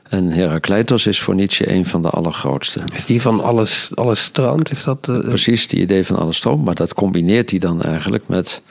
En 0.08 0.28
Herakleitos 0.28 1.06
is 1.06 1.20
voor 1.20 1.34
Nietzsche 1.34 1.72
een 1.72 1.86
van 1.86 2.02
de 2.02 2.10
allergrootste. 2.10 2.80
Is 2.94 3.04
die 3.04 3.22
van 3.22 3.44
alles, 3.44 3.90
alles 3.94 4.24
stroomt? 4.24 4.70
Is 4.70 4.84
dat, 4.84 5.08
eh, 5.08 5.18
Precies, 5.18 5.68
die 5.68 5.80
idee 5.80 6.06
van 6.06 6.16
alles 6.16 6.36
stroom. 6.36 6.62
Maar 6.64 6.74
dat 6.74 6.94
combineert 6.94 7.50
hij 7.50 7.58
dan 7.58 7.82
eigenlijk 7.82 8.28
met. 8.28 8.62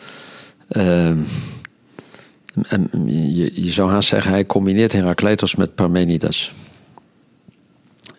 ehm, 0.68 1.18
en 2.68 2.90
je, 3.36 3.64
je 3.64 3.72
zou 3.72 3.90
haast 3.90 4.10
zeggen, 4.10 4.32
hij 4.32 4.46
combineert 4.46 4.92
Herakleitos 4.92 5.56
met 5.56 5.76
Parmenides. 5.76 6.52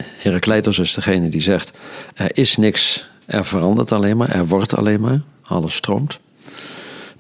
Herakleitos 0.02 0.78
is 0.78 0.94
degene 0.94 1.28
die 1.28 1.40
zegt: 1.40 1.72
er 2.14 2.30
is 2.36 2.56
niks, 2.56 3.08
er 3.26 3.44
verandert 3.44 3.92
alleen 3.92 4.16
maar, 4.16 4.30
er 4.30 4.46
wordt 4.46 4.76
alleen 4.76 5.00
maar, 5.00 5.20
alles 5.48 5.74
stroomt. 5.74 6.18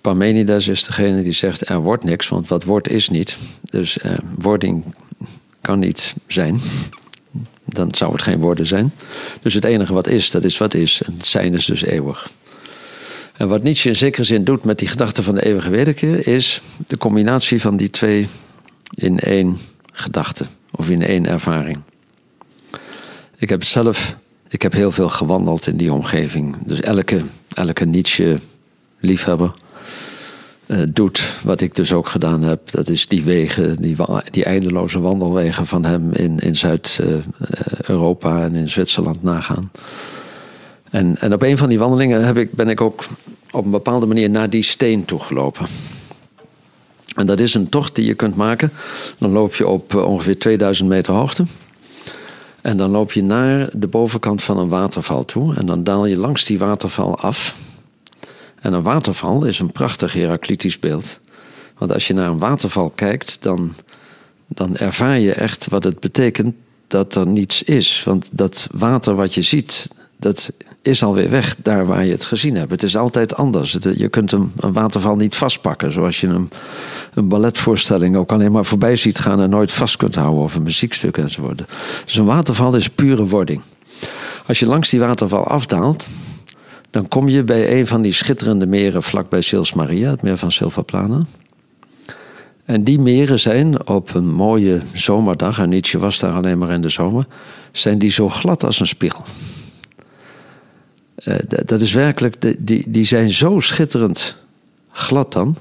Parmenides 0.00 0.68
is 0.68 0.84
degene 0.84 1.22
die 1.22 1.32
zegt: 1.32 1.68
er 1.68 1.80
wordt 1.80 2.04
niks, 2.04 2.28
want 2.28 2.48
wat 2.48 2.64
wordt 2.64 2.88
is 2.88 3.08
niet. 3.08 3.36
Dus 3.70 3.98
eh, 3.98 4.18
wording 4.38 4.94
kan 5.60 5.78
niet 5.78 6.14
zijn. 6.26 6.60
Dan 7.64 7.94
zou 7.94 8.12
het 8.12 8.22
geen 8.22 8.40
worden 8.40 8.66
zijn. 8.66 8.92
Dus 9.42 9.54
het 9.54 9.64
enige 9.64 9.92
wat 9.92 10.08
is, 10.08 10.30
dat 10.30 10.44
is 10.44 10.58
wat 10.58 10.74
is. 10.74 11.02
En 11.02 11.14
zijn 11.20 11.54
is 11.54 11.64
dus 11.64 11.82
eeuwig. 11.82 12.30
En 13.36 13.48
wat 13.48 13.62
Nietzsche 13.62 13.88
in 13.88 13.96
zekere 13.96 14.24
zin 14.24 14.44
doet 14.44 14.64
met 14.64 14.78
die 14.78 14.88
gedachte 14.88 15.22
van 15.22 15.34
de 15.34 15.44
eeuwige 15.44 15.70
wederkeer, 15.70 16.26
is 16.26 16.60
de 16.86 16.96
combinatie 16.96 17.60
van 17.60 17.76
die 17.76 17.90
twee 17.90 18.28
in 18.94 19.18
één 19.18 19.58
gedachte 19.92 20.46
of 20.70 20.90
in 20.90 21.02
één 21.02 21.26
ervaring. 21.26 21.82
Ik 23.36 23.48
heb 23.48 23.64
zelf, 23.64 24.16
ik 24.48 24.62
heb 24.62 24.72
heel 24.72 24.92
veel 24.92 25.08
gewandeld 25.08 25.66
in 25.66 25.76
die 25.76 25.92
omgeving. 25.92 26.56
Dus 26.64 26.80
elke, 26.80 27.20
elke 27.52 27.84
Nietzsche-liefhebber 27.84 29.52
eh, 30.66 30.78
doet 30.88 31.32
wat 31.42 31.60
ik 31.60 31.74
dus 31.74 31.92
ook 31.92 32.08
gedaan 32.08 32.42
heb. 32.42 32.70
Dat 32.70 32.88
is 32.88 33.08
die 33.08 33.24
wegen, 33.24 33.76
die, 33.82 33.96
die 34.30 34.44
eindeloze 34.44 35.00
wandelwegen 35.00 35.66
van 35.66 35.84
hem 35.84 36.12
in, 36.12 36.38
in 36.38 36.56
Zuid-Europa 36.56 38.42
en 38.42 38.54
in 38.54 38.68
Zwitserland 38.68 39.22
nagaan. 39.22 39.70
En, 40.90 41.16
en 41.20 41.32
op 41.32 41.42
een 41.42 41.58
van 41.58 41.68
die 41.68 41.78
wandelingen 41.78 42.24
heb 42.24 42.36
ik, 42.36 42.52
ben 42.52 42.68
ik 42.68 42.80
ook 42.80 43.04
op 43.50 43.64
een 43.64 43.70
bepaalde 43.70 44.06
manier 44.06 44.30
naar 44.30 44.50
die 44.50 44.62
steen 44.62 45.04
toegelopen. 45.04 45.66
En 47.16 47.26
dat 47.26 47.40
is 47.40 47.54
een 47.54 47.68
tocht 47.68 47.94
die 47.94 48.06
je 48.06 48.14
kunt 48.14 48.36
maken. 48.36 48.72
Dan 49.18 49.30
loop 49.30 49.54
je 49.54 49.66
op 49.66 49.94
eh, 49.94 50.04
ongeveer 50.04 50.38
2000 50.38 50.88
meter 50.88 51.12
hoogte. 51.12 51.44
En 52.66 52.76
dan 52.76 52.90
loop 52.90 53.12
je 53.12 53.22
naar 53.22 53.68
de 53.72 53.86
bovenkant 53.86 54.42
van 54.42 54.58
een 54.58 54.68
waterval 54.68 55.24
toe. 55.24 55.54
En 55.54 55.66
dan 55.66 55.84
daal 55.84 56.06
je 56.06 56.16
langs 56.16 56.44
die 56.44 56.58
waterval 56.58 57.18
af. 57.18 57.56
En 58.60 58.72
een 58.72 58.82
waterval 58.82 59.44
is 59.44 59.58
een 59.58 59.72
prachtig 59.72 60.12
Heraklitisch 60.12 60.78
beeld. 60.78 61.18
Want 61.78 61.92
als 61.92 62.06
je 62.06 62.14
naar 62.14 62.28
een 62.28 62.38
waterval 62.38 62.90
kijkt, 62.90 63.42
dan, 63.42 63.74
dan 64.46 64.76
ervaar 64.76 65.18
je 65.18 65.32
echt 65.32 65.68
wat 65.68 65.84
het 65.84 66.00
betekent 66.00 66.54
dat 66.86 67.14
er 67.14 67.26
niets 67.26 67.62
is. 67.62 68.02
Want 68.04 68.28
dat 68.32 68.68
water 68.70 69.14
wat 69.14 69.34
je 69.34 69.42
ziet, 69.42 69.88
dat 70.16 70.52
is 70.82 71.02
alweer 71.02 71.30
weg 71.30 71.56
daar 71.62 71.86
waar 71.86 72.04
je 72.04 72.12
het 72.12 72.24
gezien 72.24 72.56
hebt. 72.56 72.70
Het 72.70 72.82
is 72.82 72.96
altijd 72.96 73.34
anders. 73.34 73.76
Je 73.94 74.08
kunt 74.08 74.32
een, 74.32 74.52
een 74.56 74.72
waterval 74.72 75.16
niet 75.16 75.36
vastpakken, 75.36 75.92
zoals 75.92 76.20
je 76.20 76.26
een, 76.26 76.50
een 77.14 77.28
balletvoorstelling 77.28 78.16
ook 78.16 78.32
alleen 78.32 78.52
maar 78.52 78.64
voorbij 78.64 78.96
ziet 78.96 79.18
gaan 79.18 79.40
en 79.40 79.50
nooit 79.50 79.72
vast 79.72 79.96
kunt 79.96 80.14
houden, 80.14 80.42
of 80.42 80.54
een 80.54 80.62
muziekstuk 80.62 81.18
enzovoort. 81.18 81.62
Dus 82.04 82.16
een 82.16 82.24
waterval 82.24 82.74
is 82.74 82.88
pure 82.88 83.26
wording. 83.26 83.60
Als 84.46 84.58
je 84.58 84.66
langs 84.66 84.88
die 84.88 85.00
waterval 85.00 85.44
afdaalt, 85.44 86.08
dan 86.90 87.08
kom 87.08 87.28
je 87.28 87.44
bij 87.44 87.78
een 87.78 87.86
van 87.86 88.02
die 88.02 88.12
schitterende 88.12 88.66
meren 88.66 89.02
vlakbij 89.02 89.40
Sils 89.40 89.72
Maria, 89.72 90.10
het 90.10 90.22
meer 90.22 90.38
van 90.38 90.52
Silvaplana. 90.52 91.26
En 92.64 92.84
die 92.84 92.98
meren 92.98 93.40
zijn 93.40 93.88
op 93.88 94.14
een 94.14 94.34
mooie 94.34 94.80
zomerdag, 94.92 95.58
en 95.58 95.68
Nietzsche 95.68 95.98
was 95.98 96.18
daar 96.18 96.32
alleen 96.32 96.58
maar 96.58 96.70
in 96.70 96.80
de 96.80 96.88
zomer, 96.88 97.26
zijn 97.72 97.98
die 97.98 98.10
zo 98.10 98.28
glad 98.28 98.64
als 98.64 98.80
een 98.80 98.86
spiegel. 98.86 99.24
Eh, 101.16 101.34
dat 101.64 101.80
is 101.80 101.92
werkelijk, 101.92 102.56
die, 102.58 102.84
die 102.88 103.04
zijn 103.04 103.30
zo 103.30 103.60
schitterend 103.60 104.36
glad 104.90 105.32
dan, 105.32 105.56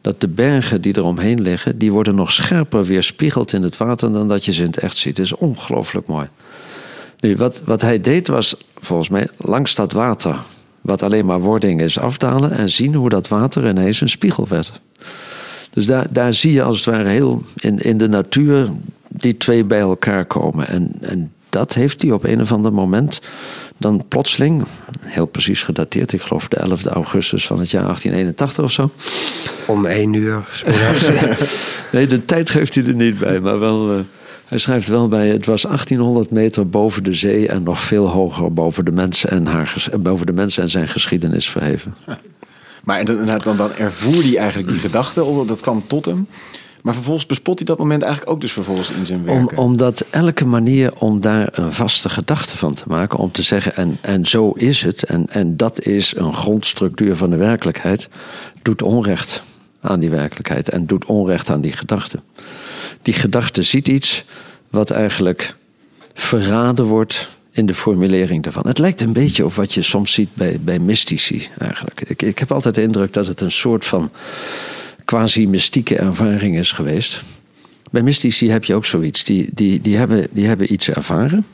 dat 0.00 0.20
de 0.20 0.28
bergen 0.28 0.80
die 0.80 0.98
eromheen 0.98 1.40
liggen, 1.42 1.78
die 1.78 1.92
worden 1.92 2.14
nog 2.14 2.32
scherper 2.32 2.84
weerspiegeld 2.84 3.52
in 3.52 3.62
het 3.62 3.76
water 3.76 4.12
dan 4.12 4.28
dat 4.28 4.44
je 4.44 4.52
ze 4.52 4.60
in 4.60 4.66
het 4.66 4.78
echt 4.78 4.96
ziet. 4.96 5.16
Het 5.16 5.26
is 5.26 5.34
ongelooflijk 5.34 6.06
mooi. 6.06 6.28
Nu, 7.20 7.36
wat, 7.36 7.62
wat 7.64 7.82
hij 7.82 8.00
deed 8.00 8.28
was 8.28 8.56
volgens 8.74 9.08
mij 9.08 9.28
langs 9.36 9.74
dat 9.74 9.92
water, 9.92 10.36
wat 10.80 11.02
alleen 11.02 11.26
maar 11.26 11.40
wording 11.40 11.80
is, 11.80 11.98
afdalen 11.98 12.50
en 12.50 12.70
zien 12.70 12.94
hoe 12.94 13.08
dat 13.08 13.28
water 13.28 13.68
ineens 13.68 14.00
een 14.00 14.08
spiegel 14.08 14.48
werd. 14.48 14.80
Dus 15.70 15.86
daar, 15.86 16.06
daar 16.10 16.34
zie 16.34 16.52
je 16.52 16.62
als 16.62 16.76
het 16.76 16.94
ware 16.94 17.08
heel 17.08 17.42
in, 17.56 17.78
in 17.78 17.98
de 17.98 18.08
natuur 18.08 18.68
die 19.08 19.36
twee 19.36 19.64
bij 19.64 19.80
elkaar 19.80 20.24
komen. 20.24 20.68
En, 20.68 20.92
en 21.00 21.32
dat 21.56 21.74
heeft 21.74 22.02
hij 22.02 22.10
op 22.10 22.24
een 22.24 22.40
of 22.40 22.52
ander 22.52 22.72
moment 22.72 23.20
dan 23.76 24.04
plotseling, 24.08 24.64
heel 25.00 25.26
precies 25.26 25.62
gedateerd, 25.62 26.12
ik 26.12 26.20
geloof 26.22 26.48
de 26.48 26.56
11 26.56 26.84
augustus 26.84 27.46
van 27.46 27.58
het 27.58 27.70
jaar 27.70 27.82
1881 27.82 28.64
of 28.64 28.70
zo. 28.72 28.90
Om 29.66 29.86
één 29.86 30.12
uur. 30.12 30.48
Nee, 31.92 32.06
de 32.06 32.24
tijd 32.24 32.50
geeft 32.50 32.74
hij 32.74 32.84
er 32.84 32.94
niet 32.94 33.18
bij, 33.18 33.40
maar 33.40 33.58
wel. 33.58 33.90
eh, 33.92 33.98
hij 34.46 34.58
schrijft 34.58 34.88
wel 34.88 35.08
bij: 35.08 35.28
het 35.28 35.46
was 35.46 35.62
1800 35.62 36.30
meter 36.30 36.68
boven 36.68 37.02
de 37.04 37.12
zee 37.14 37.48
en 37.48 37.62
nog 37.62 37.80
veel 37.80 38.06
hoger 38.08 38.52
boven 38.52 38.84
de 38.84 38.92
mensen 38.92 39.30
en, 39.30 39.46
haar, 39.46 39.66
ges- 39.66 39.88
boven 40.00 40.26
de 40.26 40.32
mensen 40.32 40.62
en 40.62 40.68
zijn 40.68 40.88
geschiedenis 40.88 41.48
verheven. 41.50 41.94
Maar 42.84 43.04
dan, 43.04 43.24
dan, 43.26 43.38
dan, 43.38 43.56
dan 43.56 43.72
ervoer 43.74 44.22
hij 44.22 44.36
eigenlijk 44.36 44.68
die 44.70 44.78
gedachte, 44.80 45.24
of 45.24 45.46
dat 45.46 45.60
kwam 45.60 45.84
tot 45.86 46.04
hem. 46.04 46.26
Maar 46.86 46.94
vervolgens 46.94 47.26
bespot 47.26 47.58
hij 47.58 47.66
dat 47.66 47.78
moment 47.78 48.02
eigenlijk 48.02 48.32
ook 48.32 48.40
dus 48.40 48.52
vervolgens 48.52 48.90
in 48.90 49.06
zijn 49.06 49.20
Om, 49.20 49.26
werken. 49.26 49.58
omdat 49.58 50.04
elke 50.10 50.44
manier 50.44 50.92
om 50.98 51.20
daar 51.20 51.48
een 51.52 51.72
vaste 51.72 52.08
gedachte 52.08 52.56
van 52.56 52.74
te 52.74 52.84
maken, 52.86 53.18
om 53.18 53.30
te 53.30 53.42
zeggen 53.42 53.76
en, 53.76 53.98
en 54.00 54.26
zo 54.26 54.50
is 54.50 54.82
het, 54.82 55.02
en, 55.02 55.26
en 55.30 55.56
dat 55.56 55.80
is 55.80 56.14
een 56.16 56.34
grondstructuur 56.34 57.16
van 57.16 57.30
de 57.30 57.36
werkelijkheid, 57.36 58.08
doet 58.62 58.82
onrecht 58.82 59.42
aan 59.80 60.00
die 60.00 60.10
werkelijkheid 60.10 60.68
en 60.68 60.86
doet 60.86 61.04
onrecht 61.04 61.50
aan 61.50 61.60
die 61.60 61.72
gedachte. 61.72 62.20
Die 63.02 63.14
gedachte 63.14 63.62
ziet 63.62 63.88
iets 63.88 64.24
wat 64.70 64.90
eigenlijk 64.90 65.56
verraden 66.14 66.84
wordt 66.84 67.30
in 67.50 67.66
de 67.66 67.74
formulering 67.74 68.42
daarvan. 68.42 68.66
Het 68.66 68.78
lijkt 68.78 69.00
een 69.00 69.12
beetje 69.12 69.44
op 69.44 69.54
wat 69.54 69.74
je 69.74 69.82
soms 69.82 70.12
ziet 70.12 70.34
bij, 70.34 70.58
bij 70.60 70.78
mystici 70.78 71.48
eigenlijk. 71.58 72.00
Ik, 72.06 72.22
ik 72.22 72.38
heb 72.38 72.52
altijd 72.52 72.74
de 72.74 72.82
indruk 72.82 73.12
dat 73.12 73.26
het 73.26 73.40
een 73.40 73.52
soort 73.52 73.84
van 73.84 74.10
quasi-mystieke 75.06 75.96
ervaring 75.96 76.58
is 76.58 76.72
geweest. 76.72 77.22
Bij 77.90 78.02
mystici 78.02 78.50
heb 78.50 78.64
je 78.64 78.74
ook 78.74 78.84
zoiets. 78.84 79.24
Die, 79.24 79.48
die, 79.54 79.80
die, 79.80 79.96
hebben, 79.96 80.28
die 80.30 80.46
hebben 80.46 80.72
iets 80.72 80.90
ervaren. 80.90 81.46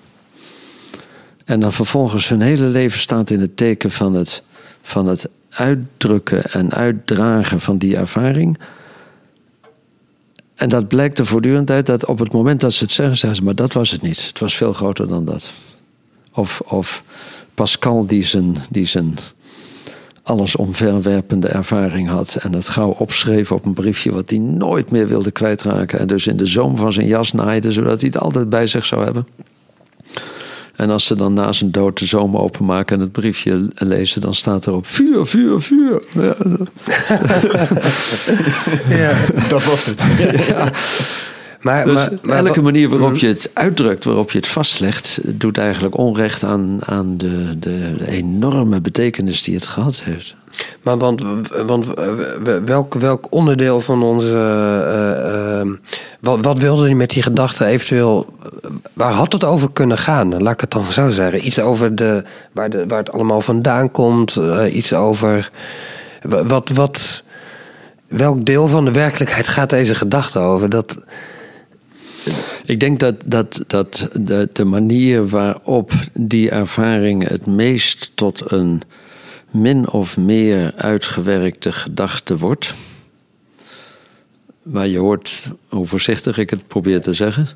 En 1.45 1.61
dan 1.61 1.73
vervolgens 1.73 2.29
hun 2.29 2.41
hele 2.41 2.67
leven 2.67 2.99
staat 2.99 3.31
in 3.31 3.41
het 3.41 3.57
teken 3.57 3.91
van 3.91 4.15
het, 4.15 4.43
van 4.83 5.07
het 5.07 5.29
uitdrukken 5.49 6.45
en 6.45 6.73
uitdragen 6.73 7.61
van 7.61 7.79
die 7.79 7.97
ervaring. 7.97 8.59
En 10.55 10.69
dat 10.69 10.88
blijkt 10.88 11.19
er 11.19 11.27
voortdurend 11.27 11.71
uit 11.71 11.87
dat 11.87 12.07
op 12.07 12.19
het 12.19 12.33
moment 12.33 12.61
dat 12.61 12.73
ze 12.73 12.83
het 12.83 12.93
zeggen, 12.93 13.17
zeggen 13.17 13.38
ze, 13.38 13.45
maar 13.45 13.55
dat 13.55 13.73
was 13.73 13.91
het 13.91 14.03
niet. 14.03 14.27
Het 14.27 14.38
was 14.38 14.55
veel 14.55 14.73
groter 14.73 15.09
dan 15.09 15.25
dat. 15.25 15.51
Of, 16.33 16.61
of 16.61 17.03
Pascal 17.55 18.07
die 18.07 18.25
zijn, 18.25 18.57
die 18.71 18.87
zijn 18.87 19.15
alles 20.22 20.56
omverwerpende 20.56 21.48
ervaring 21.48 22.08
had. 22.08 22.37
En 22.40 22.52
dat 22.52 22.68
gauw 22.68 22.90
opschreef 22.90 23.52
op 23.52 23.64
een 23.64 23.74
briefje 23.74 24.12
wat 24.12 24.30
hij 24.30 24.38
nooit 24.38 24.90
meer 24.90 25.08
wilde 25.08 25.30
kwijtraken. 25.30 25.98
En 25.98 26.06
dus 26.06 26.26
in 26.26 26.37
de 26.37 26.46
zoom 26.46 26.76
van 26.76 26.92
zijn 26.92 27.06
jas 27.06 27.32
naaide, 27.32 27.72
zodat 27.72 28.00
hij 28.00 28.11
het 28.12 28.22
altijd 28.22 28.48
bij 28.48 28.66
zich 28.66 28.87
zou 28.87 29.04
hebben. 29.04 29.26
En 30.76 30.90
als 30.90 31.04
ze 31.04 31.16
dan 31.16 31.35
na 31.35 31.52
zijn 31.52 31.70
dood 31.70 31.98
de 31.98 32.06
zoom 32.06 32.37
openmaken 32.37 32.96
en 32.96 33.02
het 33.02 33.12
briefje 33.12 33.68
lezen, 33.74 34.20
dan 34.20 34.35
staat 34.35 34.66
erop 34.66 34.87
vuur, 34.87 35.26
vuur, 35.26 35.61
vuur. 35.61 36.02
Ja, 38.88 39.14
Dat 39.48 39.64
was 39.64 39.85
het. 39.85 40.06
Maar, 41.62 41.85
dus 41.85 41.94
maar, 41.94 42.11
maar 42.22 42.37
elke 42.46 42.62
manier 42.62 42.88
waarop 42.88 43.16
je 43.16 43.27
het 43.27 43.51
uitdrukt, 43.53 44.05
waarop 44.05 44.31
je 44.31 44.38
het 44.38 44.48
vastlegt, 44.48 45.20
doet 45.25 45.59
eigenlijk 45.59 45.96
onrecht 45.98 46.42
aan, 46.42 46.79
aan 46.87 47.16
de, 47.16 47.59
de, 47.59 47.92
de 47.98 48.09
enorme 48.11 48.81
betekenis 48.81 49.42
die 49.42 49.55
het 49.55 49.66
gehad 49.66 50.03
heeft. 50.05 50.35
Maar 50.83 50.98
want, 50.98 51.22
want 51.66 51.87
welk, 52.64 52.94
welk 52.94 53.27
onderdeel 53.31 53.81
van 53.81 54.03
onze. 54.03 54.35
eh, 54.35 55.61
eh, 55.61 55.66
wat, 56.20 56.44
wat 56.44 56.59
wilde 56.59 56.85
hij 56.85 56.94
met 56.94 57.11
die 57.11 57.22
gedachte 57.22 57.64
eventueel. 57.64 58.27
Waar 58.92 59.12
had 59.12 59.33
het 59.33 59.44
over 59.44 59.70
kunnen 59.72 59.98
gaan? 59.98 60.42
Laat 60.42 60.53
ik 60.55 60.61
het 60.61 60.70
dan 60.70 60.92
zo 60.92 61.11
zeggen. 61.11 61.46
Iets 61.46 61.59
over 61.61 61.94
de, 61.94 62.22
waar, 62.53 62.70
de, 62.70 62.85
waar 62.87 62.98
het 62.98 63.12
allemaal 63.12 63.40
vandaan 63.40 63.90
komt. 63.90 64.37
eh, 64.37 64.75
iets 64.77 64.92
over. 64.92 65.51
wa- 66.22 66.44
Wat, 66.44 66.68
wat, 66.68 67.22
welk 68.09 68.44
deel 68.44 68.68
van 68.68 68.85
de 68.85 68.92
werkelijkheid 68.92 69.48
gaat 69.48 69.70
deze 69.70 69.94
gedachte 69.94 70.38
over? 70.38 70.68
Dat, 70.68 70.96
Ik 72.64 72.81
denk 72.81 73.01
dat, 73.01 73.14
dat, 73.27 73.64
dat 73.66 74.09
de, 74.12 74.48
de 74.53 74.64
manier 74.64 75.29
waarop 75.29 75.92
die 76.12 76.51
ervaring 76.51 77.29
het 77.29 77.46
meest 77.46 78.11
tot 78.14 78.51
een 78.51 78.83
min 79.51 79.88
of 79.88 80.16
meer 80.16 80.72
uitgewerkte 80.77 81.72
gedachte 81.72 82.37
wordt. 82.37 82.75
Maar 84.62 84.87
je 84.87 84.98
hoort 84.98 85.51
hoe 85.68 85.87
voorzichtig 85.87 86.38
ik 86.38 86.51
het 86.51 86.66
probeer 86.66 87.01
te 87.01 87.14
zeggen, 87.14 87.48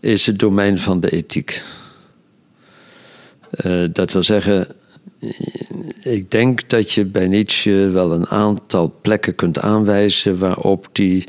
is 0.00 0.26
het 0.26 0.38
domein 0.38 0.78
van 0.78 1.00
de 1.00 1.10
ethiek. 1.10 1.62
Eh, 3.50 3.84
dat 3.92 4.12
wil 4.12 4.22
zeggen, 4.22 4.68
ik 6.02 6.30
denk 6.30 6.68
dat 6.68 6.92
je 6.92 7.04
bij 7.04 7.28
Nietzsche 7.28 7.90
wel 7.92 8.12
een 8.12 8.26
aantal 8.26 8.94
plekken 9.02 9.34
kunt 9.34 9.58
aanwijzen 9.58 10.38
waarop 10.38 10.88
die 10.92 11.24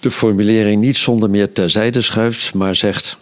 de 0.00 0.10
formulering 0.10 0.80
niet 0.80 0.96
zonder 0.96 1.30
meer 1.30 1.52
terzijde 1.52 2.00
schuift, 2.00 2.54
maar 2.54 2.74
zegt, 2.74 3.16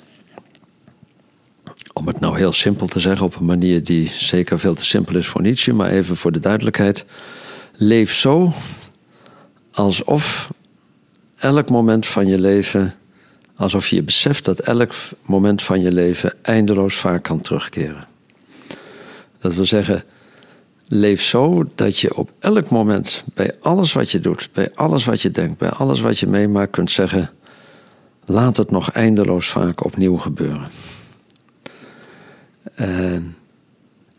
om 1.92 2.06
het 2.06 2.20
nou 2.20 2.36
heel 2.36 2.52
simpel 2.52 2.86
te 2.86 3.00
zeggen, 3.00 3.26
op 3.26 3.36
een 3.36 3.44
manier 3.44 3.84
die 3.84 4.08
zeker 4.08 4.58
veel 4.58 4.74
te 4.74 4.84
simpel 4.84 5.16
is 5.16 5.26
voor 5.26 5.42
Nietzsche, 5.42 5.72
maar 5.72 5.90
even 5.90 6.16
voor 6.16 6.32
de 6.32 6.40
duidelijkheid, 6.40 7.04
leef 7.72 8.14
zo 8.14 8.52
alsof 9.72 10.50
elk 11.36 11.70
moment 11.70 12.06
van 12.06 12.26
je 12.26 12.40
leven, 12.40 12.94
alsof 13.56 13.88
je 13.88 14.02
beseft 14.02 14.44
dat 14.44 14.58
elk 14.58 14.94
moment 15.22 15.62
van 15.62 15.80
je 15.80 15.92
leven 15.92 16.34
eindeloos 16.42 16.94
vaak 16.94 17.22
kan 17.22 17.40
terugkeren. 17.40 18.06
Dat 19.38 19.54
wil 19.54 19.66
zeggen, 19.66 20.02
leef 20.94 21.22
zo 21.22 21.64
dat 21.74 21.98
je 21.98 22.16
op 22.16 22.30
elk 22.38 22.70
moment, 22.70 23.24
bij 23.34 23.54
alles 23.60 23.92
wat 23.92 24.10
je 24.10 24.20
doet, 24.20 24.48
bij 24.52 24.70
alles 24.74 25.04
wat 25.04 25.22
je 25.22 25.30
denkt, 25.30 25.58
bij 25.58 25.70
alles 25.70 26.00
wat 26.00 26.18
je 26.18 26.26
meemaakt, 26.26 26.70
kunt 26.70 26.90
zeggen: 26.90 27.30
laat 28.24 28.56
het 28.56 28.70
nog 28.70 28.90
eindeloos 28.90 29.48
vaak 29.48 29.84
opnieuw 29.84 30.16
gebeuren. 30.16 30.66
En, 32.74 33.36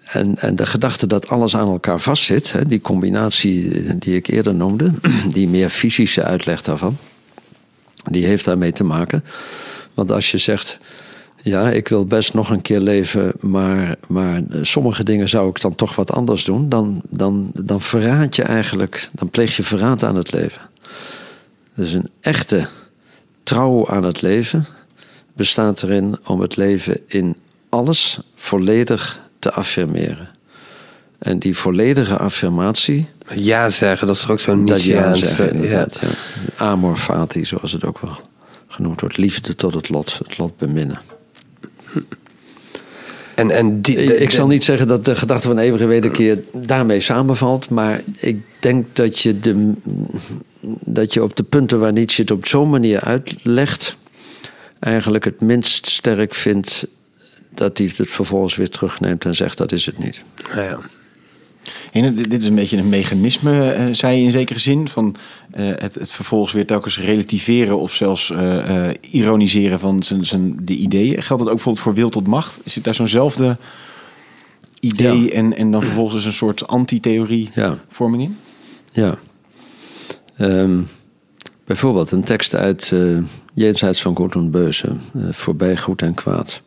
en, 0.03 0.37
en 0.37 0.55
de 0.55 0.65
gedachte 0.65 1.07
dat 1.07 1.27
alles 1.27 1.55
aan 1.55 1.69
elkaar 1.69 1.99
vastzit, 1.99 2.51
hè, 2.51 2.65
die 2.65 2.81
combinatie 2.81 3.97
die 3.97 4.15
ik 4.15 4.27
eerder 4.27 4.55
noemde, 4.55 4.91
die 5.33 5.49
meer 5.49 5.69
fysische 5.69 6.23
uitleg 6.23 6.61
daarvan, 6.61 6.97
die 8.03 8.25
heeft 8.25 8.45
daarmee 8.45 8.71
te 8.71 8.83
maken. 8.83 9.23
Want 9.93 10.11
als 10.11 10.31
je 10.31 10.37
zegt, 10.37 10.79
ja, 11.43 11.69
ik 11.69 11.87
wil 11.87 12.05
best 12.05 12.33
nog 12.33 12.49
een 12.49 12.61
keer 12.61 12.79
leven, 12.79 13.33
maar, 13.39 13.95
maar 14.07 14.41
sommige 14.61 15.03
dingen 15.03 15.29
zou 15.29 15.49
ik 15.49 15.61
dan 15.61 15.75
toch 15.75 15.95
wat 15.95 16.11
anders 16.11 16.45
doen. 16.45 16.69
Dan, 16.69 17.01
dan, 17.09 17.51
dan 17.53 17.81
verraad 17.81 18.35
je 18.35 18.43
eigenlijk, 18.43 19.09
dan 19.11 19.29
pleeg 19.29 19.55
je 19.55 19.63
verraad 19.63 20.03
aan 20.03 20.15
het 20.15 20.31
leven. 20.31 20.61
Dus 21.75 21.93
een 21.93 22.09
echte 22.19 22.67
trouw 23.43 23.87
aan 23.87 24.03
het 24.03 24.21
leven 24.21 24.65
bestaat 25.33 25.83
erin 25.83 26.17
om 26.25 26.41
het 26.41 26.55
leven 26.55 26.99
in 27.07 27.37
alles 27.69 28.19
volledig 28.35 29.21
te 29.39 29.51
affirmeren. 29.51 30.29
En 31.19 31.39
die 31.39 31.57
volledige 31.57 32.17
affirmatie, 32.17 33.07
Ja 33.35 33.69
zeggen, 33.69 34.07
dat 34.07 34.15
is 34.15 34.21
toch 34.21 34.31
ook 34.31 34.39
zo'n 34.39 34.65
dat 34.65 34.83
ja 34.83 35.15
zeggen, 35.15 35.45
ja. 35.45 35.51
inderdaad. 35.51 36.01
Ja. 36.01 36.09
Amor 36.65 36.97
fati, 36.97 37.45
zoals 37.45 37.71
het 37.71 37.85
ook 37.85 37.99
wel 37.99 38.17
genoemd 38.67 39.01
wordt. 39.01 39.17
Liefde 39.17 39.55
tot 39.55 39.73
het 39.73 39.89
lot, 39.89 40.17
het 40.17 40.37
lot 40.37 40.57
beminnen. 40.57 41.01
En, 43.35 43.51
en 43.51 43.81
die, 43.81 43.95
de- 43.95 44.17
ik 44.17 44.31
zal 44.31 44.47
niet 44.47 44.63
zeggen 44.63 44.87
dat 44.87 45.05
de 45.05 45.15
gedachte 45.15 45.47
van 45.47 45.57
eeuwige 45.57 45.85
wederkeer 45.85 46.39
daarmee 46.51 46.99
samenvalt, 46.99 47.69
maar 47.69 48.01
ik 48.17 48.41
denk 48.59 48.85
dat 48.95 49.19
je, 49.19 49.39
de, 49.39 49.71
dat 50.79 51.13
je 51.13 51.23
op 51.23 51.35
de 51.35 51.43
punten 51.43 51.79
waar 51.79 51.93
Nietzsche 51.93 52.21
het 52.21 52.31
op 52.31 52.45
zo'n 52.45 52.69
manier 52.69 52.99
uitlegt, 52.99 53.97
eigenlijk 54.79 55.23
het 55.23 55.41
minst 55.41 55.87
sterk 55.87 56.33
vindt 56.33 56.87
dat 57.49 57.77
hij 57.77 57.91
het 57.95 58.09
vervolgens 58.09 58.55
weer 58.55 58.69
terugneemt 58.69 59.25
en 59.25 59.35
zegt 59.35 59.57
dat 59.57 59.71
is 59.71 59.85
het 59.85 59.97
niet. 59.97 60.21
Nou 60.49 60.61
ja. 60.61 60.79
En 61.91 62.15
dit 62.15 62.41
is 62.41 62.47
een 62.47 62.55
beetje 62.55 62.77
een 62.77 62.89
mechanisme, 62.89 63.71
eh, 63.71 63.85
zei 63.91 64.17
je 64.17 64.23
in 64.25 64.31
zekere 64.31 64.59
zin, 64.59 64.87
van 64.87 65.15
eh, 65.51 65.65
het, 65.65 65.95
het 65.95 66.11
vervolgens 66.11 66.53
weer 66.53 66.65
telkens 66.65 66.99
relativeren 66.99 67.79
of 67.79 67.93
zelfs 67.93 68.29
eh, 68.31 68.89
ironiseren 69.01 69.79
van 69.79 70.03
zijn, 70.03 70.25
zijn, 70.25 70.57
de 70.61 70.75
ideeën. 70.75 71.21
Geldt 71.21 71.43
dat 71.43 71.51
ook 71.51 71.55
bijvoorbeeld 71.55 71.83
voor 71.85 71.93
wil 71.93 72.09
tot 72.09 72.27
macht? 72.27 72.61
Zit 72.65 72.83
daar 72.83 72.95
zo'nzelfde 72.95 73.57
idee 74.79 75.23
Ja. 75.25 75.31
en, 75.31 75.57
en 75.57 75.71
dan 75.71 75.81
vervolgens 75.83 76.15
dus 76.15 76.25
een 76.25 76.33
soort 76.33 76.67
anti-theorie 76.67 77.49
Ja. 77.55 77.77
vorming 77.89 78.23
in? 78.23 78.37
Ja. 78.91 79.17
Ehm, 80.37 80.79
bijvoorbeeld 81.65 82.11
een 82.11 82.23
tekst 82.23 82.55
uit 82.55 82.93
Jenseits 83.53 84.01
van 84.01 84.15
Goed 84.15 84.33
en 84.33 84.51
Beuze, 84.51 84.95
Voorbij 85.31 85.77
Goed 85.77 86.01
en 86.01 86.13
Kwaad. 86.13 86.61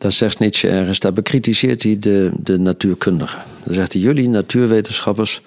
Daar 0.00 0.12
zegt 0.12 0.38
Nietzsche 0.38 0.68
ergens, 0.68 0.98
daar 0.98 1.12
bekritiseert 1.12 1.82
hij 1.82 1.98
de, 1.98 2.30
de 2.42 2.58
natuurkundigen. 2.58 3.42
Dan 3.64 3.74
zegt 3.74 3.92
hij, 3.92 4.02
jullie 4.02 4.28
natuurwetenschappers 4.28 5.42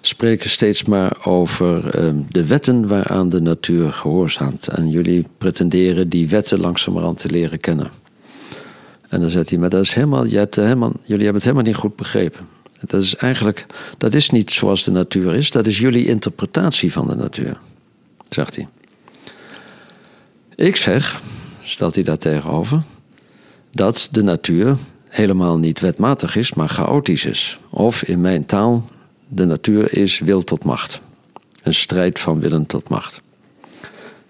spreken 0.00 0.50
steeds 0.50 0.84
maar 0.84 1.26
over 1.26 1.90
ehm, 1.90 2.22
de 2.28 2.46
wetten 2.46 2.88
waaraan 2.88 3.28
de 3.28 3.40
natuur 3.40 3.92
gehoorzaamt. 3.92 4.68
En 4.68 4.90
jullie 4.90 5.26
pretenderen 5.38 6.08
die 6.08 6.28
wetten 6.28 6.60
langzamerhand 6.60 7.18
te 7.18 7.30
leren 7.30 7.60
kennen. 7.60 7.90
En 9.08 9.20
dan 9.20 9.30
zegt 9.30 9.48
hij, 9.48 9.58
maar 9.58 9.70
dat 9.70 9.82
is 9.82 9.92
helemaal, 9.92 10.26
je 10.26 10.36
hebt 10.36 10.56
helemaal, 10.56 10.92
jullie 11.02 11.24
hebben 11.24 11.42
het 11.42 11.44
helemaal 11.44 11.72
niet 11.72 11.80
goed 11.80 11.96
begrepen. 11.96 12.48
Dat 12.86 13.02
is 13.02 13.16
eigenlijk, 13.16 13.66
dat 13.98 14.14
is 14.14 14.30
niet 14.30 14.50
zoals 14.50 14.84
de 14.84 14.90
natuur 14.90 15.34
is, 15.34 15.50
dat 15.50 15.66
is 15.66 15.78
jullie 15.78 16.06
interpretatie 16.06 16.92
van 16.92 17.08
de 17.08 17.14
natuur, 17.14 17.58
zegt 18.28 18.56
hij. 18.56 18.68
Ik 20.54 20.76
zeg, 20.76 21.20
stelt 21.62 21.94
hij 21.94 22.04
daar 22.04 22.18
tegenover, 22.18 22.82
dat 23.76 24.08
de 24.10 24.22
natuur 24.22 24.76
helemaal 25.08 25.58
niet 25.58 25.80
wetmatig 25.80 26.36
is, 26.36 26.52
maar 26.52 26.68
chaotisch 26.68 27.24
is. 27.24 27.58
Of 27.70 28.02
in 28.02 28.20
mijn 28.20 28.44
taal, 28.44 28.88
de 29.28 29.44
natuur 29.44 29.94
is 29.94 30.18
wil 30.18 30.44
tot 30.44 30.64
macht. 30.64 31.00
Een 31.62 31.74
strijd 31.74 32.18
van 32.18 32.40
willen 32.40 32.66
tot 32.66 32.88
macht. 32.88 33.20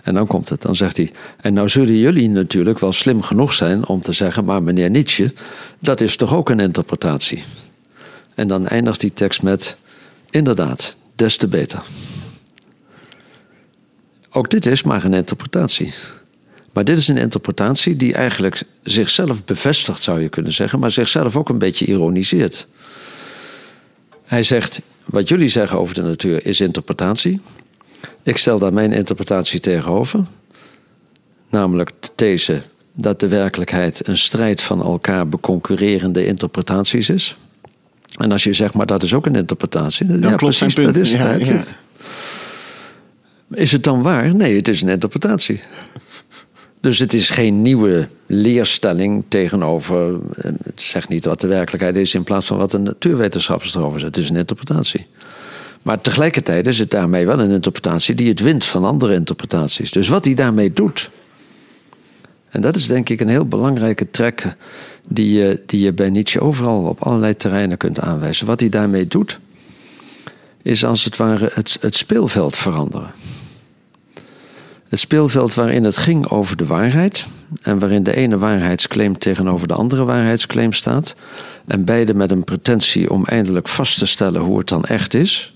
En 0.02 0.14
dan 0.14 0.26
komt 0.26 0.48
het, 0.48 0.62
dan 0.62 0.76
zegt 0.76 0.96
hij. 0.96 1.12
En 1.40 1.54
nou 1.54 1.68
zullen 1.68 1.96
jullie 1.96 2.28
natuurlijk 2.28 2.78
wel 2.78 2.92
slim 2.92 3.22
genoeg 3.22 3.52
zijn 3.52 3.86
om 3.86 4.02
te 4.02 4.12
zeggen, 4.12 4.44
maar 4.44 4.62
meneer 4.62 4.90
Nietzsche, 4.90 5.32
dat 5.78 6.00
is 6.00 6.16
toch 6.16 6.34
ook 6.34 6.50
een 6.50 6.60
interpretatie. 6.60 7.42
En 8.34 8.48
dan 8.48 8.66
eindigt 8.66 9.00
die 9.00 9.12
tekst 9.12 9.42
met: 9.42 9.76
inderdaad, 10.30 10.96
des 11.14 11.36
te 11.36 11.48
beter. 11.48 11.82
Ook 14.30 14.50
dit 14.50 14.66
is 14.66 14.82
maar 14.82 15.04
een 15.04 15.14
interpretatie. 15.14 15.92
Maar 16.76 16.84
dit 16.84 16.98
is 16.98 17.08
een 17.08 17.16
interpretatie 17.16 17.96
die 17.96 18.14
eigenlijk 18.14 18.62
zichzelf 18.82 19.44
bevestigt, 19.44 20.02
zou 20.02 20.20
je 20.20 20.28
kunnen 20.28 20.52
zeggen, 20.52 20.78
maar 20.78 20.90
zichzelf 20.90 21.36
ook 21.36 21.48
een 21.48 21.58
beetje 21.58 21.86
ironiseert. 21.86 22.66
Hij 24.24 24.42
zegt: 24.42 24.80
Wat 25.04 25.28
jullie 25.28 25.48
zeggen 25.48 25.78
over 25.78 25.94
de 25.94 26.02
natuur 26.02 26.46
is 26.46 26.60
interpretatie. 26.60 27.40
Ik 28.22 28.36
stel 28.36 28.58
daar 28.58 28.72
mijn 28.72 28.92
interpretatie 28.92 29.60
tegenover. 29.60 30.24
Namelijk 31.50 31.90
de 32.00 32.08
these 32.14 32.62
dat 32.92 33.20
de 33.20 33.28
werkelijkheid 33.28 34.08
een 34.08 34.18
strijd 34.18 34.62
van 34.62 34.82
elkaar 34.82 35.28
beconcurrerende 35.28 36.26
interpretaties 36.26 37.08
is. 37.08 37.36
En 38.16 38.32
als 38.32 38.44
je 38.44 38.52
zegt, 38.52 38.74
maar 38.74 38.86
dat 38.86 39.02
is 39.02 39.14
ook 39.14 39.26
een 39.26 39.34
interpretatie. 39.34 40.06
Dan 40.06 40.30
ja, 40.30 40.36
klopt 40.36 40.54
zijn 40.54 40.72
precies, 40.72 40.92
punt. 40.92 41.20
dat 41.20 41.40
is, 41.40 41.46
Ja. 41.48 41.74
Is 43.50 43.72
het 43.72 43.84
dan 43.84 44.02
waar? 44.02 44.34
Nee, 44.34 44.56
het 44.56 44.68
is 44.68 44.82
een 44.82 44.88
interpretatie. 44.88 45.60
Dus 46.80 46.98
het 46.98 47.12
is 47.12 47.30
geen 47.30 47.62
nieuwe 47.62 48.08
leerstelling 48.26 49.24
tegenover. 49.28 50.14
eh, 50.14 50.52
Het 50.64 50.80
zegt 50.80 51.08
niet 51.08 51.24
wat 51.24 51.40
de 51.40 51.46
werkelijkheid 51.46 51.96
is 51.96 52.14
in 52.14 52.24
plaats 52.24 52.46
van 52.46 52.56
wat 52.56 52.70
de 52.70 52.78
natuurwetenschappers 52.78 53.74
erover 53.74 54.00
zeggen. 54.00 54.08
Het 54.08 54.24
is 54.24 54.30
een 54.30 54.40
interpretatie. 54.40 55.06
Maar 55.82 56.00
tegelijkertijd 56.00 56.66
is 56.66 56.78
het 56.78 56.90
daarmee 56.90 57.26
wel 57.26 57.40
een 57.40 57.50
interpretatie 57.50 58.14
die 58.14 58.28
het 58.28 58.40
wint 58.40 58.64
van 58.64 58.84
andere 58.84 59.14
interpretaties. 59.14 59.90
Dus 59.90 60.08
wat 60.08 60.24
hij 60.24 60.34
daarmee 60.34 60.72
doet. 60.72 61.10
En 62.50 62.60
dat 62.60 62.76
is 62.76 62.86
denk 62.86 63.08
ik 63.08 63.20
een 63.20 63.28
heel 63.28 63.46
belangrijke 63.46 64.10
trek 64.10 64.56
die 65.08 65.32
je, 65.32 65.62
die 65.66 65.80
je 65.80 65.92
bij 65.92 66.10
Nietzsche 66.10 66.40
overal 66.40 66.82
op 66.82 67.02
allerlei 67.02 67.36
terreinen 67.36 67.76
kunt 67.76 68.00
aanwijzen. 68.00 68.46
Wat 68.46 68.60
hij 68.60 68.68
daarmee 68.68 69.06
doet, 69.06 69.38
is 70.62 70.84
als 70.84 71.04
het 71.04 71.16
ware 71.16 71.50
het, 71.52 71.76
het 71.80 71.94
speelveld 71.94 72.56
veranderen. 72.56 73.10
Het 74.88 74.98
speelveld 74.98 75.54
waarin 75.54 75.84
het 75.84 75.96
ging 75.96 76.28
over 76.28 76.56
de 76.56 76.66
waarheid. 76.66 77.26
En 77.62 77.78
waarin 77.78 78.02
de 78.02 78.16
ene 78.16 78.38
waarheidsclaim 78.38 79.18
tegenover 79.18 79.68
de 79.68 79.74
andere 79.74 80.04
waarheidsclaim 80.04 80.72
staat. 80.72 81.14
En 81.66 81.84
beide 81.84 82.14
met 82.14 82.30
een 82.30 82.44
pretentie 82.44 83.10
om 83.10 83.24
eindelijk 83.24 83.68
vast 83.68 83.98
te 83.98 84.06
stellen 84.06 84.40
hoe 84.40 84.58
het 84.58 84.68
dan 84.68 84.84
echt 84.84 85.14
is. 85.14 85.54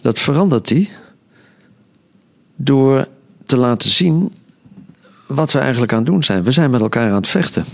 Dat 0.00 0.18
verandert 0.18 0.68
hij 0.68 0.88
door 2.56 3.08
te 3.46 3.56
laten 3.56 3.90
zien 3.90 4.32
wat 5.26 5.52
we 5.52 5.58
eigenlijk 5.58 5.92
aan 5.92 5.98
het 5.98 6.06
doen 6.06 6.24
zijn. 6.24 6.42
We 6.42 6.52
zijn 6.52 6.70
met 6.70 6.80
elkaar 6.80 7.08
aan 7.08 7.14
het 7.14 7.28
vechten. 7.28 7.64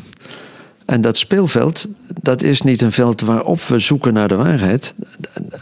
En 0.84 1.00
dat 1.00 1.16
speelveld, 1.16 1.86
dat 2.22 2.42
is 2.42 2.62
niet 2.62 2.82
een 2.82 2.92
veld 2.92 3.20
waarop 3.20 3.62
we 3.62 3.78
zoeken 3.78 4.12
naar 4.12 4.28
de 4.28 4.36
waarheid. 4.36 4.94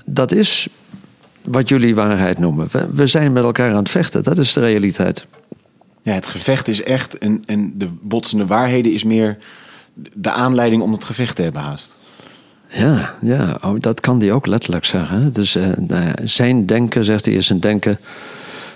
Dat 0.04 0.32
is 0.32 0.68
wat 1.46 1.68
jullie 1.68 1.94
waarheid 1.94 2.38
noemen. 2.38 2.68
We, 2.70 2.86
we 2.92 3.06
zijn 3.06 3.32
met 3.32 3.44
elkaar 3.44 3.70
aan 3.70 3.76
het 3.76 3.88
vechten. 3.88 4.22
Dat 4.22 4.38
is 4.38 4.52
de 4.52 4.60
realiteit. 4.60 5.26
Ja, 6.02 6.12
het 6.12 6.26
gevecht 6.26 6.68
is 6.68 6.82
echt 6.82 7.18
en, 7.18 7.42
en 7.46 7.72
de 7.78 7.88
botsende 8.02 8.46
waarheden 8.46 8.92
is 8.92 9.04
meer 9.04 9.36
de 10.12 10.30
aanleiding 10.30 10.82
om 10.82 10.92
het 10.92 11.04
gevecht 11.04 11.36
te 11.36 11.42
hebben 11.42 11.60
haast. 11.60 11.98
Ja, 12.68 13.14
ja 13.20 13.58
oh, 13.62 13.80
dat 13.80 14.00
kan 14.00 14.20
hij 14.20 14.32
ook 14.32 14.46
letterlijk 14.46 14.84
zeggen. 14.84 15.32
Dus 15.32 15.54
eh, 15.54 15.68
nou 15.76 16.04
ja, 16.04 16.14
zijn 16.24 16.66
denken, 16.66 17.04
zegt 17.04 17.24
hij, 17.24 17.34
is 17.34 17.50
een 17.50 17.60
denken 17.60 17.98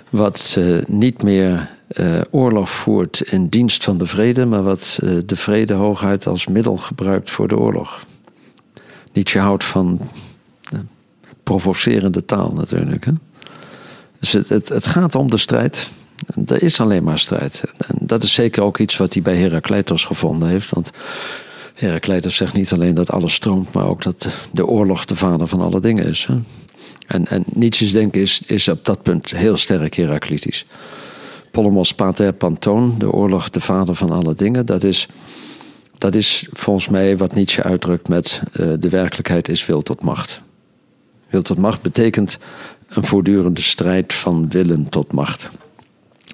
wat 0.09 0.55
eh, 0.57 0.85
niet 0.87 1.23
meer 1.23 1.69
eh, 1.87 2.21
oorlog 2.29 2.69
voert 2.69 3.21
in 3.21 3.47
dienst 3.47 3.83
van 3.83 3.97
de 3.97 4.05
vrede, 4.05 4.45
maar 4.45 4.63
wat 4.63 4.99
de 5.25 5.35
vrede 5.35 5.73
hooguit 5.73 6.27
als 6.27 6.47
middel 6.47 6.77
gebruikt 6.77 7.31
voor 7.31 7.47
de 7.47 7.57
oorlog. 7.57 8.05
Nietzsche 9.13 9.39
houdt 9.39 9.63
van 9.63 9.99
provocerende 11.51 12.25
taal 12.25 12.51
natuurlijk. 12.53 13.05
Hè? 13.05 13.11
Dus 14.19 14.31
het, 14.31 14.69
het, 14.69 14.87
gaat 14.87 15.15
om 15.15 15.29
de 15.29 15.37
strijd. 15.37 15.87
Er 16.45 16.63
is 16.63 16.79
alleen 16.79 17.03
maar 17.03 17.19
strijd. 17.19 17.63
En 17.87 17.95
dat 17.99 18.23
is 18.23 18.33
zeker 18.33 18.63
ook 18.63 18.77
iets 18.77 18.97
wat 18.97 19.13
hij 19.13 19.21
bij 19.21 19.35
Heracleitos 19.35 20.05
gevonden 20.05 20.49
heeft. 20.49 20.69
Want 20.69 20.91
Heracleitos 21.73 22.35
zegt 22.35 22.53
niet 22.53 22.71
alleen 22.71 22.93
dat 22.93 23.11
alles 23.11 23.33
stroomt, 23.33 23.73
maar 23.73 23.85
ook 23.85 24.01
dat 24.01 24.27
de 24.51 24.65
oorlog 24.65 25.05
de 25.05 25.15
vader 25.15 25.47
van 25.47 25.61
alle 25.61 25.79
dingen 25.79 26.05
is. 26.05 26.25
Hè? 26.25 26.35
En, 27.07 27.27
en 27.27 27.43
Nietzsche's 27.53 27.91
denken 27.91 28.21
is, 28.21 28.41
is 28.45 28.67
op 28.67 28.85
dat 28.85 29.01
punt 29.01 29.31
heel 29.31 29.57
sterk 29.57 29.95
Heraclitisch. 29.95 30.65
Polemos 31.51 31.93
pater 31.93 32.33
pantoon, 32.33 32.95
de 32.97 33.11
oorlog 33.11 33.49
de 33.49 33.59
vader 33.59 33.95
van 33.95 34.11
alle 34.11 34.35
dingen, 34.35 34.65
dat 34.65 34.83
is, 34.83 35.07
dat 35.97 36.15
is 36.15 36.47
volgens 36.51 36.87
mij 36.87 37.17
wat 37.17 37.35
Nietzsche 37.35 37.63
uitdrukt 37.63 38.07
met 38.07 38.41
eh, 38.51 38.67
de 38.79 38.89
werkelijkheid 38.89 39.49
is 39.49 39.65
wil 39.65 39.81
tot 39.81 40.03
macht. 40.03 40.41
Wil 41.31 41.41
tot 41.41 41.57
macht 41.57 41.81
betekent 41.81 42.37
een 42.87 43.03
voortdurende 43.03 43.61
strijd 43.61 44.13
van 44.13 44.49
willen 44.49 44.89
tot 44.89 45.13
macht. 45.13 45.49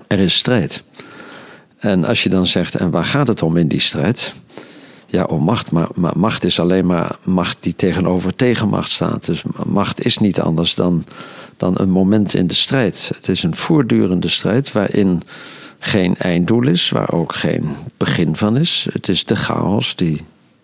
Er 0.08 0.20
is 0.20 0.36
strijd. 0.36 0.84
En 1.78 2.04
als 2.06 2.24
je 2.24 2.30
dan 2.30 2.46
zegt, 2.46 2.76
en 2.76 2.92
waar 2.92 3.06
gaat 3.06 3.28
het 3.28 3.42
om 3.42 3.58
in 3.58 3.68
die 3.68 3.80
strijd? 3.80 4.34
Ja, 5.08 5.24
om 5.24 5.44
macht, 5.44 5.72
maar, 5.72 5.88
maar 5.96 6.18
macht 6.18 6.44
is 6.44 6.60
alleen 6.60 6.86
maar 6.86 7.16
macht 7.24 7.64
die 7.64 7.76
tegenover 7.76 8.36
tegenmacht 8.36 8.92
staat. 8.92 9.26
Dus 9.26 9.44
macht 9.66 10.06
is 10.06 10.18
niet 10.18 10.42
anders 10.42 10.76
dan, 10.76 11.06
dan 11.58 11.74
een 11.80 11.90
moment 11.90 12.34
in 12.34 12.48
de 12.48 12.54
strijd. 12.54 13.12
Het 13.16 13.30
is 13.30 13.44
een 13.44 13.56
voortdurende 13.56 14.30
strijd 14.30 14.72
waarin 14.72 15.22
geen 15.80 16.18
einddoel 16.18 16.68
is, 16.68 16.90
waar 16.90 17.14
ook 17.14 17.36
geen 17.36 17.76
begin 17.98 18.36
van 18.36 18.58
is. 18.58 18.88
Het 18.92 19.08
is 19.08 19.26
de 19.26 19.36
chaos 19.36 19.96
die. 19.96 20.22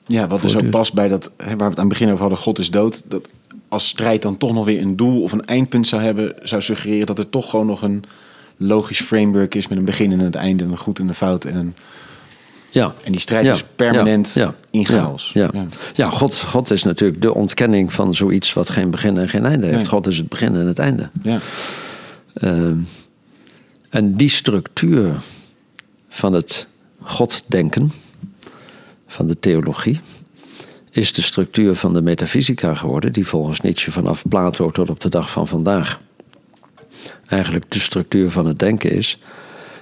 Ja, 0.08 0.28
wat 0.28 0.42
dus 0.42 0.56
ook 0.56 0.70
past 0.70 0.94
bij 0.94 1.08
dat, 1.08 1.32
waar 1.38 1.58
we 1.58 1.64
het 1.64 1.64
aan 1.64 1.70
het 1.78 1.88
begin 1.88 2.08
over 2.08 2.20
hadden, 2.20 2.38
God 2.38 2.60
is 2.60 2.72
dood. 2.72 3.02
Dat 3.06 3.28
als 3.74 3.88
strijd 3.88 4.22
dan 4.22 4.38
toch 4.38 4.54
nog 4.54 4.66
weer 4.66 4.82
een 4.82 4.96
doel 4.96 5.22
of 5.22 5.32
een 5.32 5.46
eindpunt 5.46 5.88
zou 5.88 6.02
hebben, 6.02 6.36
zou 6.44 6.62
suggereren 6.62 7.06
dat 7.06 7.20
er 7.20 7.30
toch 7.30 7.50
gewoon 7.50 7.66
nog 7.66 7.82
een 7.82 8.04
logisch 8.58 9.02
framework 9.02 9.56
is 9.56 9.68
met 9.68 9.78
een 9.78 9.86
begin 9.86 10.12
en 10.12 10.20
een 10.20 10.34
einde, 10.34 10.64
een 10.64 10.78
goed 10.78 11.00
en 11.00 11.08
een 11.08 11.16
fout. 11.16 11.46
En, 11.46 11.56
een, 11.56 11.76
Ja. 12.72 12.94
en 13.04 13.12
die 13.12 13.22
strijd 13.22 13.46
Ja, 13.46 13.54
is 13.54 13.64
permanent 13.76 14.34
ja, 14.34 14.42
ja, 14.42 14.56
in 14.72 14.86
chaos. 14.86 15.32
Ja, 15.34 15.50
ja. 15.54 15.66
ja 15.94 16.10
God, 16.10 16.40
God 16.40 16.72
is 16.72 16.84
natuurlijk 16.84 17.22
de 17.22 17.34
ontkenning 17.34 17.94
van 17.94 18.14
zoiets 18.14 18.54
wat 18.54 18.70
geen 18.70 18.92
begin 18.92 19.18
en 19.18 19.30
geen 19.30 19.46
einde 19.46 19.66
heeft. 19.66 19.78
Nee. 19.78 19.88
God 19.88 20.08
is 20.08 20.18
het 20.18 20.30
begin 20.30 20.56
en 20.56 20.68
het 20.68 20.80
einde. 20.80 21.10
Ja. 21.22 21.40
Ehm, 22.34 22.78
en 23.90 24.16
die 24.16 24.30
structuur 24.30 25.16
van 26.10 26.34
het 26.34 26.68
Goddenken, 27.02 27.92
van 29.08 29.28
de 29.28 29.40
theologie, 29.40 30.00
is 30.94 31.14
de 31.14 31.22
structuur 31.22 31.76
van 31.76 31.94
de 31.94 32.02
metafysica 32.02 32.76
geworden, 32.76 33.14
die 33.14 33.28
volgens 33.28 33.62
Nietzsche 33.62 33.92
vanaf 33.92 34.24
Plato 34.30 34.72
tot 34.72 34.90
op 34.90 35.00
de 35.00 35.10
dag 35.10 35.30
van 35.30 35.48
vandaag 35.48 36.00
eigenlijk 37.28 37.72
de 37.72 37.80
structuur 37.80 38.32
van 38.32 38.46
het 38.46 38.60
denken 38.60 38.92
is. 38.92 39.20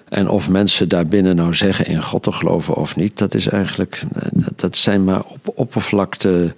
En 0.09 0.29
of 0.29 0.49
mensen 0.49 0.89
daarbinnen 0.89 1.35
nou 1.35 1.53
zeggen 1.53 1.85
in 1.85 2.03
God 2.03 2.23
te 2.23 2.31
geloven 2.31 2.75
of 2.75 2.95
niet, 2.95 3.17
dat 3.17 3.33
is 3.33 3.47
eigenlijk, 3.47 4.03
eh, 4.13 4.21
dat- 4.55 4.77
zijn 4.77 5.03
maar 5.03 5.23
op 5.23 5.51
oppervlakte 5.55 6.53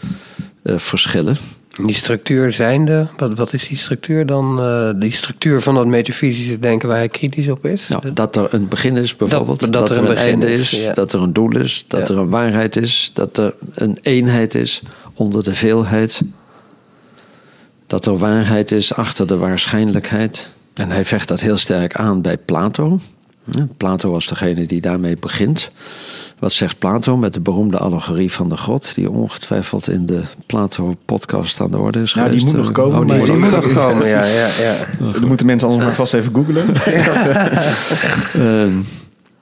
eh, 0.63 0.78
verschillen. 0.78 1.36
Die 1.81 1.93
structuur 1.95 2.51
zijnde, 2.51 3.07
wat, 3.17 3.33
wat 3.33 3.53
is 3.53 3.67
die 3.67 3.77
structuur 3.77 4.25
dan? 4.25 4.59
Eh, 4.59 4.89
die 4.95 5.12
structuur 5.12 5.62
van 5.62 5.75
dat 5.75 5.86
metafysische 5.88 6.59
denken 6.59 6.88
waar 6.88 6.97
hij 6.97 7.09
kritisch 7.09 7.47
op 7.49 7.65
is? 7.65 7.88
Nou, 7.88 8.13
dat 8.13 8.36
er 8.36 8.53
een 8.53 8.67
begin 8.67 8.97
is, 8.97 9.15
bijvoorbeeld. 9.15 9.59
Dat- 9.59 9.73
Dat, 9.73 9.88
dat 9.88 9.97
er 9.97 10.03
een 10.03 10.09
een, 10.09 10.15
einde 10.17 10.51
is, 10.53 10.73
is. 10.73 10.79
ja. 10.79 10.93
Dat 10.93 11.13
er 11.13 11.21
een 11.21 11.33
doel 11.33 11.57
is. 11.57 11.86
Dat 11.88 12.07
Ja. 12.07 12.13
er 12.15 12.21
een 12.21 12.29
waarheid 12.29 12.75
is. 12.75 13.12
Dat 13.13 13.38
er 13.38 13.53
een 13.73 13.97
eenheid 14.01 14.55
is 14.55 14.81
onder 15.13 15.43
de 15.43 15.53
veelheid. 15.55 16.21
Dat 17.88 18.05
er 18.05 18.17
waarheid 18.17 18.71
is 18.71 18.93
achter 18.93 19.27
de 19.27 19.38
waarschijnlijkheid. 19.38 20.49
En 20.73 20.89
hij 20.89 21.05
vecht 21.05 21.27
dat 21.27 21.41
heel 21.41 21.57
sterk 21.57 21.95
aan 21.95 22.21
bij 22.21 22.38
Plato. 22.38 22.99
Plato 23.77 24.12
was 24.12 24.27
degene 24.27 24.65
die 24.65 24.81
daarmee 24.81 25.17
begint. 25.17 25.71
Wat 26.43 26.53
zegt 26.53 26.79
Plato 26.79 27.17
met 27.17 27.34
de 27.34 27.39
beroemde 27.39 27.77
allegorie 27.77 28.32
van 28.32 28.49
de 28.49 28.58
God, 28.58 28.95
die 28.95 29.10
ongetwijfeld 29.12 29.89
in 29.89 30.06
de 30.06 30.21
Plato-podcast 30.45 31.62
aan 31.62 31.71
de 31.71 31.77
orde 31.77 32.01
is 32.01 32.13
Nou, 32.13 32.29
die 32.29 32.39
geweest? 32.39 32.56
moet 32.58 32.65
nog 32.65 32.73
komen. 32.75 32.99
Oh, 32.99 33.15
Die 33.15 33.25
Die 33.25 33.34
moet 33.36 33.51
nog 33.51 33.73
komen, 33.73 34.08
ja. 34.08 34.23
ja, 34.25 34.47
ja. 34.60 34.75
Dan 35.12 35.27
moeten 35.27 35.45
mensen 35.45 35.67
allemaal 35.67 35.86
maar 35.86 35.95
vast 35.95 36.13
even 36.13 36.34
googlen. 36.34 36.65
ja, 37.03 37.49
Ehm, 38.34 38.71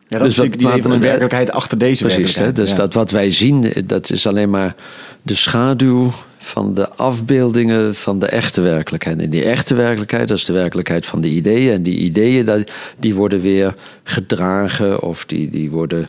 dat 0.07 0.19
Dus 0.19 0.29
is 0.29 0.35
dat 0.35 0.45
natuurlijk 0.45 0.57
die 0.57 0.67
idee 0.67 0.81
van 0.81 0.91
een 0.91 0.97
laat- 0.97 0.99
werkelijkheid 1.07 1.51
achter 1.51 1.77
deze 1.77 2.03
Precies, 2.05 2.35
hè? 2.37 2.51
dus 2.51 2.69
ja. 2.69 2.75
dat 2.75 2.93
wat 2.93 3.11
wij 3.11 3.31
zien, 3.31 3.73
dat 3.85 4.09
is 4.11 4.27
alleen 4.27 4.49
maar 4.49 4.75
de 5.21 5.35
schaduw 5.35 6.11
van 6.37 6.73
de 6.73 6.89
afbeeldingen 6.89 7.95
van 7.95 8.19
de 8.19 8.25
echte 8.25 8.61
werkelijkheid. 8.61 9.19
En 9.19 9.29
die 9.29 9.43
echte 9.43 9.73
werkelijkheid, 9.75 10.27
dat 10.27 10.37
is 10.37 10.45
de 10.45 10.53
werkelijkheid 10.53 11.05
van 11.05 11.21
de 11.21 11.29
ideeën. 11.29 11.73
En 11.73 11.83
die 11.83 11.97
ideeën, 11.97 12.65
die 12.99 13.15
worden 13.15 13.41
weer 13.41 13.75
gedragen 14.03 15.01
of 15.01 15.25
die, 15.25 15.49
die 15.49 15.69
worden 15.71 16.07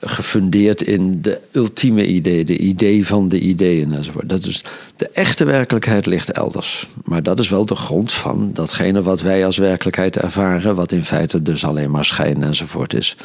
gefundeerd 0.00 0.82
in 0.82 1.22
de 1.22 1.40
ultieme 1.52 2.06
idee, 2.06 2.44
de 2.44 2.58
idee 2.58 3.06
van 3.06 3.28
de 3.28 3.40
ideeën 3.40 3.92
enzovoort. 3.92 4.28
Dat 4.28 4.46
is, 4.46 4.64
de 4.96 5.08
echte 5.08 5.44
werkelijkheid 5.44 6.06
ligt 6.06 6.30
elders. 6.30 6.86
Maar 7.04 7.22
dat 7.22 7.38
is 7.38 7.48
wel 7.48 7.64
de 7.64 7.76
grond 7.76 8.12
van 8.12 8.50
datgene 8.52 9.02
wat 9.02 9.20
wij 9.20 9.46
als 9.46 9.56
werkelijkheid 9.56 10.16
ervaren, 10.16 10.74
wat 10.74 10.92
in 10.92 11.04
feite 11.04 11.42
dus 11.42 11.64
alleen 11.64 11.90
maar 11.90 12.04
schijn 12.04 12.42
enzovoort 12.42 12.94
is. 12.94 13.16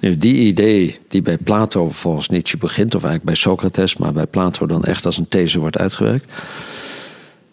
Nu, 0.00 0.18
die 0.18 0.34
idee 0.34 0.98
die 1.08 1.22
bij 1.22 1.36
Plato 1.36 1.90
volgens 1.90 2.28
Nietzsche 2.28 2.56
begint, 2.56 2.94
of 2.94 3.04
eigenlijk 3.04 3.24
bij 3.24 3.34
Socrates, 3.34 3.96
maar 3.96 4.12
bij 4.12 4.26
Plato 4.26 4.66
dan 4.66 4.84
echt 4.84 5.06
als 5.06 5.18
een 5.18 5.28
these 5.28 5.58
wordt 5.58 5.78
uitgewerkt. 5.78 6.32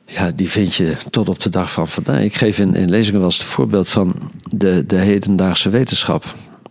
Ja, 0.05 0.31
die 0.31 0.49
vind 0.49 0.75
je 0.75 0.95
tot 1.09 1.29
op 1.29 1.39
de 1.39 1.49
dag 1.49 1.71
van 1.71 1.87
vandaag. 1.87 2.21
Ik 2.21 2.35
geef 2.35 2.59
in, 2.59 2.75
in 2.75 2.89
lezingen 2.89 3.19
wel 3.19 3.29
eens 3.29 3.37
het 3.37 3.47
voorbeeld 3.47 3.89
van 3.89 4.31
de, 4.51 4.83
de 4.87 4.95
hedendaagse 4.95 5.69
wetenschap. 5.69 6.25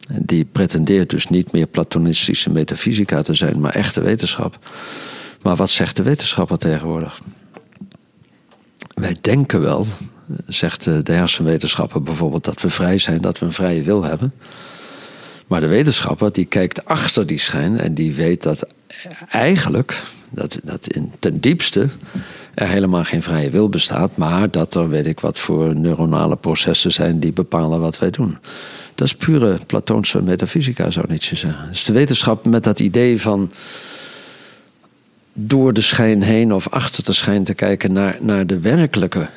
Die 0.08 0.44
pretendeert 0.44 1.10
dus 1.10 1.28
niet 1.28 1.52
meer 1.52 1.66
platonistische 1.66 2.50
metafysica 2.50 3.22
te 3.22 3.34
zijn, 3.34 3.60
maar 3.60 3.74
echte 3.74 4.02
wetenschap. 4.02 4.58
Maar 5.42 5.56
wat 5.56 5.70
zegt 5.70 5.96
de 5.96 6.02
wetenschapper 6.02 6.58
tegenwoordig? 6.58 7.20
Wij 8.94 9.16
denken 9.20 9.60
wel, 9.60 9.86
zegt 10.46 10.84
de 10.84 11.02
de 11.02 11.12
hersenwetenschapper 11.12 12.02
bijvoorbeeld, 12.02 12.44
dat 12.44 12.62
we 12.62 12.70
vrij 12.70 12.98
zijn, 12.98 13.20
dat 13.20 13.38
we 13.38 13.46
een 13.46 13.52
vrije 13.52 13.82
wil 13.82 14.02
hebben. 14.02 14.32
Maar 15.46 15.60
de 15.60 15.66
wetenschapper 15.66 16.32
die 16.32 16.44
kijkt 16.44 16.84
achter 16.84 17.26
die 17.26 17.38
schijn 17.38 17.78
en 17.78 17.94
die 17.94 18.14
weet 18.14 18.42
dat 18.42 18.66
eigenlijk, 19.28 20.02
dat, 20.30 20.60
dat 20.62 20.86
in, 20.86 21.12
ten 21.18 21.40
diepste, 21.40 21.88
er 22.54 22.68
helemaal 22.68 23.04
geen 23.04 23.22
vrije 23.22 23.50
wil 23.50 23.68
bestaat, 23.68 24.16
maar 24.16 24.50
dat 24.50 24.74
er 24.74 24.88
weet 24.88 25.06
ik 25.06 25.20
wat 25.20 25.38
voor 25.38 25.74
neuronale 25.74 26.36
processen 26.36 26.92
zijn 26.92 27.20
die 27.20 27.32
bepalen 27.32 27.80
wat 27.80 27.98
wij 27.98 28.10
doen. 28.10 28.38
Dat 28.94 29.06
is 29.06 29.14
pure 29.14 29.58
Platoonse 29.66 30.22
metafysica, 30.22 30.90
zou 30.90 31.06
Nietzsche 31.08 31.36
zeggen. 31.36 31.68
Dus 31.70 31.84
de 31.84 31.92
wetenschap 31.92 32.44
met 32.44 32.64
dat 32.64 32.80
idee 32.80 33.20
van 33.20 33.52
door 35.32 35.72
de 35.72 35.80
schijn 35.80 36.22
heen 36.22 36.52
of 36.52 36.68
achter 36.68 37.04
de 37.04 37.12
schijn 37.12 37.44
te 37.44 37.54
kijken 37.54 37.92
naar, 37.92 38.16
naar 38.20 38.46
de 38.46 38.60
werkelijke 38.60 39.28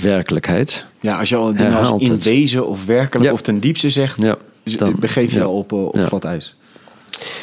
werkelijkheid. 0.00 0.84
Ja, 1.00 1.18
als 1.18 1.28
je 1.28 1.36
al 1.36 1.52
dingen 1.52 1.76
als 1.76 2.02
in 2.02 2.10
het. 2.10 2.24
wezen 2.24 2.66
of 2.66 2.84
werkelijk 2.84 3.24
Ja. 3.26 3.32
of 3.32 3.40
ten 3.42 3.60
diepste 3.60 3.90
zegt, 3.90 4.22
Ja, 4.22 4.36
dan- 4.62 4.94
begeef 4.98 5.32
je 5.32 5.38
ja. 5.38 5.44
al 5.44 5.52
op, 5.58 5.72
eh, 5.72 5.84
op 5.84 5.96
Ja. 5.96 6.06
glad 6.06 6.24
ijs. 6.24 6.54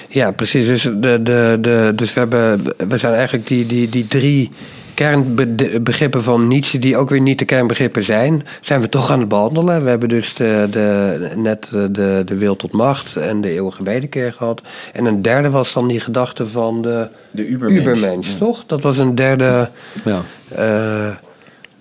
Ja, 0.10 0.32
precies. 0.32 0.66
Dus, 0.68 0.82
de, 0.82 1.00
de, 1.24 1.58
de, 1.62 1.92
dus 1.96 2.14
we, 2.14 2.20
hebben, 2.20 2.64
we 2.90 2.98
zijn 2.98 3.14
eigenlijk 3.14 3.48
die, 3.48 3.66
die, 3.66 3.90
die 3.90 4.08
drie 4.08 4.52
kernbegrippen 4.96 6.24
van 6.24 6.48
Nietzsche, 6.48 6.80
die 6.80 6.98
ook 6.98 7.10
weer 7.10 7.22
niet 7.22 7.40
de 7.40 7.46
kernbegrippen 7.46 8.04
zijn, 8.04 8.44
zijn 8.62 8.82
we 8.82 8.90
toch 8.90 9.12
aan 9.12 9.20
het 9.20 9.28
behandelen. 9.28 9.84
We 9.84 9.90
hebben 9.90 10.10
dus 10.10 10.34
de, 10.34 10.68
de, 10.72 11.30
net 11.36 11.68
de, 11.72 12.22
de 12.26 12.36
wil 12.38 12.56
tot 12.56 12.72
macht 12.72 13.16
en 13.16 13.42
de 13.42 13.50
eeuwige 13.50 13.84
wederkeer 13.84 14.34
gehad. 14.34 14.62
En 14.94 15.06
een 15.06 15.22
derde 15.22 15.50
was 15.50 15.74
dan 15.74 15.88
die 15.88 16.00
gedachte 16.00 16.48
van 16.48 16.82
de, 16.82 17.08
De 17.32 17.48
Ubermensch. 17.48 17.80
Ubermensch, 17.88 18.38
toch? 18.38 18.64
Dat 18.66 18.84
was 18.84 18.98
een 18.98 19.16
derde 19.16 19.70
Ja. 20.06 20.22
eh, 20.56 21.16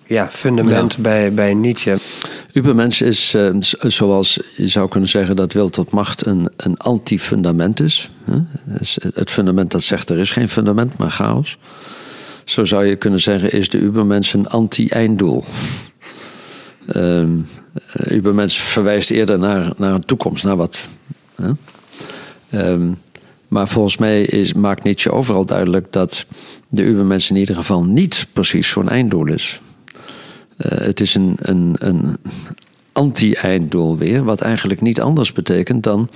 ja, 0.07 0.29
fundament 0.31 0.99
bij, 0.99 1.33
bij 1.33 1.55
Nietzsche. 1.55 1.97
Ubermensch 2.53 3.01
is, 3.01 3.35
eh, 3.35 3.51
zoals 3.79 4.41
je 4.57 4.67
zou 4.69 4.89
kunnen 4.89 5.09
zeggen, 5.09 5.37
dat 5.37 5.53
wil 5.53 5.69
tot 5.69 5.91
macht 5.91 6.27
een, 6.27 6.49
een 6.57 6.77
anti-fundament 6.77 7.81
is. 7.81 8.11
hè? 8.25 8.37
Het 8.69 8.81
is 8.81 8.99
Het 9.15 9.31
fundament 9.31 9.71
dat 9.71 9.83
zegt 9.83 10.11
er 10.11 10.19
is 10.19 10.31
geen 10.31 10.49
fundament, 10.49 10.99
maar 10.99 11.11
chaos. 11.11 11.59
Zo 12.45 12.65
zou 12.65 12.85
je 12.85 12.97
kunnen 12.97 13.21
zeggen, 13.21 13.53
is 13.53 13.69
de 13.69 13.79
Ubermensch 13.79 14.33
een 14.33 14.49
anti-einddoel. 14.49 15.45
Ehm 16.87 17.31
eh, 17.93 18.17
Ubermensch 18.17 18.61
verwijst 18.61 19.11
eerder 19.11 19.39
naar, 19.39 19.73
naar 19.77 19.95
een 19.95 20.05
toekomst, 20.05 20.45
naar 20.45 20.57
wat. 20.57 20.89
hè? 21.35 21.51
Ehm, 22.51 22.93
maar 23.49 23.69
volgens 23.69 23.97
mij 23.97 24.23
is, 24.23 24.53
maakt 24.53 24.83
Nietzsche 24.83 25.13
overal 25.13 25.45
duidelijk 25.45 25.93
dat 25.93 26.27
de 26.69 26.83
Ubermensch 26.83 27.31
in 27.31 27.37
ieder 27.37 27.55
geval 27.55 27.85
niet 27.85 28.27
precies 28.33 28.69
zo'n 28.69 28.89
einddoel 28.89 29.27
is. 29.27 29.61
Eh, 30.57 30.79
het 30.79 31.01
is 31.01 31.15
een, 31.15 31.37
een, 31.39 31.77
een 31.79 32.17
anti-einddoel 32.93 33.99
weer, 33.99 34.25
wat 34.25 34.41
eigenlijk 34.41 34.81
niet 34.81 35.01
anders 35.01 35.33
betekent 35.33 35.83
dan 35.83 36.11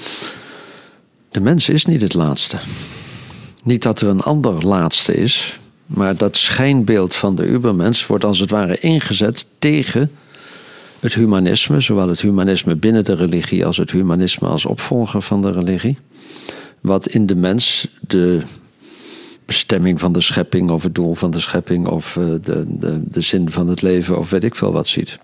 de 1.30 1.40
mens 1.40 1.68
is 1.68 1.84
niet 1.84 2.02
het 2.02 2.14
laatste. 2.14 2.58
Niet 3.62 3.82
dat 3.82 4.00
er 4.00 4.08
een 4.08 4.20
ander 4.20 4.66
laatste 4.66 5.14
is, 5.14 5.58
maar 5.88 6.16
dat 6.16 6.36
schijnbeeld 6.36 7.14
van 7.14 7.34
de 7.34 7.46
Ubermens 7.46 8.06
wordt 8.06 8.24
als 8.24 8.38
het 8.38 8.50
ware 8.50 8.78
ingezet 8.78 9.46
tegen 9.58 10.10
het 11.00 11.14
humanisme, 11.14 11.80
zowel 11.80 12.08
het 12.08 12.20
humanisme 12.20 12.76
binnen 12.76 13.04
de 13.04 13.14
religie 13.14 13.66
als 13.66 13.76
het 13.76 13.90
humanisme 13.90 14.48
als 14.48 14.66
opvolger 14.66 15.22
van 15.22 15.42
de 15.42 15.52
religie. 15.52 15.98
Wat 16.80 17.08
in 17.08 17.26
de 17.26 17.34
mens 17.34 17.88
de 18.00 18.42
bestemming 19.44 20.00
van 20.00 20.12
de 20.12 20.20
schepping 20.20 20.70
of 20.70 20.82
het 20.82 20.94
doel 20.94 21.14
van 21.14 21.30
de 21.30 21.40
schepping 21.40 21.86
of 21.86 22.16
eh, 22.16 22.24
de, 22.24 22.64
de, 22.66 23.02
de 23.04 23.20
zin 23.20 23.50
van 23.50 23.68
het 23.68 23.82
leven 23.82 24.18
of 24.18 24.30
weet 24.30 24.44
ik 24.44 24.54
veel 24.54 24.72
wat 24.72 24.88
ziet. 24.88 25.18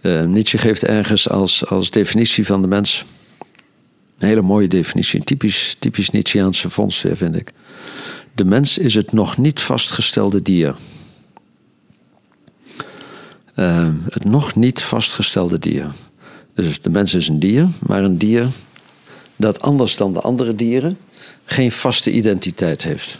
Eh, 0.00 0.24
Nietzsche 0.24 0.58
geeft 0.58 0.84
ergens 0.84 1.28
als, 1.28 1.66
als 1.66 1.90
definitie 1.90 2.46
van 2.46 2.62
de 2.62 2.68
mens 2.68 3.04
een 4.18 4.28
hele 4.28 4.42
mooie 4.42 4.68
definitie, 4.68 5.18
een 5.18 5.24
typisch, 5.24 5.76
typisch 5.78 6.10
Nietzscheaanse 6.10 6.70
vondst 6.70 7.04
vind 7.14 7.36
ik. 7.36 7.52
De 8.34 8.44
mens 8.44 8.78
is 8.78 8.94
het 8.94 9.12
nog 9.12 9.38
niet 9.38 9.60
vastgestelde 9.60 10.42
dier. 10.42 10.74
Eh, 13.54 13.88
het 14.08 14.24
nog 14.24 14.54
niet 14.54 14.82
vastgestelde 14.82 15.58
dier. 15.58 15.92
Dus 16.54 16.80
de 16.80 16.90
mens 16.90 17.14
is 17.14 17.28
een 17.28 17.38
dier, 17.38 17.68
maar 17.86 18.04
een 18.04 18.18
dier 18.18 18.46
dat 19.36 19.60
anders 19.60 19.96
dan 19.96 20.12
de 20.12 20.20
andere 20.20 20.54
dieren 20.54 20.98
geen 21.44 21.72
vaste 21.72 22.12
identiteit 22.12 22.82
heeft. 22.82 23.18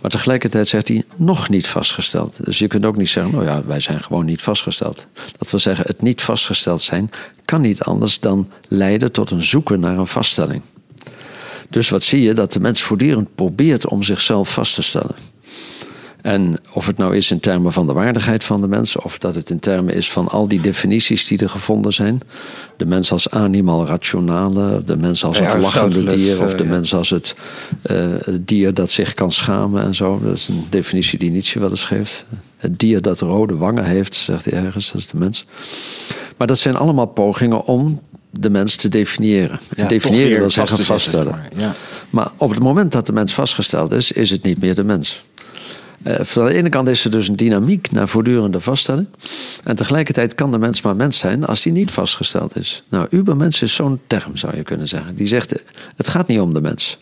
Maar 0.00 0.10
tegelijkertijd 0.10 0.68
zegt 0.68 0.88
hij 0.88 1.04
nog 1.16 1.48
niet 1.48 1.66
vastgesteld. 1.66 2.44
Dus 2.44 2.58
je 2.58 2.66
kunt 2.66 2.84
ook 2.84 2.96
niet 2.96 3.08
zeggen, 3.08 3.32
nou 3.32 3.44
ja, 3.44 3.64
wij 3.64 3.80
zijn 3.80 4.02
gewoon 4.02 4.24
niet 4.24 4.42
vastgesteld. 4.42 5.06
Dat 5.38 5.50
wil 5.50 5.60
zeggen, 5.60 5.86
het 5.86 6.02
niet 6.02 6.22
vastgesteld 6.22 6.82
zijn 6.82 7.10
kan 7.44 7.60
niet 7.60 7.82
anders 7.82 8.20
dan 8.20 8.50
leiden 8.68 9.12
tot 9.12 9.30
een 9.30 9.42
zoeken 9.42 9.80
naar 9.80 9.98
een 9.98 10.06
vaststelling. 10.06 10.62
Dus 11.70 11.88
wat 11.88 12.02
zie 12.02 12.22
je? 12.22 12.32
Dat 12.32 12.52
de 12.52 12.60
mens 12.60 12.82
voortdurend 12.82 13.34
probeert 13.34 13.86
om 13.86 14.02
zichzelf 14.02 14.52
vast 14.52 14.74
te 14.74 14.82
stellen. 14.82 15.14
En 16.22 16.56
of 16.72 16.86
het 16.86 16.96
nou 16.96 17.16
is 17.16 17.30
in 17.30 17.40
termen 17.40 17.72
van 17.72 17.86
de 17.86 17.92
waardigheid 17.92 18.44
van 18.44 18.60
de 18.60 18.68
mens, 18.68 18.96
of 18.96 19.18
dat 19.18 19.34
het 19.34 19.50
in 19.50 19.58
termen 19.58 19.94
is 19.94 20.10
van 20.10 20.28
al 20.28 20.48
die 20.48 20.60
definities 20.60 21.26
die 21.26 21.38
er 21.38 21.48
gevonden 21.48 21.92
zijn. 21.92 22.20
De 22.76 22.84
mens 22.84 23.12
als 23.12 23.30
animal 23.30 23.86
rationale, 23.86 24.82
de 24.84 24.96
mens 24.96 25.24
als 25.24 25.38
Ja, 25.38 25.52
het 25.52 25.62
lachende 25.62 26.04
dier, 26.04 26.42
of 26.42 26.52
eh, 26.52 26.58
de 26.58 26.64
ja. 26.64 26.70
mens 26.70 26.94
als 26.94 27.10
het, 27.10 27.34
eh, 27.82 28.14
het 28.18 28.48
dier 28.48 28.74
dat 28.74 28.90
zich 28.90 29.14
kan 29.14 29.32
schamen 29.32 29.82
en 29.82 29.94
zo. 29.94 30.20
Dat 30.24 30.36
is 30.36 30.48
een 30.48 30.64
definitie 30.70 31.18
die 31.18 31.30
Nietzsche 31.30 31.58
wel 31.58 31.70
eens 31.70 31.84
geeft. 31.84 32.24
Het 32.56 32.78
dier 32.78 33.02
dat 33.02 33.20
rode 33.20 33.56
wangen 33.56 33.84
heeft, 33.84 34.14
zegt 34.14 34.44
hij 34.44 34.64
ergens, 34.64 34.92
dat 34.92 35.00
is 35.00 35.06
de 35.06 35.16
mens. 35.16 35.46
Maar 36.36 36.46
dat 36.46 36.58
zijn 36.58 36.76
allemaal 36.76 37.06
pogingen 37.06 37.64
om 37.64 38.00
de 38.30 38.50
mens 38.50 38.76
te 38.76 38.88
definiëren. 38.88 39.60
En 39.76 39.82
Ja, 39.82 39.88
definiëren 39.88 40.38
wil 40.38 40.50
zeggen 40.50 40.76
zetten, 40.76 40.94
vaststellen. 40.94 41.32
maar. 41.32 41.48
Ja. 41.56 41.74
Maar 42.10 42.30
op 42.36 42.50
het 42.50 42.58
moment 42.60 42.92
dat 42.92 43.06
de 43.06 43.12
mens 43.12 43.34
vastgesteld 43.34 43.92
is, 43.92 44.12
is 44.12 44.30
het 44.30 44.42
niet 44.42 44.60
meer 44.60 44.74
de 44.74 44.84
mens. 44.84 45.22
Eh, 46.02 46.14
van 46.20 46.44
de 46.44 46.54
ene 46.54 46.68
kant 46.68 46.88
is 46.88 47.04
er 47.04 47.10
dus 47.10 47.28
een 47.28 47.36
dynamiek 47.36 47.90
naar 47.90 48.08
voortdurende 48.08 48.60
vaststelling. 48.60 49.06
En 49.64 49.76
tegelijkertijd 49.76 50.34
kan 50.34 50.50
de 50.50 50.58
mens 50.58 50.82
maar 50.82 50.96
mens 50.96 51.18
zijn 51.18 51.44
als 51.44 51.62
die 51.62 51.72
niet 51.72 51.90
vastgesteld 51.90 52.56
is. 52.56 52.82
Nou, 52.88 53.06
ubermens 53.10 53.62
is 53.62 53.74
zo'n 53.74 54.00
term, 54.06 54.36
zou 54.36 54.56
je 54.56 54.62
kunnen 54.62 54.88
zeggen. 54.88 55.16
Die 55.16 55.26
zegt, 55.26 55.62
het 55.96 56.08
gaat 56.08 56.26
niet 56.26 56.40
om 56.40 56.54
de 56.54 56.60
mens. 56.60 56.98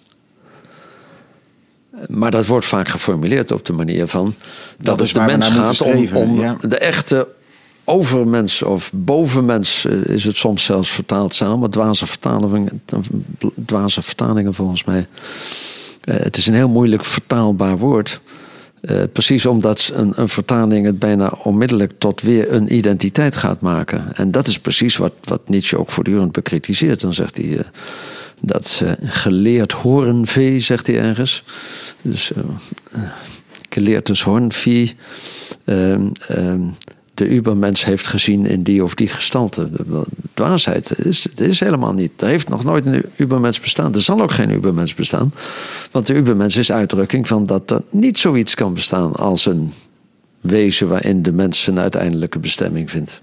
Maar 2.06 2.30
dat 2.30 2.46
wordt 2.46 2.66
vaak 2.66 2.88
geformuleerd 2.88 3.52
op 3.52 3.64
de 3.64 3.72
manier 3.72 4.06
van... 4.06 4.34
dat, 4.80 5.00
is 5.00 5.12
het 5.12 5.20
de 5.22 5.36
mens 5.36 5.48
gaat 5.48 5.80
om, 5.80 6.08
om 6.16 6.40
ja. 6.40 6.56
de 6.60 6.78
echte 6.78 7.28
overmens 7.88 8.62
of 8.62 8.90
bovenmens... 8.94 9.84
eh, 9.84 10.04
is 10.04 10.24
het 10.24 10.36
soms 10.36 10.64
zelfs 10.64 10.90
vertaald 10.90 11.34
zijn. 11.34 11.58
Maar 11.58 11.68
dwaze 11.68 12.06
vertalingen, 12.06 12.82
dwaze 13.64 14.02
vertalingen 14.02 14.54
volgens 14.54 14.84
mij. 14.84 15.06
Eh, 16.00 16.16
het 16.18 16.36
is 16.36 16.46
een 16.46 16.54
heel 16.54 16.68
moeilijk 16.68 17.04
vertaalbaar 17.04 17.78
woord. 17.78 18.20
Eh, 18.80 19.02
precies 19.12 19.46
omdat 19.46 19.92
een, 19.94 20.12
een 20.16 20.28
vertaling 20.28 20.86
het 20.86 20.98
bijna 20.98 21.32
onmiddellijk 21.42 21.92
tot 21.98 22.20
weer 22.20 22.52
een 22.52 22.74
identiteit 22.74 23.36
gaat 23.36 23.60
maken. 23.60 24.16
En 24.16 24.30
dat 24.30 24.48
is 24.48 24.58
precies 24.58 24.96
wat, 24.96 25.12
wat 25.24 25.48
Nietzsche 25.48 25.78
ook 25.78 25.90
voortdurend 25.90 26.32
bekritiseert. 26.32 27.00
Dan 27.00 27.14
zegt 27.14 27.36
hij 27.36 27.58
eh, 27.58 27.64
dat 28.40 28.82
geleerd 29.02 29.72
horenvee, 29.72 30.60
zegt 30.60 30.86
hij 30.86 30.98
ergens. 31.00 31.44
Dus 32.02 32.32
geleerd 33.68 34.06
dus 34.06 34.22
hoornvee. 34.22 34.96
ehm, 35.64 36.10
ehm, 36.28 36.60
de 37.18 37.28
ubermens 37.28 37.84
heeft 37.84 38.06
gezien 38.06 38.46
in 38.46 38.62
die 38.62 38.84
of 38.84 38.94
die 38.94 39.08
gestalte. 39.08 39.70
Dwaasheid 40.34 40.98
is, 40.98 41.24
het 41.24 41.40
is 41.40 41.60
helemaal 41.60 41.92
niet. 41.92 42.22
Er 42.22 42.28
heeft 42.28 42.48
nog 42.48 42.64
nooit 42.64 42.86
een 42.86 43.04
ubermens 43.16 43.60
bestaan. 43.60 43.94
Er 43.94 44.02
zal 44.02 44.20
ook 44.20 44.32
geen 44.32 44.50
ubermens 44.50 44.94
bestaan. 44.94 45.32
Want 45.90 46.06
de 46.06 46.14
ubermens 46.14 46.56
is 46.56 46.72
uitdrukking 46.72 47.26
van 47.26 47.46
dat 47.46 47.70
er 47.70 47.82
niet 47.90 48.18
zoiets 48.18 48.54
kan 48.54 48.74
bestaan 48.74 49.14
als 49.14 49.46
een 49.46 49.72
wezen 50.40 50.88
waarin 50.88 51.22
de 51.22 51.32
mens 51.32 51.62
zijn 51.62 51.78
uiteindelijke 51.78 52.38
bestemming 52.38 52.90
vindt. 52.90 53.20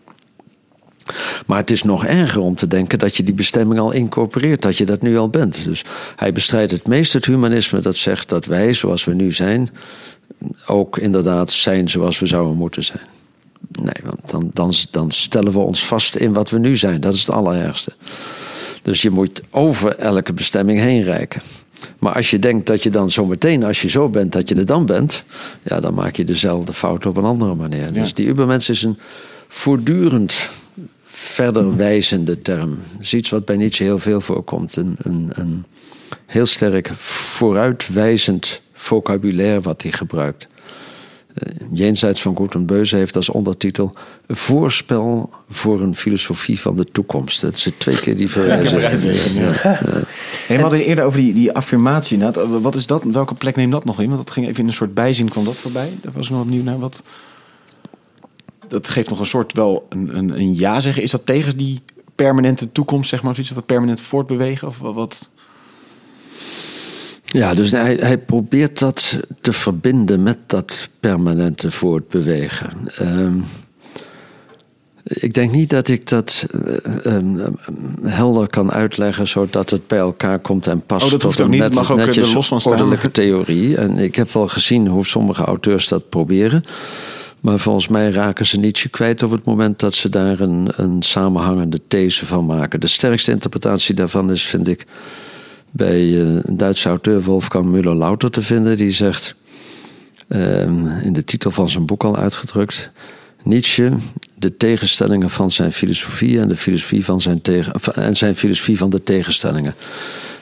Maar 1.46 1.58
het 1.58 1.72
is 1.72 1.84
nog 1.84 2.06
erger 2.06 2.42
om 2.42 2.56
te 2.56 2.68
denken 2.68 3.00
dat 3.00 3.18
je 3.18 3.24
die 3.24 3.34
bestemming 3.34 3.80
al 3.80 3.92
incorporeert, 3.92 4.62
dat 4.62 4.78
je 4.78 4.86
dat 4.86 5.02
nu 5.02 5.18
al 5.18 5.30
bent. 5.30 5.64
Dus 5.64 5.84
hij 6.16 6.34
bestrijdt 6.34 6.72
het 6.72 6.88
meest 6.88 7.14
het 7.14 7.26
humanisme 7.26 7.80
dat 7.80 7.98
zegt 7.98 8.30
dat 8.30 8.46
wij, 8.46 8.74
zoals 8.74 9.04
we 9.04 9.14
nu 9.14 9.32
zijn, 9.32 9.70
ook 10.68 10.98
inderdaad 10.98 11.52
zijn 11.52 11.90
zoals 11.90 12.20
we 12.20 12.26
zouden 12.26 12.56
moeten 12.56 12.84
zijn. 12.84 13.15
Nee, 13.82 14.04
want 14.04 14.32
dan, 14.32 14.50
dan, 14.54 14.74
dan 14.92 15.12
stellen 15.12 15.52
we 15.52 15.60
ons 15.60 15.86
vast 15.86 16.16
in 16.16 16.34
wat 16.34 16.50
we 16.50 16.60
nu 16.60 16.78
zijn. 16.78 17.02
Dat 17.02 17.14
is 17.14 17.20
het 17.20 17.30
allerergste. 17.30 17.92
Dus 18.82 19.02
je 19.02 19.10
moet 19.10 19.42
over 19.50 19.98
elke 19.98 20.34
bestemming 20.34 20.80
heen 20.80 21.04
reiken. 21.04 21.42
Maar 22.00 22.14
als 22.14 22.30
je 22.30 22.40
denkt 22.40 22.68
dat 22.68 22.84
je 22.84 22.90
dan 22.90 23.12
zometeen, 23.12 23.64
als 23.64 23.82
je 23.82 23.90
zo 23.90 24.10
bent, 24.10 24.32
dat 24.32 24.50
je 24.50 24.56
er 24.56 24.66
dan 24.66 24.86
bent, 24.86 25.24
ja, 25.64 25.80
dan 25.80 25.94
maak 25.94 26.16
je 26.16 26.24
dezelfde 26.24 26.74
fout 26.74 27.06
op 27.06 27.18
een 27.18 27.24
andere 27.24 27.56
manier. 27.56 27.94
Dus 27.94 28.14
die 28.14 28.28
ubermens 28.28 28.70
is 28.70 28.84
een 28.84 28.98
voortdurend 29.48 30.50
verder 31.06 31.76
wijzende 31.76 32.42
term. 32.42 32.70
Dat 32.70 33.02
is 33.02 33.14
iets 33.14 33.30
wat 33.30 33.46
bij 33.46 33.58
Nietzsche 33.58 33.84
heel 33.84 34.00
veel 34.00 34.22
voorkomt. 34.22 34.76
Een, 34.76 34.96
een, 35.02 35.30
een 35.34 35.66
heel 36.26 36.46
sterk 36.46 36.92
vooruitwijzend 36.98 38.62
vocabulaire 38.74 39.62
wat 39.62 39.82
hij 39.82 39.92
gebruikt. 39.92 40.48
Uh, 41.36 41.68
Jenseits 41.72 42.22
van 42.22 42.36
Goed 42.36 42.54
en 42.54 42.66
Beuze 42.66 42.96
heeft 42.96 43.16
als 43.16 43.30
ondertitel 43.30 43.94
Voorspel 44.28 45.30
voor 45.50 45.82
een 45.82 45.96
filosofie 45.96 46.60
van 46.60 46.76
de 46.76 46.86
toekomst. 46.86 47.42
Dat 47.42 47.54
is 47.54 47.70
twee 47.78 48.00
keer 48.00 48.16
die 48.16 48.30
verwijzing. 48.38 48.82
Ja. 49.34 49.52
Hey, 50.48 50.56
we 50.56 50.62
hadden 50.62 50.86
eerder 50.86 51.04
over 51.04 51.20
die, 51.20 51.34
die 51.34 51.52
affirmatie. 51.52 52.18
Nou, 52.18 52.48
wat 52.62 52.76
is 52.76 52.86
dat? 52.86 53.04
Welke 53.04 53.34
plek 53.34 53.56
neemt 53.56 53.72
dat 53.72 53.86
nog 53.86 54.00
in? 54.02 54.10
Want 54.10 54.18
dat 54.24 54.32
ging 54.32 54.48
even 54.48 54.62
in 54.62 54.68
een 54.68 54.74
soort 54.74 54.94
bijzin 54.94 55.30
kwam 55.30 55.46
dat 55.46 55.56
voorbij. 55.56 55.90
Daar 56.02 56.12
was 56.12 56.26
ik 56.26 56.32
nog 56.32 56.42
opnieuw 56.42 56.64
naar. 56.64 56.80
Wat... 56.80 57.04
Dat 58.68 58.88
geeft 58.88 59.10
nog 59.10 59.20
een 59.20 59.26
soort 59.26 59.54
wel 59.54 59.86
een, 59.90 60.18
een, 60.18 60.30
een 60.30 60.56
ja 60.56 60.82
zeggen. 60.82 61.04
Is 61.04 61.12
dat 61.12 61.26
tegen 61.26 61.58
die 61.58 61.82
permanente 62.16 62.72
toekomst, 62.72 63.10
zeg 63.10 63.22
maar? 63.22 63.32
Of 63.32 63.38
iets 63.38 63.52
wat 63.52 63.66
permanent 63.66 64.02
voortbewegen? 64.02 64.68
Of 64.68 64.78
wat? 64.78 65.30
Ja, 67.36 67.54
dus 67.54 67.72
hij, 67.72 67.98
hij 68.00 68.18
probeert 68.18 68.80
dat 68.80 69.20
te 69.42 69.54
verbinden 69.54 70.24
met 70.24 70.38
dat 70.46 70.90
permanente 71.00 71.72
voortbewegen. 71.72 72.70
Um, 73.02 73.46
ik 75.04 75.34
denk 75.34 75.52
niet 75.52 75.70
dat 75.70 75.88
ik 75.88 76.08
dat 76.08 76.48
uh, 76.52 77.14
um, 77.14 77.58
helder 78.04 78.48
kan 78.48 78.72
uitleggen 78.72 79.28
zodat 79.28 79.70
het 79.70 79.88
bij 79.88 79.98
elkaar 79.98 80.40
komt 80.40 80.68
en 80.68 80.86
past 80.86 81.06
oh, 81.06 81.12
dat 81.12 81.20
tot 81.20 81.40
een 81.40 81.50
niet. 81.50 81.60
net, 81.60 81.74
mag 81.74 81.92
ook 81.92 81.98
netjes 81.98 82.34
los 82.34 82.48
van 82.48 82.62
staan. 82.62 83.00
theorie. 83.12 83.78
En 83.78 83.98
ik 83.98 84.16
heb 84.16 84.32
wel 84.32 84.48
gezien 84.48 84.88
hoe 84.88 85.06
sommige 85.06 85.44
auteurs 85.44 85.88
dat 85.88 86.10
proberen. 86.10 86.64
Maar 87.42 87.60
volgens 87.60 87.88
mij 87.88 88.10
raken 88.10 88.46
ze 88.46 88.60
Nietzsche 88.60 88.90
kwijt 88.90 89.24
op 89.24 89.32
het 89.32 89.46
moment 89.46 89.80
dat 89.80 89.94
ze 89.94 90.10
daar 90.10 90.40
een, 90.40 90.70
een 90.76 91.02
samenhangende 91.02 91.80
these 91.88 92.26
van 92.26 92.46
maken. 92.46 92.80
De 92.80 92.88
sterkste 92.88 93.32
interpretatie 93.32 93.96
daarvan 93.96 94.32
is, 94.32 94.44
vind 94.44 94.68
ik, 94.68 94.86
bij 95.76 96.20
een 96.20 96.58
Duitse 96.58 96.90
auteur 96.90 97.24
Wolfgang 97.24 97.66
Müller-Lauter 97.72 98.32
te 98.32 98.42
vinden. 98.42 98.78
Die 98.78 98.92
zegt, 98.92 99.36
um, 100.28 100.88
in 100.88 101.14
de 101.14 101.24
titel 101.24 101.52
van 101.52 101.70
zijn 101.70 101.86
boek 101.86 102.04
al 102.04 102.18
uitgedrukt... 102.18 102.92
Nietzsche, 103.44 103.92
de 104.36 104.58
tegenstellingen 104.58 105.30
van 105.30 105.52
zijn 105.52 105.72
filosofie 105.72 106.40
en 106.40 106.48
de 106.48 106.56
filosofie 106.56 107.06
van 107.06 107.22
zijn, 107.22 107.42
tegen, 107.42 107.74
en 107.94 108.16
zijn 108.16 108.36
filosofie 108.36 108.78
van 108.78 108.90
de 108.90 109.04
tegenstellingen. 109.04 109.76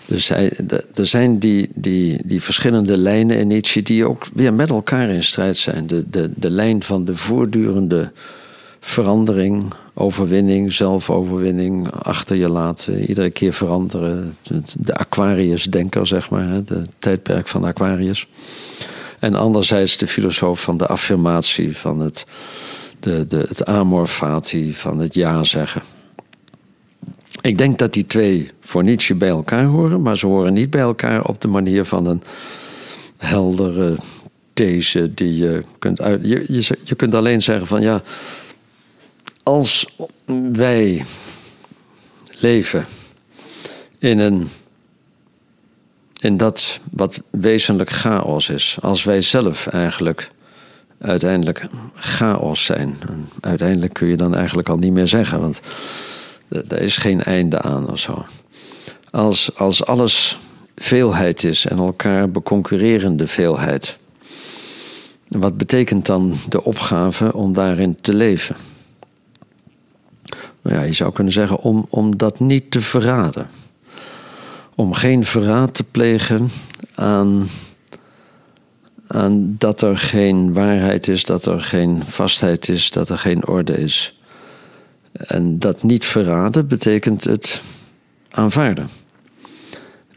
Dus 0.06 0.28
hij, 0.28 0.52
er 0.94 1.06
zijn 1.06 1.40
die, 1.40 1.70
die, 1.74 2.20
die 2.24 2.42
verschillende 2.42 2.98
lijnen 2.98 3.38
in 3.38 3.48
Nietzsche 3.48 3.82
die 3.82 4.08
ook 4.08 4.28
weer 4.34 4.54
met 4.54 4.70
elkaar 4.70 5.10
in 5.10 5.24
strijd 5.24 5.58
zijn. 5.58 5.88
De, 5.88 6.06
de, 6.10 6.32
de 6.36 6.50
lijn 6.50 6.84
van 6.84 7.06
de 7.06 7.16
voortdurende 7.16 8.12
verandering, 8.80 9.74
overwinning, 9.94 10.74
zelfoverwinning, 10.74 11.92
achter 11.92 12.36
je 12.36 12.50
laten, 12.50 13.06
iedere 13.06 13.30
keer 13.30 13.54
veranderen. 13.54 14.36
De 14.78 14.96
Aquarius-denker, 14.96 16.08
zeg 16.08 16.30
maar, 16.30 16.48
het 16.48 16.72
tijdperk 17.00 17.48
van 17.48 17.64
Aquarius. 17.64 18.28
En 19.20 19.36
anderzijds 19.36 19.98
de 19.98 20.08
filosoof 20.08 20.62
van 20.62 20.78
de 20.78 20.88
affirmatie, 20.88 21.78
van 21.78 22.00
het, 22.00 22.26
de, 23.00 23.24
de, 23.28 23.46
het 23.48 23.66
amor 23.66 24.08
fati, 24.08 24.76
van 24.76 25.00
het 25.00 25.14
ja 25.14 25.44
zeggen. 25.44 25.82
Ik 27.42 27.58
denk 27.58 27.80
dat 27.80 27.94
die 27.94 28.08
twee 28.08 28.52
voor 28.60 28.84
Nietzsche 28.84 29.16
bij 29.16 29.30
elkaar 29.30 29.66
horen, 29.66 30.02
maar 30.02 30.18
ze 30.18 30.28
horen 30.28 30.54
niet 30.54 30.70
bij 30.70 30.82
elkaar 30.82 31.26
op 31.26 31.42
de 31.42 31.48
manier 31.48 31.86
van 31.86 32.06
een 32.06 32.22
heldere 33.18 33.96
these 34.54 35.14
die 35.14 35.36
je 35.36 35.64
kunt 35.80 36.02
uit. 36.02 36.22
Je, 36.24 36.46
je, 36.48 36.78
je 36.84 36.96
kunt 36.96 37.16
alleen 37.16 37.42
zeggen 37.42 37.68
van 37.68 37.82
ja, 37.82 38.02
als 39.44 39.96
wij 40.52 41.06
leven 42.40 42.86
in 43.98 44.20
een. 44.20 44.50
in 46.20 46.38
dat 46.38 46.80
wat 46.92 47.22
wezenlijk 47.30 47.90
chaos 47.90 48.50
is, 48.50 48.78
als 48.82 49.04
wij 49.04 49.22
zelf 49.22 49.68
eigenlijk 49.68 50.32
uiteindelijk 50.98 51.68
chaos 51.96 52.66
zijn. 52.66 52.98
Uiteindelijk 53.40 53.94
kun 53.94 54.08
je 54.08 54.18
dan 54.18 54.36
eigenlijk 54.36 54.70
al 54.70 54.78
niet 54.78 54.94
meer 54.94 55.08
zeggen, 55.08 55.40
want 55.40 55.62
er 56.50 56.82
is 56.82 56.98
geen 56.98 57.24
einde 57.24 57.62
aan 57.62 57.90
of 57.90 58.00
zo. 58.00 58.26
Als, 59.12 59.56
als 59.56 59.86
alles 59.86 60.38
veelheid 60.76 61.44
is 61.44 61.66
en 61.66 61.78
elkaar 61.78 62.30
beconcurrerende 62.30 63.28
veelheid. 63.28 63.98
Wat 65.28 65.58
betekent 65.58 66.06
dan 66.06 66.38
de 66.50 66.64
opgave 66.64 67.34
om 67.34 67.54
daarin 67.54 68.02
te 68.02 68.14
leven? 68.14 68.56
Nou 70.64 70.78
ja, 70.78 70.82
je 70.82 70.94
zou 70.94 71.14
kunnen 71.14 71.34
zeggen 71.34 71.60
om, 71.60 71.86
om 71.90 72.18
dat 72.18 72.40
niet 72.40 72.72
te 72.72 72.82
verraden. 72.82 73.50
Om 74.76 74.94
geen 74.94 75.26
verraad 75.26 75.74
te 75.74 75.84
plegen 75.84 76.50
aan, 76.96 77.48
aan 79.08 79.56
dat 79.58 79.82
er 79.82 79.98
geen 79.98 80.54
waarheid 80.54 81.08
is, 81.08 81.26
dat 81.26 81.46
er 81.46 81.62
geen 81.62 82.04
vastheid 82.06 82.70
is, 82.70 82.92
dat 82.92 83.10
er 83.10 83.18
geen 83.18 83.48
orde 83.48 83.78
is. 83.78 84.20
En 85.12 85.60
dat 85.60 85.84
niet 85.84 86.06
verraden 86.06 86.68
betekent 86.68 87.24
het 87.24 87.62
aanvaarden. 88.30 88.90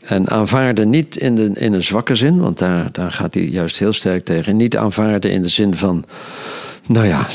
En 0.00 0.30
aanvaarden 0.30 0.90
niet 0.90 1.16
in, 1.16 1.36
de, 1.36 1.50
in 1.54 1.72
een 1.72 1.82
zwakke 1.82 2.14
zin, 2.14 2.40
want 2.40 2.58
daar, 2.58 2.92
daar 2.92 3.12
gaat 3.12 3.34
hij 3.34 3.44
juist 3.44 3.78
heel 3.78 3.92
sterk 3.92 4.24
tegen. 4.24 4.56
Niet 4.56 4.76
aanvaarden 4.76 5.30
in 5.30 5.42
de 5.42 5.48
zin 5.48 5.74
van, 5.74 6.04
nou 6.88 7.06
ja, 7.06 7.26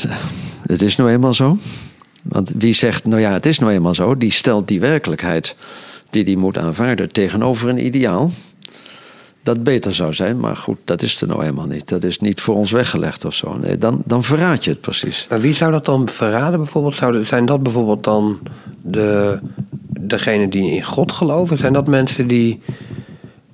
het 0.66 0.82
is 0.82 0.96
nou 0.96 1.10
eenmaal 1.10 1.34
zo. 1.34 1.58
Want 2.22 2.52
wie 2.56 2.74
zegt, 2.74 3.04
nou 3.04 3.20
ja, 3.20 3.32
het 3.32 3.46
is 3.46 3.58
nou 3.58 3.72
eenmaal 3.72 3.94
zo, 3.94 4.16
die 4.16 4.32
stelt 4.32 4.68
die 4.68 4.80
werkelijkheid 4.80 5.56
die 6.10 6.24
die 6.24 6.36
moet 6.36 6.58
aanvaarden 6.58 7.12
tegenover 7.12 7.68
een 7.68 7.84
ideaal. 7.84 8.30
Dat 9.42 9.62
beter 9.62 9.94
zou 9.94 10.12
zijn, 10.12 10.40
maar 10.40 10.56
goed, 10.56 10.76
dat 10.84 11.02
is 11.02 11.20
er 11.20 11.26
nou 11.26 11.44
eenmaal 11.44 11.66
niet. 11.66 11.88
Dat 11.88 12.04
is 12.04 12.18
niet 12.18 12.40
voor 12.40 12.54
ons 12.54 12.70
weggelegd 12.70 13.24
of 13.24 13.34
zo. 13.34 13.56
Nee, 13.58 13.78
dan, 13.78 14.02
dan 14.04 14.24
verraad 14.24 14.64
je 14.64 14.70
het 14.70 14.80
precies. 14.80 15.26
Maar 15.28 15.40
wie 15.40 15.52
zou 15.52 15.72
dat 15.72 15.84
dan 15.84 16.08
verraden 16.08 16.58
bijvoorbeeld? 16.58 17.26
Zijn 17.26 17.46
dat 17.46 17.62
bijvoorbeeld 17.62 18.04
dan 18.04 18.40
de, 18.82 19.38
degenen 20.00 20.50
die 20.50 20.70
in 20.70 20.84
God 20.84 21.12
geloven? 21.12 21.56
Zijn 21.56 21.72
dat 21.72 21.86
mensen 21.86 22.26
die 22.26 22.60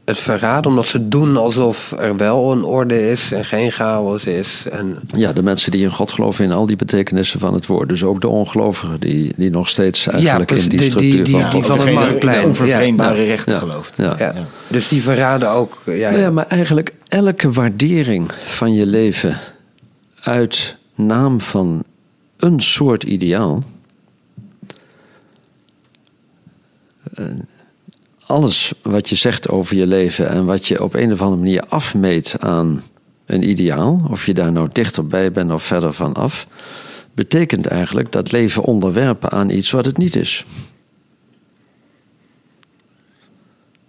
het 0.09 0.19
verraden 0.19 0.71
omdat 0.71 0.87
ze 0.87 1.09
doen 1.09 1.37
alsof 1.37 1.95
er 1.99 2.17
wel 2.17 2.53
een 2.53 2.65
orde 2.65 3.11
is 3.11 3.33
en 3.33 3.45
geen 3.45 3.73
chaos 3.73 4.25
is? 4.25 4.65
En... 4.71 4.97
Ja, 5.17 5.33
de 5.33 5.43
mensen 5.43 5.71
die 5.71 5.83
in 5.83 5.91
God 5.91 6.13
geloven 6.13 6.45
in 6.45 6.53
al 6.53 6.67
die 6.67 6.77
betekenissen 6.77 7.41
van 7.41 7.55
het 7.55 7.67
woord. 7.67 7.89
Dus 7.89 8.05
ook 8.05 8.21
de 8.21 8.29
ongelovigen 8.29 9.01
die, 9.01 9.33
die 9.37 9.51
nog 9.51 9.69
steeds 9.69 10.07
eigenlijk 10.07 10.51
in 10.51 10.69
die 10.69 10.69
die- 10.79 10.83
structuur 10.91 11.25
die- 11.25 11.37
van 11.41 11.51
die 11.51 11.63
van 11.63 11.81
het 11.81 11.93
Marktplein. 11.95 12.45
onvervreemdbare 12.47 13.21
Ja. 13.21 13.25
rechten 13.27 13.53
Ja. 13.53 13.59
gelooft. 13.59 13.97
Ja. 13.97 14.15
Ja. 14.19 14.35
Dus 14.69 14.89
die 14.89 15.03
verraden 15.03 15.51
ook. 15.51 15.83
Ja, 15.87 16.11
Nou 16.11 16.23
ja, 16.23 16.31
maar 16.31 16.47
eigenlijk 16.47 16.93
elke 17.09 17.53
waardering 17.53 18.31
van 18.47 18.75
je 18.75 18.87
leven 18.87 19.37
uit 20.23 20.77
naam 20.95 21.41
van 21.41 21.85
een 22.37 22.61
soort 22.61 23.03
ideaal. 23.03 23.63
eh, 27.15 27.25
Alles 28.29 28.73
wat 28.83 29.09
je 29.09 29.17
zegt 29.17 29.49
over 29.49 29.77
je 29.77 29.87
leven 29.87 30.29
en 30.29 30.45
wat 30.45 30.67
je 30.67 30.83
op 30.83 30.95
een 30.95 31.13
of 31.13 31.23
andere 31.23 31.43
manier 31.43 31.65
afmeet 31.69 32.37
aan 32.39 32.83
een 33.27 33.49
ideaal, 33.49 34.09
of 34.11 34.27
je 34.27 34.35
daar 34.35 34.53
nou 34.53 34.69
dichterbij 34.73 35.33
bent 35.33 35.53
of 35.53 35.63
verder 35.63 35.93
van 35.93 36.15
af, 36.15 36.47
betekent 37.15 37.67
eigenlijk 37.67 38.13
dat 38.13 38.33
leven 38.33 38.63
onderwerpen 38.63 39.31
aan 39.31 39.51
iets 39.51 39.71
wat 39.71 39.85
het 39.85 39.97
niet 39.97 40.17
is. 40.17 40.45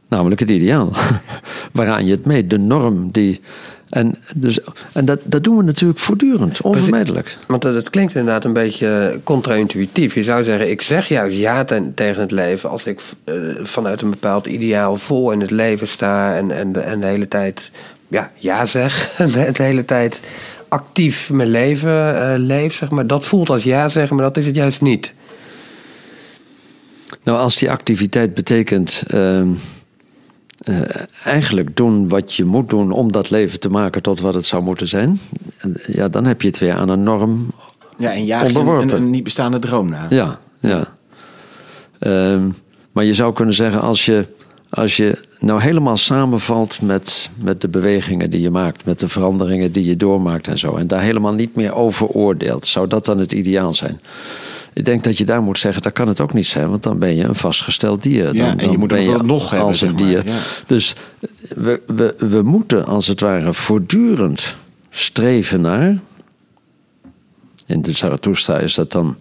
Namelijk 0.07 0.39
het 0.39 0.49
ideaal. 0.49 0.93
Waaraan 1.71 2.05
je 2.05 2.11
het 2.11 2.25
meet, 2.25 2.49
de 2.49 2.57
norm 2.57 3.11
die. 3.11 3.41
En, 3.89 4.15
dus, 4.35 4.59
en 4.93 5.05
dat, 5.05 5.19
dat 5.23 5.43
doen 5.43 5.57
we 5.57 5.63
natuurlijk 5.63 5.99
voortdurend, 5.99 6.61
onvermijdelijk. 6.61 7.37
Want 7.47 7.63
het, 7.63 7.75
het 7.75 7.89
klinkt 7.89 8.15
inderdaad 8.15 8.43
een 8.45 8.53
beetje 8.53 9.19
contra-intuïtief. 9.23 10.13
Je 10.13 10.23
zou 10.23 10.43
zeggen, 10.43 10.69
ik 10.69 10.81
zeg 10.81 11.07
juist 11.07 11.37
ja 11.37 11.63
ten- 11.63 11.93
tegen 11.93 12.21
het 12.21 12.31
leven 12.31 12.69
als 12.69 12.85
ik 12.85 12.99
eh, 13.23 13.35
vanuit 13.61 14.01
een 14.01 14.09
bepaald 14.09 14.45
ideaal 14.47 14.95
vol 14.95 15.31
in 15.31 15.41
het 15.41 15.51
leven 15.51 15.87
sta 15.87 16.35
en, 16.35 16.51
en, 16.51 16.71
de, 16.71 16.79
en 16.79 16.99
de 16.99 17.05
hele 17.05 17.27
tijd 17.27 17.71
ja, 18.07 18.31
ja 18.35 18.65
zeg. 18.65 19.09
En 19.17 19.31
de, 19.31 19.49
de 19.51 19.63
hele 19.63 19.85
tijd 19.85 20.19
actief 20.67 21.29
mijn 21.31 21.49
leven 21.49 22.21
eh, 22.31 22.33
leef, 22.37 22.73
zeg 22.73 22.89
maar. 22.89 23.07
Dat 23.07 23.25
voelt 23.25 23.49
als 23.49 23.63
ja 23.63 23.89
zeggen, 23.89 24.15
maar 24.15 24.25
dat 24.25 24.37
is 24.37 24.45
het 24.45 24.55
juist 24.55 24.81
niet. 24.81 25.13
Nou, 27.23 27.37
als 27.39 27.57
die 27.57 27.71
activiteit 27.71 28.33
betekent. 28.33 29.03
ehm, 29.07 29.47
eh, 30.60 30.82
eigenlijk 31.24 31.76
doen 31.76 32.07
wat 32.07 32.34
je 32.34 32.45
moet 32.45 32.70
doen 32.70 32.91
om 32.91 33.12
dat 33.12 33.30
leven 33.30 33.60
te 33.60 33.70
maken 33.70 34.01
tot 34.01 34.20
wat 34.20 34.34
het 34.34 34.45
zou 34.45 34.64
moeten 34.64 34.88
zijn. 34.88 35.20
En, 35.57 35.78
Ja, 35.86 36.10
dan 36.10 36.26
heb 36.26 36.41
je 36.41 36.47
het 36.47 36.60
weer 36.60 36.74
aan 36.74 36.89
een 36.89 37.03
norm 37.03 37.47
Ja, 37.97 38.14
en 38.14 38.26
jaag 38.26 38.53
een 38.53 39.10
niet 39.10 39.24
bestaande 39.24 39.60
droom 39.60 39.89
na. 39.89 40.05
Ja, 40.10 40.39
ja. 40.60 40.88
Ehm, 41.99 42.49
maar 42.91 43.03
je 43.03 43.14
zou 43.14 43.34
kunnen 43.34 43.55
zeggen, 43.55 43.82
als 43.82 44.05
je, 44.05 44.26
als 44.70 44.97
je 44.97 45.18
nou 45.39 45.62
helemaal 45.62 45.97
samenvalt 45.97 46.82
met, 46.82 47.30
met 47.41 47.62
de 47.62 47.68
bewegingen 47.68 48.30
die 48.30 48.41
je 48.41 48.49
maakt, 48.49 48.86
met 48.86 48.99
de 48.99 49.07
veranderingen 49.07 49.72
die 49.72 49.86
je 49.86 49.97
doormaakt 49.97 50.47
en 50.47 50.60
zo, 50.60 50.76
en 50.76 50.88
daar 50.88 51.01
helemaal 51.01 51.34
niet 51.34 51.55
meer 51.55 51.74
over 51.74 52.07
oordeelt, 52.07 52.66
zou 52.66 52.88
dat 52.88 53.05
dan 53.05 53.20
het 53.20 53.32
ideaal 53.32 53.74
zijn? 53.74 54.01
Ik 54.74 54.86
denk 54.86 55.03
dat 55.03 55.17
je 55.17 55.26
daar 55.26 55.41
moet 55.41 55.57
zeggen, 55.59 55.82
dat 55.82 55.93
kan 55.93 56.07
het 56.07 56.22
ook 56.22 56.34
niet 56.34 56.47
zijn, 56.47 56.70
want 56.70 56.84
dan 56.84 56.99
ben 56.99 57.15
je 57.15 57.24
een 57.24 57.36
vastgesteld 57.36 58.03
dier. 58.03 58.26
Dan, 58.26 58.36
Ja, 58.36 58.49
en 58.49 58.57
je 58.57 58.65
dan 58.65 58.80
moet 58.80 58.88
ben 58.88 59.05
wel 59.05 59.20
nog 59.20 59.49
hebben, 59.49 59.67
als 59.67 59.82
een 59.82 59.89
zeg 59.89 59.99
maar, 59.99 60.07
dier. 60.24 60.26
ja. 60.34 60.39
Dus 60.65 60.95
we, 61.55 61.82
we, 61.88 62.15
we 62.17 62.41
moeten 62.41 62.86
als 62.86 63.07
het 63.07 63.20
ware 63.20 63.53
voortdurend 63.53 64.55
streven 64.89 65.61
naar, 65.61 65.99
in 67.65 67.82
de 67.82 67.91
Zarathustra 67.91 68.57
is 68.57 68.76
dat 68.76 68.91
dan 68.91 69.17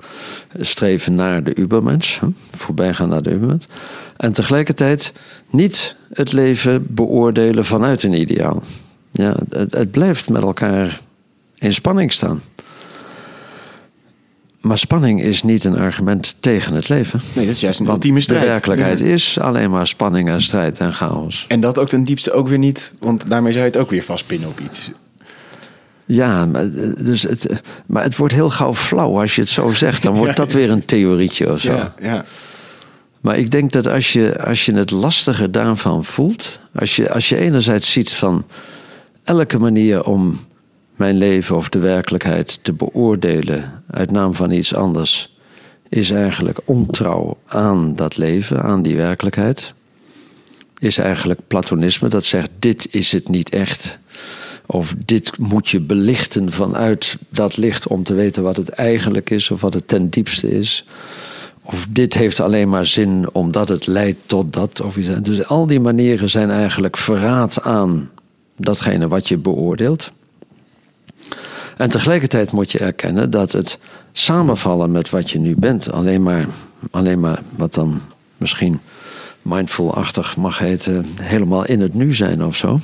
streven 0.61 1.15
naar 1.15 1.45
de 1.45 1.57
Ubermens, 1.57 2.19
hè, 2.21 2.27
voorbijgaan 2.51 3.09
naar 3.09 3.23
de 3.23 3.31
Ubermens. 3.31 3.67
En 4.17 4.33
tegelijkertijd 4.33 5.13
niet 5.51 5.97
het 6.13 6.33
leven 6.33 6.87
beoordelen 6.95 7.65
vanuit 7.65 8.03
een 8.03 8.21
ideaal. 8.21 8.63
Ja, 9.11 9.37
het, 9.51 9.75
het 9.75 9.91
blijft 9.91 10.29
met 10.29 10.43
elkaar 10.43 11.01
in 11.55 11.73
spanning 11.75 12.13
staan. 12.13 12.41
Maar 14.61 14.79
spanning 14.79 15.23
is 15.23 15.43
niet 15.43 15.65
een 15.65 15.77
argument 15.79 16.35
tegen 16.41 16.75
het 16.75 16.89
leven. 16.89 17.21
Nee, 17.35 17.45
dat 17.47 17.55
is 17.55 17.61
juist 17.61 17.81
een 17.81 17.87
Want 17.87 17.97
ultieme 17.99 18.21
strijd. 18.21 18.41
de 18.45 18.47
werkelijkheid 18.51 18.99
Ja. 18.99 19.07
is 19.07 19.39
alleen 19.41 19.71
maar 19.71 19.87
spanning 19.87 20.29
en 20.29 20.43
strijd 20.43 20.79
en 20.81 20.93
chaos. 20.93 21.45
En 21.49 21.61
dat 21.61 21.79
ook 21.79 21.89
ten 21.89 22.05
diepste 22.05 22.33
ook 22.33 22.49
weer 22.49 22.59
niet, 22.59 22.93
want 23.01 23.29
daarmee 23.31 23.53
zou 23.53 23.65
je 23.65 23.71
het 23.71 23.81
ook 23.81 23.91
weer 23.91 24.03
vastpinnen 24.03 24.49
op 24.49 24.61
iets. 24.61 24.91
Ja, 26.05 26.47
maar, 26.47 26.63
eh, 26.63 26.91
dus 27.05 27.23
het, 27.23 27.47
eh, 27.47 27.57
maar 27.87 28.03
het 28.03 28.17
wordt 28.17 28.35
heel 28.35 28.51
gauw 28.51 28.75
flauw 28.75 29.21
als 29.21 29.35
je 29.35 29.41
het 29.41 29.51
zo 29.51 29.71
zegt. 29.71 30.03
Dan 30.03 30.15
wordt 30.15 30.37
dat 30.45 30.53
weer 30.53 30.71
een 30.71 30.85
theorietje 30.85 31.53
of 31.53 31.61
zo. 31.61 31.73
Ja, 31.73 31.95
ja. 32.03 32.25
Maar 33.21 33.39
ik 33.39 33.51
denk 33.51 33.73
dat 33.73 33.87
als 33.87 34.13
je, 34.13 34.45
als 34.45 34.65
je 34.67 34.73
het 34.75 34.91
lastige 34.91 35.51
daarvan 35.51 36.05
voelt, 36.05 36.59
als 36.75 36.97
je, 36.97 37.13
als 37.13 37.29
je 37.29 37.37
enerzijds 37.37 37.93
ziet 37.93 38.13
van 38.15 38.45
elke 39.25 39.59
manier 39.59 40.05
om 40.05 40.41
mijn 40.99 41.17
leven 41.17 41.57
of 41.57 41.69
de 41.69 41.79
werkelijkheid 41.79 42.59
te 42.63 42.73
beoordelen 42.73 43.83
uit 43.91 44.11
naam 44.11 44.35
van 44.35 44.51
iets 44.51 44.75
anders, 44.75 45.37
is 45.89 46.11
eigenlijk 46.11 46.61
ontrouw 46.65 47.37
aan 47.47 47.95
dat 47.95 48.17
leven, 48.17 48.63
aan 48.63 48.83
die 48.83 48.97
werkelijkheid. 48.97 49.75
Is 50.79 50.99
eigenlijk 50.99 51.41
platonisme 51.47 52.09
dat 52.09 52.25
zegt: 52.25 52.51
dit 52.59 52.89
is 52.91 53.13
het 53.13 53.29
niet 53.29 53.51
echt. 53.51 53.99
Of 54.67 54.95
dit 55.05 55.39
moet 55.39 55.69
je 55.69 55.81
belichten 55.81 56.53
vanuit 56.53 57.17
dat 57.29 57.57
licht 57.57 57.87
om 57.87 58.05
te 58.05 58.15
weten 58.15 58.43
wat 58.43 58.57
het 58.57 58.69
eigenlijk 58.69 59.31
is 59.31 59.51
of 59.51 59.61
wat 59.61 59.75
het 59.75 59.89
ten 59.89 60.09
diepste 60.09 60.51
is. 60.59 60.85
Of 61.63 61.87
dit 61.91 62.15
heeft 62.15 62.41
alleen 62.41 62.69
maar 62.69 62.87
zin 62.87 63.29
omdat 63.33 63.69
het 63.69 63.87
leidt 63.87 64.19
tot 64.27 64.53
dat. 64.53 64.81
Of 64.81 64.97
iets. 64.97 65.09
Dus 65.23 65.47
al 65.47 65.67
die 65.67 65.81
manieren 65.81 66.31
zijn 66.31 66.51
eigenlijk 66.51 66.97
verraad 66.97 67.63
aan 67.63 68.11
datgene 68.57 69.09
wat 69.09 69.29
je 69.29 69.39
beoordeelt. 69.39 70.13
En 71.79 71.91
tegelijkertijd 71.91 72.53
moet 72.53 72.73
je 72.73 72.79
erkennen 72.79 73.31
dat 73.31 73.53
het 73.53 73.79
samenvallen 74.13 74.91
met 74.91 75.11
wat 75.11 75.31
je 75.31 75.39
nu 75.39 75.55
bent, 75.55 75.93
alleen 75.93 76.23
maar, 76.23 76.47
alleen 76.91 77.21
maar 77.21 77.43
wat 77.57 77.75
dan 77.75 78.01
misschien 78.37 78.81
mindful-achtig 79.43 80.37
mag 80.37 80.59
heten, 80.59 81.07
helemaal 81.21 81.65
in 81.65 81.81
het 81.81 81.95
nu 81.95 82.15
zijn 82.15 82.45
of 82.45 82.57
zo. 82.57 82.81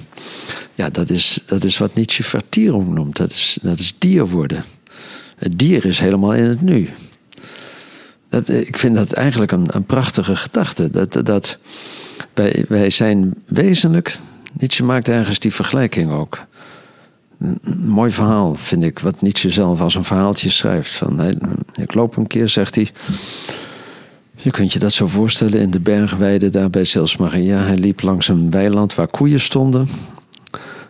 Ja, 0.75 0.91
dat 0.91 1.11
is, 1.11 1.43
dat 1.45 1.65
is 1.65 1.79
wat 1.79 1.95
Nietzsche 1.95 2.23
vertierung 2.23 2.89
noemt. 2.89 3.17
Dat 3.17 3.31
is, 3.31 3.59
dat 3.63 3.79
is 3.79 3.95
dier 3.99 4.29
worden. 4.29 4.65
Het 5.37 5.59
dier 5.59 5.85
is 5.85 6.01
helemaal 6.01 6.35
in 6.35 6.45
het 6.45 6.61
nu. 6.61 6.89
Dat, 8.29 8.49
eh, 8.49 8.61
ik 8.61 8.79
vind 8.79 8.95
dat 8.97 9.13
eigenlijk 9.13 9.53
een, 9.53 9.67
een 9.71 9.85
prachtige 9.85 10.37
gedachte. 10.37 10.91
Dat, 10.91 11.27
dat 11.27 11.59
wij, 12.35 12.65
wij 12.69 12.91
zijn 12.91 13.35
wezenlijk. 13.47 14.19
Nietzsche 14.53 14.85
maakt 14.85 15.09
ergens 15.09 15.39
die 15.39 15.55
vergelijking 15.55 16.11
ook. 16.11 16.47
Een, 17.45 17.61
mooi 17.87 18.11
verhaal 18.11 18.55
vind 18.55 18.85
ik, 18.85 18.99
wat 18.99 19.23
Nietzsche 19.23 19.51
zelf 19.51 19.81
als 19.81 19.95
een 19.95 20.05
verhaaltje 20.05 20.51
schrijft. 20.51 20.95
Van, 20.95 21.21
ik 21.75 21.95
loop 21.95 22.17
een 22.17 22.27
keer, 22.27 22.49
zegt 22.49 22.75
hij. 22.75 22.89
Je 24.37 24.51
kunt 24.51 24.73
je 24.73 24.79
dat 24.79 24.93
zo 24.93 25.07
voorstellen 25.07 25.61
in 25.61 25.71
de 25.71 25.81
bergweide 25.81 26.51
daar 26.51 26.71
bij 26.71 26.85
Sils 26.85 27.17
Maria. 27.17 27.59
Hij 27.59 27.77
liep 27.77 28.03
langs 28.03 28.29
een 28.29 28.51
weiland 28.51 28.95
waar 28.95 29.09
koeien 29.09 29.41
stonden. 29.41 29.89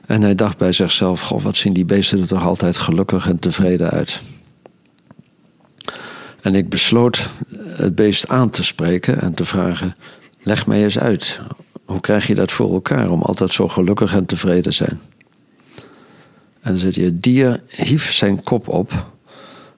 En 0.07 0.23
hij 0.23 0.35
dacht 0.35 0.59
bij 0.59 0.73
zichzelf: 0.73 1.21
Goh, 1.21 1.43
wat 1.43 1.57
zien 1.57 1.73
die 1.73 1.85
beesten 1.85 2.21
er 2.21 2.27
toch 2.27 2.45
altijd 2.45 2.77
gelukkig 2.77 3.29
en 3.29 3.39
tevreden 3.39 3.91
uit. 3.91 4.21
En 6.41 6.55
ik 6.55 6.69
besloot 6.69 7.29
het 7.67 7.95
beest 7.95 8.29
aan 8.29 8.51
te 8.51 8.65
spreken 8.65 9.21
en 9.21 9.35
te 9.35 9.45
vragen: 9.45 9.97
Leg 10.43 10.67
mij 10.67 10.85
eens 10.85 10.99
uit. 10.99 11.41
Hoe 11.85 12.01
krijg 12.01 12.27
je 12.27 12.35
dat 12.35 12.53
voor 12.53 12.73
elkaar 12.73 13.11
om 13.11 13.23
altijd 13.23 13.53
zo 13.53 13.69
gelukkig 13.69 14.15
en 14.15 14.27
tevreden 14.27 14.63
te 14.63 14.71
zijn? 14.71 15.01
En 16.65 16.71
dan 16.71 16.79
zit 16.79 16.95
hij: 16.97 17.05
Het 17.05 17.23
dier 17.23 17.61
hief 17.69 18.13
zijn 18.13 18.43
kop 18.43 18.69
op, 18.69 19.07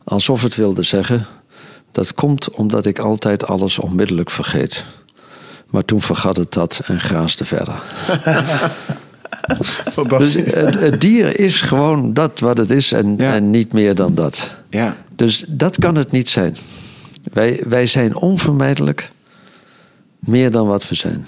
alsof 0.04 0.42
het 0.42 0.54
wilde 0.54 0.82
zeggen: 0.82 1.26
Dat 1.92 2.14
komt 2.14 2.50
omdat 2.50 2.86
ik 2.86 2.98
altijd 2.98 3.46
alles 3.46 3.78
onmiddellijk 3.78 4.30
vergeet. 4.30 4.84
Maar 5.70 5.84
toen 5.84 6.02
vergat 6.02 6.36
het 6.36 6.52
dat 6.52 6.80
en 6.84 7.00
graasde 7.00 7.44
verder. 7.44 7.82
Dus 9.58 9.68
Fantastisch. 9.70 10.52
het, 10.52 10.80
het 10.80 11.00
dier 11.00 11.40
is 11.40 11.60
gewoon 11.60 12.14
dat 12.14 12.40
wat 12.40 12.58
het 12.58 12.70
is 12.70 12.92
en, 12.92 13.16
Ja. 13.16 13.34
en 13.34 13.50
niet 13.50 13.72
meer 13.72 13.94
dan 13.94 14.14
dat. 14.14 14.50
Ja. 14.70 14.96
Dus 15.16 15.44
dat 15.48 15.78
kan 15.78 15.94
het 15.94 16.12
niet 16.12 16.28
zijn. 16.28 16.56
Wij, 17.32 17.60
wij 17.66 17.86
zijn 17.86 18.16
onvermijdelijk 18.16 19.10
meer 20.18 20.50
dan 20.50 20.66
wat 20.66 20.88
we 20.88 20.94
zijn. 20.94 21.26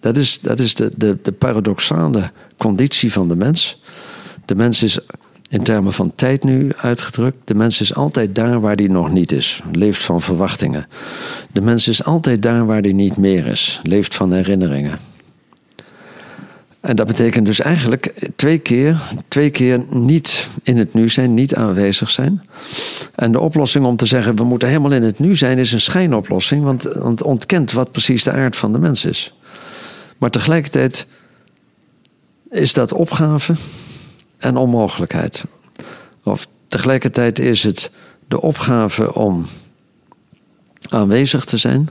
Dat 0.00 0.16
is, 0.16 0.40
dat 0.40 0.58
is 0.60 0.74
de, 0.74 0.90
de, 0.96 1.18
de 1.22 1.32
paradoxale 1.32 2.30
conditie 2.56 3.12
van 3.12 3.28
de 3.28 3.36
mens. 3.36 3.80
De 4.46 4.54
mens 4.54 4.82
is 4.82 4.98
in 5.48 5.62
termen 5.62 5.92
van 5.92 6.12
tijd 6.14 6.44
nu 6.44 6.70
uitgedrukt. 6.76 7.36
De 7.44 7.54
mens 7.54 7.80
is 7.80 7.94
altijd 7.94 8.34
daar 8.34 8.60
waar 8.60 8.74
hij 8.74 8.86
nog 8.86 9.12
niet 9.12 9.32
is. 9.32 9.62
Leeft 9.72 10.04
van 10.04 10.20
verwachtingen. 10.20 10.86
De 11.52 11.60
mens 11.60 11.88
is 11.88 12.04
altijd 12.04 12.42
daar 12.42 12.66
waar 12.66 12.80
hij 12.80 12.92
niet 12.92 13.16
meer 13.16 13.46
is. 13.46 13.80
Leeft 13.82 14.14
van 14.14 14.32
herinneringen. 14.32 14.98
En 16.80 16.96
dat 16.96 17.06
betekent 17.06 17.46
dus 17.46 17.60
eigenlijk 17.60 18.30
twee 18.36 18.58
keer, 18.58 19.00
twee 19.28 19.50
keer 19.50 19.84
niet 19.90 20.48
in 20.62 20.78
het 20.78 20.94
nu 20.94 21.08
zijn, 21.08 21.34
niet 21.34 21.54
aanwezig 21.54 22.10
zijn. 22.10 22.42
En 23.14 23.32
de 23.32 23.40
oplossing 23.40 23.84
om 23.84 23.96
te 23.96 24.06
zeggen 24.06 24.36
we 24.36 24.44
moeten 24.44 24.68
helemaal 24.68 24.92
in 24.92 25.02
het 25.02 25.18
nu 25.18 25.36
zijn 25.36 25.58
is 25.58 25.72
een 25.72 25.80
schijnoplossing, 25.80 26.64
want, 26.64 26.82
want 26.82 27.22
ontkent 27.22 27.72
wat 27.72 27.92
precies 27.92 28.22
de 28.22 28.32
aard 28.32 28.56
van 28.56 28.72
de 28.72 28.78
mens 28.78 29.04
is. 29.04 29.34
Maar 30.18 30.30
tegelijkertijd 30.30 31.06
is 32.50 32.72
dat 32.72 32.92
opgave 32.92 33.54
en 34.38 34.56
onmogelijkheid. 34.56 35.44
Of 36.22 36.46
tegelijkertijd 36.68 37.38
is 37.38 37.62
het 37.62 37.90
de 38.28 38.40
opgave 38.40 39.14
om 39.14 39.46
aanwezig 40.88 41.44
te 41.44 41.58
zijn, 41.58 41.88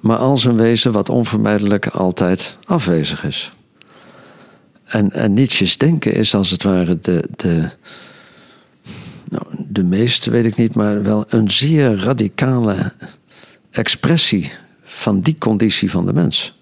maar 0.00 0.16
als 0.16 0.44
een 0.44 0.56
wezen 0.56 0.92
wat 0.92 1.08
onvermijdelijk 1.08 1.86
altijd 1.86 2.56
afwezig 2.64 3.24
is. 3.24 3.52
En, 4.84 5.12
en 5.12 5.34
Nietzsche's 5.34 5.76
denken 5.76 6.14
is 6.14 6.34
als 6.34 6.50
het 6.50 6.62
ware 6.62 6.98
de, 7.00 7.28
de, 7.36 7.70
nou, 9.24 9.44
de 9.68 9.82
meeste, 9.82 10.30
weet 10.30 10.44
ik 10.44 10.56
niet, 10.56 10.74
maar 10.74 11.02
wel 11.02 11.24
een 11.28 11.50
zeer 11.50 11.96
radicale 11.96 12.92
expressie 13.70 14.52
van 14.82 15.20
die 15.20 15.36
conditie 15.38 15.90
van 15.90 16.06
de 16.06 16.12
mens. 16.12 16.55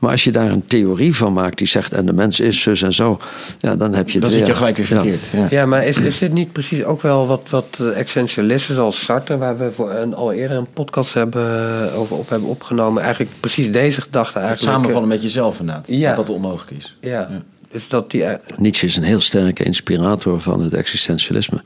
Maar 0.00 0.10
als 0.10 0.24
je 0.24 0.32
daar 0.32 0.50
een 0.50 0.66
theorie 0.66 1.16
van 1.16 1.32
maakt 1.32 1.58
die 1.58 1.66
zegt 1.66 1.92
en 1.92 2.06
de 2.06 2.12
mens 2.12 2.40
is 2.40 2.60
zus 2.62 2.82
en 2.82 2.92
zo, 2.92 3.18
ja, 3.58 3.76
dan 3.76 3.94
heb 3.94 4.06
je 4.06 4.12
het 4.12 4.22
Dan 4.22 4.30
zit 4.30 4.46
je 4.46 4.54
gelijk 4.54 4.76
weer 4.76 4.86
Ja. 4.90 5.00
verkeerd. 5.00 5.20
Ja. 5.32 5.46
Ja, 5.50 5.66
maar 5.66 5.86
is, 5.86 5.96
is 5.98 6.18
dit 6.18 6.32
niet 6.32 6.52
precies 6.52 6.84
ook 6.84 7.02
wel 7.02 7.26
wat, 7.26 7.46
wat 7.50 7.76
eh, 7.80 7.98
essentialisten 7.98 8.74
zoals 8.74 9.04
Sartre, 9.04 9.36
waar 9.38 9.56
we 9.58 9.72
voor 9.72 9.90
een, 9.90 10.14
al 10.14 10.32
eerder 10.32 10.56
een 10.56 10.72
podcast 10.72 11.14
hebben, 11.14 11.42
eh, 11.90 11.98
over 11.98 12.16
op 12.16 12.28
hebben 12.28 12.48
opgenomen, 12.48 13.02
eigenlijk 13.02 13.32
precies 13.40 13.72
deze 13.72 14.00
gedachte 14.00 14.38
Het 14.38 14.46
eigenlijk... 14.48 14.76
samenvallen 14.76 15.08
met 15.08 15.22
jezelf 15.22 15.60
inderdaad. 15.60 15.88
Ja. 15.88 16.14
Dat 16.14 16.26
dat 16.26 16.34
onmogelijk 16.34 16.70
is. 16.78 16.96
eh, 17.00 17.10
Ja, 17.10 17.30
dus 17.72 17.88
dat 17.88 18.10
die... 18.10 18.24
eh, 18.24 18.34
Nietzsche 18.58 18.86
is 18.86 18.96
een 18.96 19.02
heel 19.02 19.20
sterke 19.20 19.62
inspirator 19.64 20.40
van 20.40 20.62
het 20.62 20.74
existentialisme. 20.74 21.62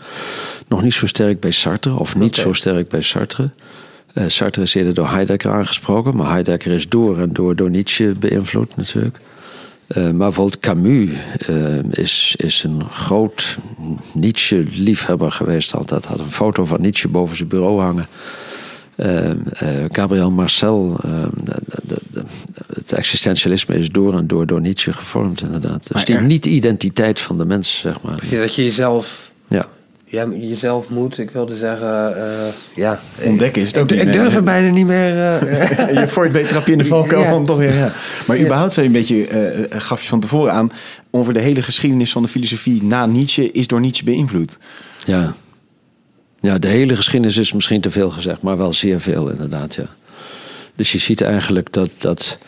Nog 0.68 0.82
niet 0.82 0.95
zo 0.95 1.07
sterk 1.07 1.41
bij 1.41 1.51
Sartre, 1.51 1.99
of 1.99 2.16
niet 2.16 2.37
zo 2.37 2.53
sterk 2.53 2.89
bij 2.89 3.01
Sartre. 3.03 3.51
Eh, 4.15 4.25
Sartre 4.29 4.62
is 4.62 4.75
eerder 4.75 4.95
door 4.95 5.09
Heidegger 5.09 5.51
aangesproken, 5.51 6.17
maar 6.17 6.31
Heidegger 6.31 6.73
is 6.73 6.89
door 6.89 7.19
en 7.19 7.33
door 7.33 7.57
door 7.57 7.71
Nietzsche 7.71 8.15
beïnvloed 8.19 8.77
natuurlijk. 8.77 9.17
Eh, 9.87 10.03
maar 10.03 10.12
bijvoorbeeld 10.15 10.59
Camus 10.59 11.11
eh, 11.47 11.83
is, 11.91 12.35
is 12.39 12.62
een 12.62 12.83
groot 12.91 13.57
Nietzsche-liefhebber 14.12 15.31
geweest. 15.33 15.75
Altijd 15.75 16.05
had 16.05 16.21
een 16.21 16.31
foto 16.31 16.65
van 16.65 16.81
Nietzsche 16.81 17.09
boven 17.09 17.37
zijn 17.37 17.49
bureau 17.49 17.81
hangen. 17.81 18.07
Gabriel 19.93 20.31
Marcel, 20.31 20.97
de- 21.45 21.61
de- 21.87 22.01
de- 22.11 22.23
het 22.75 22.93
existentialisme 22.93 23.75
is 23.75 23.89
door 23.89 24.15
en 24.17 24.27
door 24.27 24.47
door 24.47 24.61
Nietzsche 24.61 24.93
gevormd, 24.93 25.41
inderdaad. 25.41 25.83
Dus 25.83 25.91
Maar 25.93 26.05
die 26.05 26.19
niet-identiteit 26.19 27.21
van 27.21 27.39
de 27.39 27.45
mens, 27.45 27.79
zeg 27.79 28.03
maar. 28.03 28.21
dat 28.31 28.55
je 28.55 28.65
jezelf... 28.65 29.33
Ja. 29.49 29.67
Ja, 30.15 30.27
jezelf 30.41 30.91
moet, 30.91 31.19
ik 31.19 31.31
wilde 31.31 31.57
zeggen, 31.57 32.17
eh, 32.17 32.53
ja. 32.75 33.01
Ontdekken 33.23 33.62
is 33.62 33.69
het 33.69 33.79
ook 33.79 33.91
ik, 33.91 33.99
niet, 33.99 34.07
ik 34.07 34.12
durf 34.12 34.35
het 34.35 34.45
bijna 34.45 34.71
niet 34.71 34.87
meer... 34.87 35.19
eh, 35.19 35.95
je 36.01 36.09
voor 36.09 36.25
het 36.25 36.33
weet 36.33 36.49
trap 36.49 36.67
je 36.67 36.73
in 36.73 36.79
de 36.79 36.85
valkuil 36.85 37.23
Ja. 37.23 37.29
van 37.29 37.47
toch 37.47 37.57
weer. 37.57 37.75
Ja. 37.75 37.93
Maar 38.27 38.39
überhaupt 38.41 38.73
zou 38.73 38.87
je 38.87 38.93
een 38.93 38.99
beetje, 38.99 39.27
eh, 39.27 39.81
gaf 39.81 40.03
je 40.03 40.09
van 40.09 40.21
tevoren 40.21 40.53
aan, 40.53 40.71
over 41.11 41.33
de 41.33 41.41
hele 41.41 41.62
geschiedenis 41.62 42.12
van 42.12 42.23
de 42.23 42.29
filosofie 42.29 42.83
na 42.83 43.07
Nietzsche 43.07 43.53
is 43.53 43.67
door 43.67 43.81
Nietzsche 43.81 44.05
beïnvloed. 44.05 44.59
Ja. 45.07 45.35
ja, 46.41 46.59
de 46.59 46.69
hele 46.69 46.97
geschiedenis 46.97 47.37
is 47.37 47.53
misschien 47.53 47.81
te 47.81 47.91
veel 47.91 48.11
gezegd, 48.11 48.43
maar 48.43 48.57
wel 48.57 48.73
zeer 48.73 49.01
veel 49.01 49.31
inderdaad, 49.31 49.75
ja. 49.75 49.87
Dus 50.75 50.93
je 50.93 50.99
ziet 50.99 51.21
eigenlijk 51.21 51.73
dat, 51.73 51.91
dat 51.99 52.39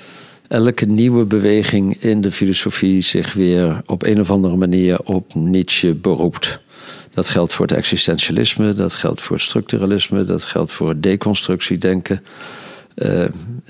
elke 0.49 0.87
nieuwe 0.87 1.25
beweging 1.25 2.03
in 2.03 2.21
de 2.21 2.33
filosofie 2.33 3.01
zich 3.01 3.33
weer 3.33 3.83
op 3.87 4.03
een 4.03 4.21
of 4.21 4.31
andere 4.31 4.57
manier 4.57 5.01
op 5.01 5.35
Nietzsche 5.35 5.95
beroept. 5.95 6.61
Dat 7.17 7.29
geldt 7.29 7.53
voor 7.53 7.67
het 7.67 7.77
existentialisme, 7.77 8.73
dat 8.73 8.95
geldt 8.95 9.23
voor 9.23 9.37
het 9.37 9.45
structuralisme, 9.45 10.25
dat 10.25 10.45
geldt 10.45 10.73
voor 10.73 10.89
het 10.89 11.03
deconstructiedenken. 11.03 12.23
Eh, 12.95 13.25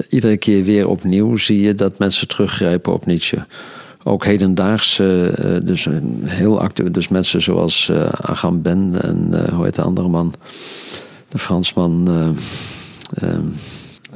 iedere 0.08 0.36
keer 0.36 0.64
weer 0.64 0.88
opnieuw 0.88 1.36
zie 1.36 1.60
je 1.60 1.74
dat 1.74 1.98
mensen 1.98 2.28
teruggrijpen 2.28 2.92
op 2.92 3.06
Nietzsche. 3.06 3.46
Ook 4.02 4.24
hedendaagse, 4.24 5.28
eh, 5.28 5.66
dus 5.66 5.88
heel 6.24 6.60
actueel, 6.60 6.92
dus 6.92 7.08
mensen 7.08 7.42
zoals 7.42 7.88
eh 7.88 8.08
Agamben 8.20 9.02
en 9.02 9.50
hoe 9.54 9.64
heet 9.64 9.74
de 9.74 9.82
andere 9.82 10.08
man? 10.08 10.34
De 11.28 11.38
Fransman. 11.38 12.08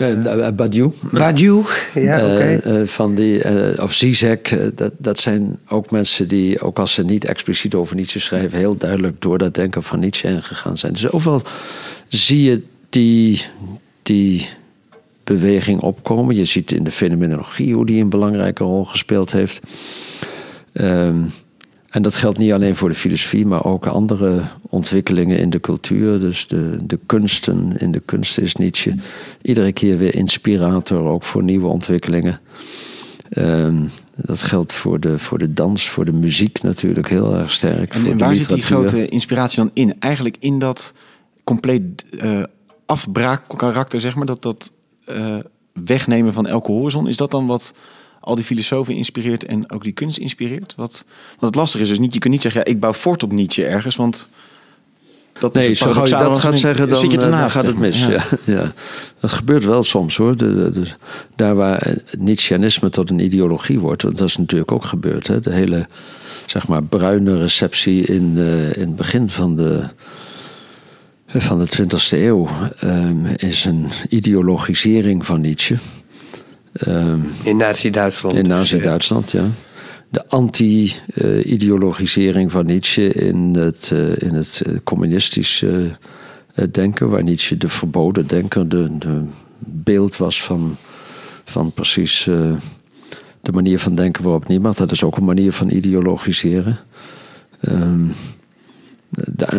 Eh, 0.01 0.13
eh, 0.13 0.47
eh, 0.47 0.55
Badiou. 0.55 0.93
Badiou, 1.13 1.65
ja, 1.95 2.33
oké. 2.33 2.87
Van 2.87 3.15
die, 3.15 3.43
of 3.83 3.93
Zizek, 3.93 4.59
dat, 4.75 4.93
dat 4.99 5.19
zijn 5.19 5.59
ook 5.69 5.91
mensen 5.91 6.29
die, 6.29 6.61
ook 6.61 6.79
als 6.79 6.95
ze 6.95 7.03
niet 7.03 7.25
expliciet 7.25 7.75
over 7.75 7.97
Nietzsche 7.97 8.21
schrijven, 8.21 8.59
heel 8.59 8.77
duidelijk 8.77 9.21
door 9.21 9.39
dat 9.39 9.55
denken 9.55 9.83
van 9.83 9.99
Nietzsche 9.99 10.27
heen 10.27 10.43
gegaan 10.43 10.77
zijn. 10.77 10.93
Dus 10.93 11.11
overal 11.11 11.43
zie 12.09 12.43
je 12.43 12.63
die, 12.89 13.43
die 14.03 14.49
beweging 15.25 15.81
opkomen. 15.81 16.37
Je 16.37 16.45
ziet 16.45 16.73
in 16.73 16.85
de 16.85 16.91
fenomenologie 16.91 17.75
hoe 17.75 17.87
die 17.87 18.03
een 18.03 18.09
belangrijke 18.09 18.65
rol 18.65 18.85
gespeeld 18.85 19.33
heeft. 19.33 19.61
Ehm, 20.73 21.23
en 21.91 22.03
dat 22.03 22.17
geldt 22.17 22.39
niet 22.39 22.53
alleen 22.53 22.77
voor 22.77 22.89
de 22.89 22.95
filosofie, 22.95 23.47
maar 23.47 23.65
ook 23.65 23.87
andere 23.87 24.43
ontwikkelingen 24.61 25.39
in 25.39 25.51
de 25.51 25.61
cultuur. 25.61 26.21
Dus 26.21 26.47
de, 26.47 26.79
de 26.83 26.99
kunsten. 27.07 27.73
In 27.79 27.93
de 27.93 28.03
kunsten 28.05 28.43
is 28.43 28.55
Nietzsche 28.55 28.95
iedere 29.43 29.73
keer 29.73 29.99
weer 29.99 30.15
inspirator, 30.15 31.07
ook 31.07 31.25
voor 31.25 31.43
nieuwe 31.43 31.67
ontwikkelingen. 31.67 32.41
Ehm, 33.31 33.87
dat 34.15 34.43
geldt 34.43 34.73
voor 34.73 35.01
de, 35.01 35.19
voor 35.19 35.39
de 35.39 35.53
dans, 35.53 35.89
voor 35.89 36.05
de 36.05 36.13
muziek 36.13 36.63
natuurlijk 36.63 37.09
heel 37.09 37.37
erg 37.37 37.53
sterk. 37.53 37.95
En, 37.95 38.19
waar 38.19 38.37
zit 38.37 38.49
die 38.49 38.63
grote 38.63 39.09
inspiratie 39.09 39.63
dan 39.63 39.71
in? 39.75 39.95
Eigenlijk 39.99 40.37
in 40.41 40.59
dat 40.59 40.95
compleet 41.45 42.05
eh 42.19 42.43
afbraakkarakter, 42.91 44.01
zeg 44.01 44.15
maar, 44.15 44.27
dat, 44.27 44.43
dat 44.43 44.71
eh, 45.05 45.37
wegnemen 45.73 46.33
van 46.33 46.47
elke 46.47 46.73
horizon. 46.73 47.09
Is 47.09 47.17
dat 47.17 47.31
dan 47.31 47.47
wat 47.47 47.75
al 48.21 48.35
die 48.35 48.45
filosofen 48.45 48.95
inspireert 48.95 49.45
en 49.45 49.71
ook 49.73 49.83
die 49.83 49.93
kunst 49.93 50.19
inspireert? 50.19 50.75
Wat, 50.77 51.05
want 51.29 51.41
het 51.41 51.55
lastige 51.55 51.83
is 51.83 51.89
dus 51.89 51.99
niet, 51.99 52.15
je 52.15 52.19
kunt 52.21 52.33
niet 52.33 52.43
zeggen, 52.43 52.61
ja, 52.65 52.73
ik 52.73 52.81
bouw 52.81 52.93
fort 52.95 53.23
op 53.23 53.33
Nietzsche 53.33 53.65
ergens, 53.67 53.97
want 53.97 54.29
dat 55.39 55.57
is 55.57 55.65
Nee, 55.67 55.75
zo 55.75 55.91
gauw 55.91 56.05
je 56.05 56.11
dat 56.11 56.39
gaat 56.39 56.59
zeggen, 56.59 56.89
dan, 56.89 56.99
zit 56.99 57.13
je 57.13 57.21
eh, 57.21 57.31
dan 57.31 57.51
gaat 57.51 57.67
het 57.67 57.79
mis. 57.79 58.07
Ja. 58.07 58.23
Ja, 58.45 58.73
Dat 59.21 59.33
gebeurt 59.33 59.65
wel 59.65 59.83
soms 59.83 60.17
hoor. 60.17 60.37
De, 60.37 60.55
de- 60.55 60.81
de- 60.81 60.91
daar 61.37 61.55
waar 61.55 61.81
het 61.81 62.15
Nietzscheanisme 62.19 62.91
tot 62.91 63.11
een 63.11 63.19
ideologie 63.19 63.79
wordt, 63.79 64.03
want 64.03 64.19
dat 64.19 64.29
is 64.29 64.37
natuurlijk 64.37 64.73
ook 64.73 64.85
gebeurd. 64.85 65.27
Hè? 65.27 65.41
De 65.41 65.53
hele 65.53 65.87
zeg 66.47 66.69
maar, 66.69 66.83
bruine 66.83 67.39
receptie 67.39 68.03
in, 68.07 68.35
eh, 68.37 68.65
in 68.77 68.81
het 68.81 68.97
begin 68.97 69.29
van 69.31 69.57
de, 69.57 69.83
van 71.27 71.59
de 71.59 71.67
20e 71.67 72.19
eeuw 72.19 72.49
ehm, 72.81 73.27
is 73.37 73.65
een 73.65 73.87
ideologisering 74.09 75.27
van 75.27 75.41
Nietzsche. 75.41 75.77
Ehm, 76.73 77.21
In 77.43 77.57
Nazi-Duitsland. 77.57 78.37
in 78.37 78.47
Nazi-Duitsland, 78.47 79.33
ja. 79.33 79.45
De 80.09 80.29
anti-ideologisering 80.29 82.51
van 82.51 82.67
Nietzsche 82.67 83.09
in 83.09 83.55
het, 83.55 83.91
eh, 83.93 84.17
in 84.19 84.35
het 84.35 84.63
eh, 84.67 84.73
communistische 84.85 85.99
eh, 86.55 86.65
denken, 86.71 87.09
waar 87.09 87.23
Nietzsche 87.23 87.57
de 87.57 87.69
verboden 87.69 88.27
denker, 88.27 88.69
de, 88.69 88.99
de 88.99 89.23
beeld 89.59 90.17
was 90.17 90.43
van, 90.43 90.77
van 91.45 91.73
precies 91.73 92.29
de 93.43 93.53
manier 93.53 93.79
van 93.79 93.95
denken 93.95 94.23
waarop 94.23 94.49
niemand. 94.49 94.77
Dat 94.77 94.93
is 94.93 95.05
ook 95.05 95.17
een 95.17 95.25
manier 95.25 95.53
van 95.53 95.71
ideologiseren. 95.71 96.79
Ehm, 97.61 98.05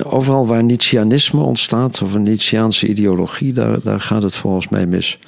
overal 0.04 0.48
waar 0.48 0.64
Nietzscheanisme 0.64 1.42
ontstaat, 1.42 2.02
of 2.02 2.14
een 2.14 2.24
Nietzscheaanse 2.24 2.88
ideologie, 2.88 3.54
daar, 3.54 3.82
daar 3.84 4.00
gaat 4.00 4.24
het 4.24 4.36
volgens 4.36 4.70
mij 4.70 4.86
mis. 4.86 5.20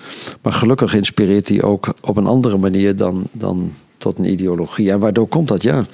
Maar 0.41 0.53
gelukkig 0.53 0.95
inspireert 0.95 1.49
hij 1.49 1.61
ook 1.61 1.93
op 2.01 2.17
een 2.17 2.25
andere 2.27 2.57
manier 2.57 2.95
dan, 2.95 3.23
dan 3.31 3.73
tot 3.97 4.17
een 4.17 4.31
ideologie. 4.31 4.91
En 4.91 4.99
waardoor 4.99 5.27
komt 5.27 5.47
dat? 5.47 5.63
Ja. 5.63 5.85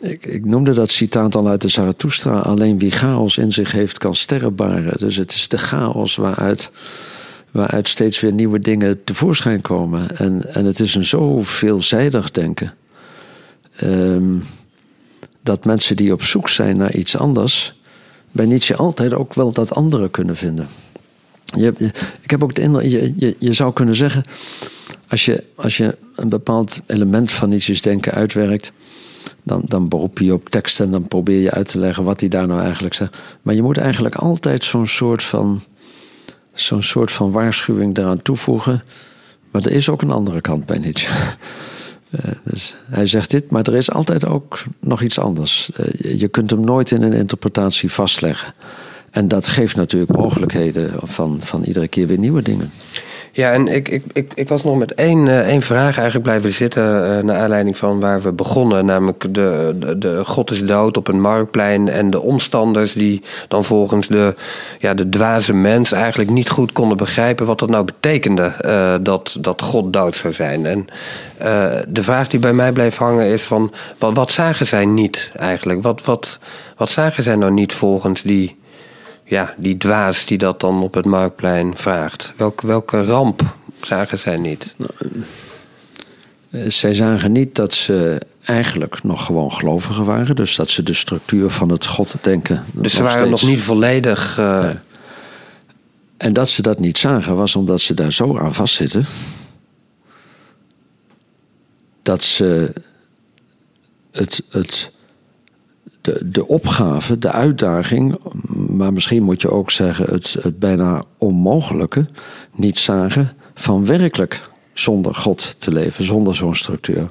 Ik, 0.00 0.26
ik 0.26 0.44
noemde 0.44 0.72
dat 0.72 0.90
citaat 0.90 1.34
al 1.34 1.48
uit 1.48 1.60
de 1.60 1.68
Zarathustra. 1.68 2.38
Alleen 2.38 2.78
wie 2.78 2.90
chaos 2.90 3.38
in 3.38 3.52
zich 3.52 3.72
heeft, 3.72 3.98
kan 3.98 4.14
sterren 4.14 4.54
baren. 4.54 4.98
Dus 4.98 5.16
het 5.16 5.32
is 5.32 5.48
de 5.48 5.58
chaos 5.58 6.16
waaruit, 6.16 6.70
waaruit 7.50 7.88
steeds 7.88 8.20
weer 8.20 8.32
nieuwe 8.32 8.58
dingen 8.58 9.04
tevoorschijn 9.04 9.60
komen. 9.60 10.16
En, 10.16 10.54
en 10.54 10.64
het 10.64 10.80
is 10.80 10.94
een 10.94 11.04
zo 11.04 11.42
veelzijdig 11.42 12.30
denken. 12.30 12.74
Ehm, 13.76 14.36
dat 15.44 15.64
mensen 15.64 15.96
die 15.96 16.12
op 16.12 16.22
zoek 16.22 16.48
zijn 16.48 16.76
naar 16.76 16.94
iets 16.94 17.16
anders, 17.16 17.74
bij 18.32 18.46
Nietzsche 18.46 18.76
altijd 18.76 19.14
ook 19.14 19.34
wel 19.34 19.52
dat 19.52 19.74
andere 19.74 20.10
kunnen 20.10 20.36
vinden. 20.36 20.68
Je, 21.44 21.74
ik 22.20 22.30
heb 22.30 22.42
ook 22.42 22.54
de 22.54 22.62
indruk, 22.62 22.90
je, 22.90 23.12
je, 23.16 23.36
je 23.38 23.52
zou 23.52 23.72
kunnen 23.72 23.96
zeggen, 23.96 24.24
als 25.08 25.24
je, 25.24 25.44
als 25.54 25.76
je 25.76 25.96
een 26.16 26.28
bepaald 26.28 26.80
element 26.86 27.32
van 27.32 27.48
Nietzsche's 27.48 27.82
denken 27.82 28.12
uitwerkt, 28.12 28.72
dan, 29.42 29.62
dan 29.64 29.88
beroep 29.88 30.18
je 30.18 30.32
op 30.32 30.48
tekst 30.48 30.80
en 30.80 30.90
dan 30.90 31.08
probeer 31.08 31.40
je 31.40 31.50
uit 31.50 31.68
te 31.68 31.78
leggen 31.78 32.04
wat 32.04 32.20
hij 32.20 32.28
daar 32.28 32.46
nou 32.46 32.60
eigenlijk 32.60 32.94
zegt. 32.94 33.16
Maar 33.42 33.54
je 33.54 33.62
moet 33.62 33.78
eigenlijk 33.78 34.14
altijd 34.14 34.64
zo'n 34.64 34.86
soort 34.86 35.22
van, 35.22 35.62
zo'n 36.52 36.82
soort 36.82 37.12
van 37.12 37.32
waarschuwing 37.32 37.98
eraan 37.98 38.22
toevoegen. 38.22 38.82
Maar 39.50 39.62
er 39.62 39.72
is 39.72 39.88
ook 39.88 40.02
een 40.02 40.10
andere 40.10 40.40
kant 40.40 40.66
bij 40.66 40.78
Nietzsche. 40.78 41.12
Eh, 42.22 42.30
dus 42.44 42.74
hij 42.90 43.06
zegt 43.06 43.30
dit, 43.30 43.50
maar 43.50 43.62
er 43.62 43.74
is 43.74 43.90
altijd 43.90 44.26
ook 44.26 44.62
nog 44.80 45.02
iets 45.02 45.18
anders. 45.18 45.70
Eh, 45.76 46.18
je- 46.20 46.28
kunt 46.28 46.50
hem 46.50 46.60
nooit 46.64 46.90
in 46.90 47.02
een 47.02 47.12
interpretatie 47.12 47.90
vastleggen. 47.92 48.54
En 49.10 49.28
dat 49.28 49.48
geeft 49.48 49.76
natuurlijk 49.76 50.12
mogelijkheden 50.18 50.92
van, 51.02 51.40
van 51.40 51.64
iedere 51.64 51.88
keer 51.88 52.06
weer 52.06 52.18
nieuwe 52.18 52.42
dingen. 52.42 52.70
Ja, 53.36 53.50
en 53.52 53.68
ik, 53.68 53.88
ik, 53.88 54.02
ik, 54.12 54.32
ik 54.34 54.48
was 54.48 54.64
nog 54.64 54.78
met 54.78 54.94
één, 54.94 55.28
eh, 55.28 55.38
één 55.38 55.62
vraag 55.62 55.94
eigenlijk 55.94 56.22
blijven 56.22 56.52
zitten. 56.52 56.82
eh 57.16 57.24
naar 57.24 57.36
aanleiding 57.36 57.76
van 57.76 58.00
waar 58.00 58.22
we 58.22 58.32
begonnen. 58.32 58.84
Namelijk 58.84 59.34
de, 59.34 59.76
de, 59.78 59.98
de 59.98 60.24
God 60.24 60.50
is 60.50 60.64
dood 60.64 60.96
op 60.96 61.08
een 61.08 61.20
marktplein. 61.20 61.88
En 61.88 62.10
de 62.10 62.20
omstanders 62.20 62.92
die 62.92 63.22
dan 63.48 63.64
volgens 63.64 64.06
de, 64.08 64.34
ja, 64.78 64.94
de 64.94 65.08
dwaze 65.08 65.54
mens 65.54 65.92
eigenlijk 65.92 66.30
niet 66.30 66.50
goed 66.50 66.72
konden 66.72 66.96
begrijpen 66.96 67.46
wat 67.46 67.58
dat 67.58 67.68
nou 67.68 67.84
betekende. 67.84 68.42
eh, 68.44 68.94
dat, 69.00 69.36
dat 69.40 69.62
God 69.62 69.92
dood 69.92 70.16
zou 70.16 70.32
zijn. 70.32 70.66
En 70.66 70.86
de 71.88 72.02
vraag 72.02 72.28
die 72.28 72.40
bij 72.40 72.52
mij 72.52 72.72
bleef 72.72 72.96
hangen 72.96 73.26
is 73.26 73.42
van 73.42 73.72
wat, 73.98 74.16
wat 74.16 74.30
zagen 74.32 74.66
zij 74.66 74.84
niet 74.84 75.32
eigenlijk? 75.36 75.82
Wat, 75.82 76.04
wat, 76.04 76.38
wat 76.76 76.90
zagen 76.90 77.22
zij 77.22 77.36
nou 77.36 77.52
niet 77.52 77.72
volgens 77.72 78.22
die 78.22 78.56
ja, 79.34 79.54
die 79.58 79.76
dwaas 79.76 80.26
die 80.26 80.38
dat 80.38 80.60
dan 80.60 80.82
op 80.82 80.94
het 80.94 81.04
marktplein 81.04 81.76
vraagt. 81.76 82.32
Welke, 82.36 82.66
welke 82.66 83.04
ramp 83.04 83.56
zagen 83.80 84.18
zij 84.18 84.36
niet? 84.36 84.74
Eh, 86.50 86.70
Zij 86.70 86.94
zagen 86.94 87.32
niet 87.32 87.54
dat 87.54 87.74
ze 87.74 88.20
eigenlijk 88.44 89.02
nog 89.02 89.24
gewoon 89.24 89.52
gelovigen 89.52 90.04
waren. 90.04 90.36
Dus 90.36 90.56
dat 90.56 90.70
ze 90.70 90.82
de 90.82 90.94
structuur 90.94 91.50
van 91.50 91.68
het 91.68 91.86
goddenken. 91.86 92.64
Dus 92.72 92.94
ze 92.94 93.02
waren 93.02 93.30
nog 93.30 93.42
niet 93.42 93.60
volledig. 93.60 94.38
eh. 94.38 94.70
En 96.16 96.32
dat 96.32 96.48
ze 96.48 96.62
dat 96.62 96.78
niet 96.78 96.98
zagen 96.98 97.36
was 97.36 97.56
omdat 97.56 97.80
ze 97.80 97.94
daar 97.94 98.12
zo 98.12 98.38
aan 98.38 98.54
vastzitten. 98.54 99.04
Dat 102.02 102.22
ze 102.22 102.72
het, 104.10 104.42
het, 104.50 104.90
de, 106.04 106.20
de 106.30 106.46
opgave, 106.46 107.18
de 107.18 107.32
uitdaging, 107.32 108.18
maar 108.68 108.92
misschien 108.92 109.22
moet 109.22 109.42
je 109.42 109.50
ook 109.50 109.70
zeggen 109.70 110.06
het, 110.10 110.36
het 110.40 110.58
bijna 110.58 111.02
onmogelijke, 111.18 112.06
niet 112.54 112.78
zagen 112.78 113.32
van 113.54 113.86
werkelijk 113.86 114.48
zonder 114.72 115.14
God 115.14 115.54
te 115.58 115.72
leven, 115.72 116.04
zonder 116.04 116.34
zo'n 116.34 116.54
structuur. 116.54 117.10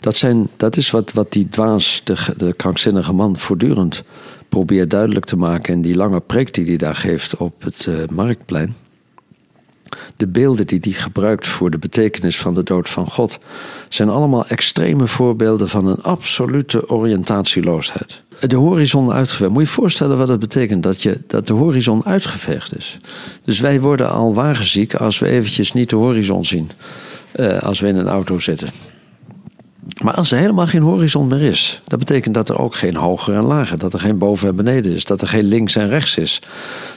Dat, 0.00 0.16
zijn, 0.16 0.48
dat 0.56 0.76
is 0.76 0.90
wat, 0.90 1.12
wat 1.12 1.32
die 1.32 1.48
dwaas, 1.48 2.00
de, 2.04 2.16
de 2.36 2.52
krankzinnige 2.52 3.12
man, 3.12 3.38
voortdurend 3.38 4.02
probeert 4.48 4.90
duidelijk 4.90 5.24
te 5.24 5.36
maken 5.36 5.74
in 5.74 5.82
die 5.82 5.96
lange 5.96 6.20
preek 6.20 6.54
die 6.54 6.64
hij 6.64 6.76
daar 6.76 6.96
geeft 6.96 7.36
op 7.36 7.62
het 7.62 7.86
eh, 7.86 7.94
marktplein. 8.14 8.76
De 10.16 10.26
beelden 10.26 10.66
die 10.66 10.78
hij 10.80 10.92
gebruikt 10.92 11.46
voor 11.46 11.70
de 11.70 11.78
betekenis 11.78 12.38
van 12.38 12.54
de 12.54 12.62
dood 12.62 12.88
van 12.88 13.10
God 13.10 13.38
zijn 13.88 14.08
allemaal 14.08 14.46
extreme 14.46 15.06
voorbeelden 15.06 15.68
van 15.68 15.86
een 15.86 16.02
absolute 16.02 16.88
oriëntatieloosheid. 16.88 18.22
De 18.40 18.56
horizon 18.56 19.12
uitgeveegd. 19.12 19.50
Moet 19.50 19.62
je 19.62 19.68
je 19.68 19.74
voorstellen 19.74 20.18
wat 20.18 20.28
het 20.28 20.40
betekent 20.40 20.82
dat, 20.82 21.02
je, 21.02 21.20
dat 21.26 21.46
de 21.46 21.52
horizon 21.52 22.04
uitgeveegd 22.04 22.76
is. 22.76 22.98
Dus 23.44 23.60
wij 23.60 23.80
worden 23.80 24.10
al 24.10 24.34
wagenziek 24.34 24.94
als 24.94 25.18
we 25.18 25.28
eventjes 25.28 25.72
niet 25.72 25.90
de 25.90 25.96
horizon 25.96 26.44
zien. 26.44 26.70
eh, 27.32 27.58
als 27.58 27.80
we 27.80 27.88
in 27.88 27.96
een 27.96 28.08
auto 28.08 28.38
zitten. 28.38 28.68
Maar 30.08 30.16
als 30.16 30.32
er 30.32 30.38
helemaal 30.38 30.66
geen 30.66 30.82
horizon 30.82 31.26
meer 31.26 31.42
is, 31.42 31.80
dat 31.84 31.98
betekent 31.98 32.34
dat 32.34 32.48
er 32.48 32.58
ook 32.58 32.74
geen 32.74 32.96
hoger 32.96 33.34
en 33.34 33.42
lager, 33.42 33.78
dat 33.78 33.92
er 33.92 34.00
geen 34.00 34.18
boven 34.18 34.48
en 34.48 34.56
beneden 34.56 34.94
is, 34.94 35.04
dat 35.04 35.22
er 35.22 35.28
geen 35.28 35.44
links 35.44 35.76
en 35.76 35.88
rechts 35.88 36.16
is. 36.16 36.42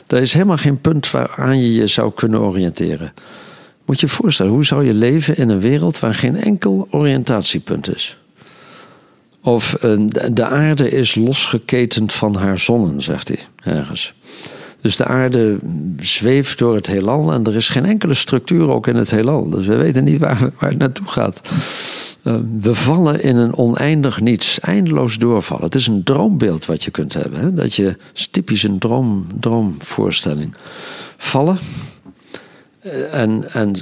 Er 0.07 0.21
is 0.21 0.33
helemaal 0.33 0.57
geen 0.57 0.81
punt 0.81 1.11
waaraan 1.11 1.61
je 1.61 1.73
je 1.73 1.87
zou 1.87 2.11
kunnen 2.11 2.41
oriënteren. 2.41 3.13
Moet 3.85 3.99
je 3.99 4.05
je 4.05 4.11
voorstellen, 4.11 4.51
hoe 4.51 4.65
zou 4.65 4.85
je 4.85 4.93
leven 4.93 5.37
in 5.37 5.49
een 5.49 5.59
wereld 5.59 5.99
waar 5.99 6.15
geen 6.15 6.35
enkel 6.35 6.87
oriëntatiepunt 6.91 7.95
is? 7.95 8.17
Of 9.41 9.73
eh, 9.73 9.81
de 10.07 10.33
de 10.33 10.45
aarde 10.45 10.89
is 10.89 11.15
losgeketend 11.15 12.13
van 12.13 12.35
haar 12.35 12.59
zonnen, 12.59 13.01
zegt 13.01 13.27
hij 13.27 13.39
ergens. 13.63 14.13
Dus 14.81 14.95
de 14.95 15.05
aarde 15.05 15.59
zweeft 15.99 16.57
door 16.57 16.75
het 16.75 16.87
heelal 16.87 17.33
en 17.33 17.43
er 17.43 17.55
is 17.55 17.69
geen 17.69 17.85
enkele 17.85 18.13
structuur 18.13 18.69
ook 18.69 18.87
in 18.87 18.95
het 18.95 19.11
heelal. 19.11 19.49
Dus 19.49 19.65
we 19.65 19.75
weten 19.75 20.03
niet 20.03 20.19
waar, 20.19 20.39
waar 20.59 20.69
het 20.69 20.77
naartoe 20.77 21.07
gaat. 21.07 21.41
Uh, 22.23 22.35
we 22.61 22.75
vallen 22.75 23.23
in 23.23 23.35
een 23.35 23.55
oneindig 23.55 24.19
niets, 24.19 24.59
eindeloos 24.59 25.17
doorvallen. 25.17 25.63
Het 25.63 25.75
is 25.75 25.87
een 25.87 26.03
droombeeld 26.03 26.65
wat 26.65 26.83
je 26.83 26.91
kunt 26.91 27.13
hebben. 27.13 27.39
Hè? 27.39 27.53
Dat 27.53 27.75
je, 27.75 27.97
is 28.13 28.27
typisch 28.27 28.63
een 28.63 28.79
droom, 28.79 29.27
droomvoorstelling. 29.39 30.55
Vallen 31.17 31.57
eh, 32.79 33.21
en, 33.21 33.53
en 33.53 33.75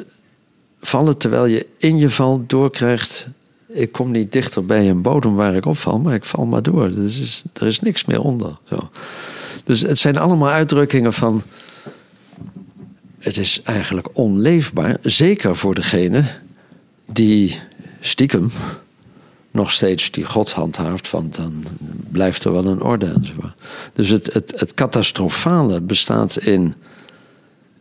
vallen 0.82 1.18
terwijl 1.18 1.46
je 1.46 1.66
in 1.78 1.98
je 1.98 2.10
val 2.10 2.44
doorkrijgt. 2.48 3.28
Ik 3.72 3.92
kom 3.92 4.12
niet 4.12 4.32
dichter 4.32 4.66
bij 4.66 4.90
een 4.90 5.02
bodem 5.02 5.36
waar 5.36 5.56
ik 5.56 5.66
opval, 5.66 6.00
maar 6.00 6.14
ik 6.14 6.26
val 6.26 6.46
maar 6.46 6.64
door. 6.64 6.92
Dus 6.92 7.20
is, 7.20 7.44
er 7.54 7.68
is 7.68 7.80
niks 7.80 8.06
meer 8.06 8.22
onder. 8.22 8.58
Zo. 8.64 8.90
Dus 9.64 9.82
het 9.82 9.98
zijn 9.98 10.18
allemaal 10.18 10.50
uitdrukkingen 10.50 11.14
van. 11.14 11.42
Het 13.20 13.38
is 13.38 13.62
eigenlijk 13.64 14.08
onleefbaar, 14.14 14.98
zeker 15.02 15.56
voor 15.56 15.76
degene 15.76 16.24
die 17.06 17.60
stiekem 18.00 18.52
nog 19.52 19.72
steeds 19.72 20.12
die 20.12 20.26
God 20.26 20.52
handhaaft, 20.52 21.10
want 21.10 21.36
dan 21.36 21.64
blijft 22.12 22.44
er 22.44 22.52
wel 22.52 22.66
een 22.66 22.82
orde 22.82 23.06
enzovoort. 23.06 23.54
Dus 23.94 24.10
het, 24.10 24.34
het, 24.34 24.54
het 24.56 24.74
catastrofale 24.74 25.82
bestaat 25.82 26.38
in, 26.38 26.76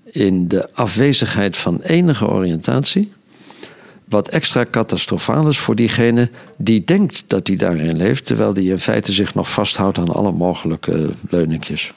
in 0.05 0.49
de 0.49 0.75
afwezigheid 0.75 1.57
van 1.57 1.81
enige 1.81 2.29
oriëntatie. 2.29 3.13
Wat 4.09 4.29
extra 4.29 4.67
catastrofaal 4.71 5.49
is 5.49 5.59
voor 5.59 5.75
diegene 5.75 6.31
die 6.57 6.85
denkt 6.85 7.25
dat 7.27 7.47
hij 7.47 7.57
daarin 7.57 7.97
leeft, 7.97 8.27
terwijl 8.27 8.53
die 8.53 8.71
in 8.71 8.79
feite 8.79 9.13
zich 9.13 9.35
nog 9.35 9.51
vasthoudt 9.51 9.99
aan 9.99 10.15
alle 10.15 10.33
mogelijke 10.33 11.11
leuningjes. 11.31 11.93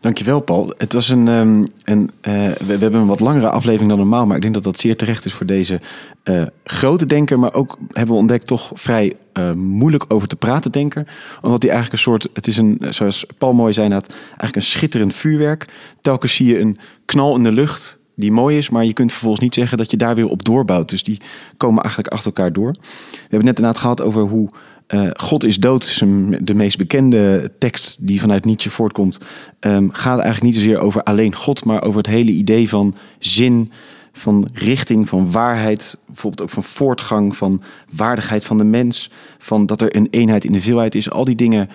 Dankjewel, 0.00 0.40
Paul. 0.40 0.72
Het 0.76 0.92
was 0.92 1.08
een. 1.08 1.28
Um, 1.28 1.64
een 1.84 2.10
uh, 2.22 2.32
we, 2.32 2.64
we, 2.66 2.76
hebben 2.78 3.00
een 3.00 3.06
wat 3.06 3.20
langere 3.20 3.48
aflevering 3.48 3.88
dan 3.88 3.98
normaal, 3.98 4.26
maar 4.26 4.36
ik 4.36 4.42
denk 4.42 4.54
dat 4.54 4.62
dat 4.62 4.78
zeer 4.78 4.96
terecht 4.96 5.24
is 5.24 5.32
voor 5.32 5.46
deze 5.46 5.80
uh, 6.24 6.42
grote 6.64 7.06
denker, 7.06 7.38
maar 7.38 7.54
ook 7.54 7.78
hebben 7.92 8.14
we 8.14 8.20
ontdekt 8.20 8.46
toch 8.46 8.70
vrij 8.74 9.16
moeilijk 9.56 10.04
over 10.08 10.28
te 10.28 10.36
praten 10.36 10.72
denker. 10.72 11.06
Omdat 11.42 11.62
hij 11.62 11.70
eigenlijk 11.70 11.92
een 11.92 12.10
soort. 12.10 12.28
Het 12.32 12.46
is 12.46 12.56
een, 12.56 12.78
zoals 12.90 13.26
Paul 13.38 13.52
mooi 13.52 13.72
zei, 13.72 13.92
had 13.92 14.14
eigenlijk 14.26 14.56
een 14.56 14.62
schitterend 14.62 15.14
vuurwerk. 15.14 15.68
Telkens 16.00 16.34
zie 16.34 16.46
je 16.46 16.60
een 16.60 16.78
knal 17.04 17.36
in 17.36 17.42
de 17.42 17.52
lucht 17.52 17.98
die 18.16 18.32
mooi 18.32 18.56
is, 18.56 18.70
maar 18.70 18.84
je 18.84 18.92
kunt 18.92 19.10
vervolgens 19.10 19.42
niet 19.42 19.54
zeggen 19.54 19.78
dat 19.78 19.90
je 19.90 19.96
daar 19.96 20.14
weer 20.14 20.28
op 20.28 20.44
doorbouwt. 20.44 20.88
Dus 20.88 21.04
die 21.04 21.20
komen 21.56 21.82
eigenlijk 21.82 22.12
achter 22.12 22.32
elkaar 22.34 22.52
door. 22.52 22.70
We 22.70 23.18
hebben 23.20 23.44
net 23.44 23.58
inderdaad 23.58 23.78
gehad 23.78 24.02
over 24.02 24.22
hoe 24.22 24.50
uh, 24.88 25.10
God 25.12 25.44
is 25.44 25.58
dood, 25.58 25.98
de 26.40 26.54
meest 26.54 26.78
bekende 26.78 27.52
tekst 27.58 28.06
die 28.06 28.20
vanuit 28.20 28.44
Nietzsche 28.44 28.70
voortkomt, 28.70 29.18
um, 29.60 29.92
gaat 29.92 30.18
eigenlijk 30.18 30.42
niet 30.42 30.54
zozeer 30.54 30.78
over 30.78 31.02
alleen 31.02 31.34
God, 31.34 31.64
maar 31.64 31.82
over 31.82 31.96
het 31.96 32.06
hele 32.06 32.30
idee 32.30 32.68
van 32.68 32.94
zin, 33.18 33.72
van 34.12 34.48
richting, 34.54 35.08
van 35.08 35.30
waarheid, 35.30 35.96
bijvoorbeeld 36.06 36.42
ook 36.42 36.54
van 36.54 36.62
voortgang, 36.62 37.36
van 37.36 37.62
waardigheid 37.90 38.44
van 38.44 38.58
de 38.58 38.64
mens, 38.64 39.10
van 39.38 39.66
dat 39.66 39.80
er 39.80 39.96
een 39.96 40.08
eenheid 40.10 40.44
in 40.44 40.52
de 40.52 40.60
veelheid 40.60 40.94
is. 40.94 41.10
Al 41.10 41.24
die 41.24 41.36
dingen 41.36 41.68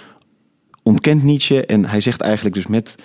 ontkent 0.83 1.23
Nietzsche 1.23 1.65
en 1.65 1.85
hij 1.85 2.01
zegt 2.01 2.21
eigenlijk 2.21 2.55
dus 2.55 2.67
met 2.67 2.95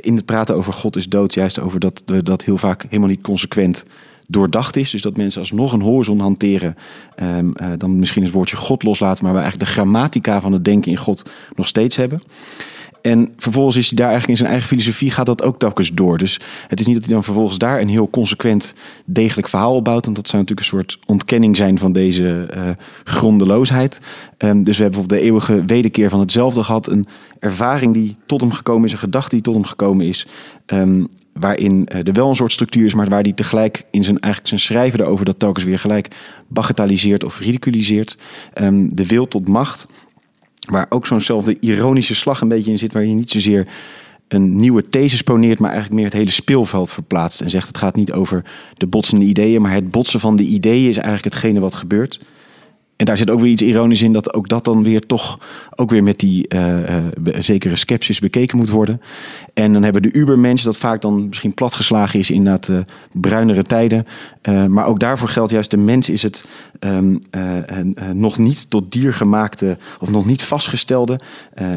in 0.00 0.16
het 0.16 0.24
praten 0.24 0.54
over 0.54 0.72
God 0.72 0.96
is 0.96 1.08
dood, 1.08 1.34
juist 1.34 1.58
over 1.58 1.80
dat 1.80 2.02
dat 2.22 2.44
heel 2.44 2.58
vaak 2.58 2.82
helemaal 2.82 3.08
niet 3.08 3.20
consequent 3.20 3.84
doordacht 4.26 4.76
is. 4.76 4.90
Dus 4.90 5.02
dat 5.02 5.16
mensen 5.16 5.40
alsnog 5.40 5.72
een 5.72 5.80
horizon 5.80 6.20
hanteren. 6.20 6.76
Um, 7.22 7.52
uh, 7.56 7.66
dan 7.78 7.98
misschien 7.98 8.22
het 8.22 8.32
woordje 8.32 8.56
God 8.56 8.82
loslaten, 8.82 9.24
maar 9.24 9.34
we 9.34 9.40
eigenlijk 9.40 9.70
de 9.70 9.74
grammatica 9.74 10.40
van 10.40 10.52
het 10.52 10.64
denken 10.64 10.90
in 10.90 10.96
God 10.96 11.30
nog 11.56 11.66
steeds 11.66 11.96
hebben. 11.96 12.22
En 13.04 13.32
vervolgens 13.36 13.76
is 13.76 13.88
hij 13.88 13.96
daar 13.96 14.08
eigenlijk 14.08 14.38
in 14.38 14.44
zijn 14.44 14.50
eigen 14.50 14.68
filosofie 14.68 15.10
gaat 15.10 15.26
dat 15.26 15.42
ook 15.42 15.58
telkens 15.58 15.92
door. 15.92 16.18
Dus 16.18 16.40
het 16.68 16.80
is 16.80 16.86
niet 16.86 16.94
dat 16.94 17.04
hij 17.04 17.14
dan 17.14 17.24
vervolgens 17.24 17.58
daar 17.58 17.80
een 17.80 17.88
heel 17.88 18.10
consequent 18.10 18.74
degelijk 19.04 19.48
verhaal 19.48 19.74
opbouwt. 19.74 20.04
Want 20.04 20.16
dat 20.16 20.28
zou 20.28 20.42
natuurlijk 20.42 20.68
een 20.72 20.78
soort 20.78 20.98
ontkenning 21.06 21.56
zijn 21.56 21.78
van 21.78 21.92
deze 21.92 22.50
uh, 22.56 22.70
grondeloosheid. 23.04 24.00
Um, 24.38 24.64
dus 24.64 24.76
we 24.76 24.82
hebben 24.82 25.00
bijvoorbeeld 25.00 25.20
de 25.20 25.26
eeuwige 25.26 25.64
wederkeer 25.64 26.10
van 26.10 26.20
hetzelfde 26.20 26.64
gehad. 26.64 26.88
Een 26.88 27.06
ervaring 27.38 27.92
die 27.92 28.16
tot 28.26 28.40
hem 28.40 28.52
gekomen 28.52 28.84
is, 28.84 28.92
een 28.92 28.98
gedachte 28.98 29.34
die 29.34 29.44
tot 29.44 29.54
hem 29.54 29.64
gekomen 29.64 30.06
is. 30.06 30.26
Um, 30.66 31.08
waarin 31.32 31.88
er 31.88 32.12
wel 32.12 32.28
een 32.28 32.34
soort 32.36 32.52
structuur 32.52 32.86
is, 32.86 32.94
maar 32.94 33.08
waar 33.08 33.22
hij 33.22 33.32
tegelijk 33.32 33.84
in 33.90 34.04
zijn, 34.04 34.18
eigenlijk 34.18 34.48
zijn 34.48 34.60
schrijven 34.60 35.00
erover 35.00 35.24
dat 35.24 35.38
telkens 35.38 35.64
weer 35.64 35.78
gelijk 35.78 36.08
bagatelliseert 36.48 37.24
of 37.24 37.38
ridiculiseert. 37.38 38.16
Um, 38.62 38.94
de 38.94 39.06
wil 39.06 39.28
tot 39.28 39.48
macht, 39.48 39.86
waar 40.64 40.86
ook 40.88 41.06
zo'nzelfde 41.06 41.56
ironische 41.60 42.14
slag 42.14 42.40
een 42.40 42.48
beetje 42.48 42.70
in 42.70 42.78
zit, 42.78 42.92
waar 42.92 43.04
je 43.04 43.14
niet 43.14 43.30
zozeer 43.30 43.66
een 44.28 44.56
nieuwe 44.56 44.88
thesis 44.88 45.22
poneert, 45.22 45.58
maar 45.58 45.70
eigenlijk 45.70 46.00
meer 46.00 46.10
het 46.10 46.18
hele 46.18 46.30
speelveld 46.30 46.92
verplaatst. 46.92 47.40
En 47.40 47.50
zegt 47.50 47.66
het 47.66 47.78
gaat 47.78 47.96
niet 47.96 48.12
over 48.12 48.44
de 48.74 48.86
botsende 48.86 49.24
ideeën, 49.24 49.62
maar 49.62 49.72
het 49.72 49.90
botsen 49.90 50.20
van 50.20 50.36
de 50.36 50.42
ideeën 50.42 50.88
is 50.88 50.96
eigenlijk 50.96 51.34
hetgene 51.34 51.60
wat 51.60 51.74
gebeurt. 51.74 52.20
En 53.04 53.10
daar 53.10 53.18
zit 53.18 53.30
ook 53.30 53.40
weer 53.40 53.50
iets 53.50 53.62
ironisch 53.62 54.02
in 54.02 54.12
dat 54.12 54.34
ook 54.34 54.48
dat 54.48 54.64
dan 54.64 54.82
weer 54.82 55.06
toch 55.06 55.38
ook 55.76 55.90
weer 55.90 56.02
met 56.02 56.18
die 56.18 56.46
uh, 56.54 56.78
uh, 56.78 56.96
zekere 57.38 57.76
sceptisch 57.76 58.18
bekeken 58.18 58.58
moet 58.58 58.68
worden. 58.68 59.00
En 59.54 59.72
dan 59.72 59.82
hebben 59.82 60.02
de 60.02 60.12
Ubermensch 60.12 60.64
dat 60.64 60.76
vaak 60.76 61.00
dan 61.00 61.28
misschien 61.28 61.54
platgeslagen 61.54 62.18
is 62.18 62.30
in 62.30 62.44
dat 62.44 62.68
uh, 62.68 62.78
bruinere 63.12 63.62
tijden. 63.62 64.06
maar 64.68 64.86
ook 64.86 65.00
daarvoor 65.00 65.28
geldt 65.28 65.50
juist 65.50 65.70
de 65.70 65.76
mens 65.76 66.08
is 66.08 66.22
het 66.22 66.44
um, 66.80 67.20
nog 68.12 68.38
niet 68.38 68.70
tot 68.70 68.92
dier 68.92 69.14
gemaakte 69.14 69.78
of 70.00 70.10
nog 70.10 70.26
niet 70.26 70.42
vastgestelde. 70.42 71.20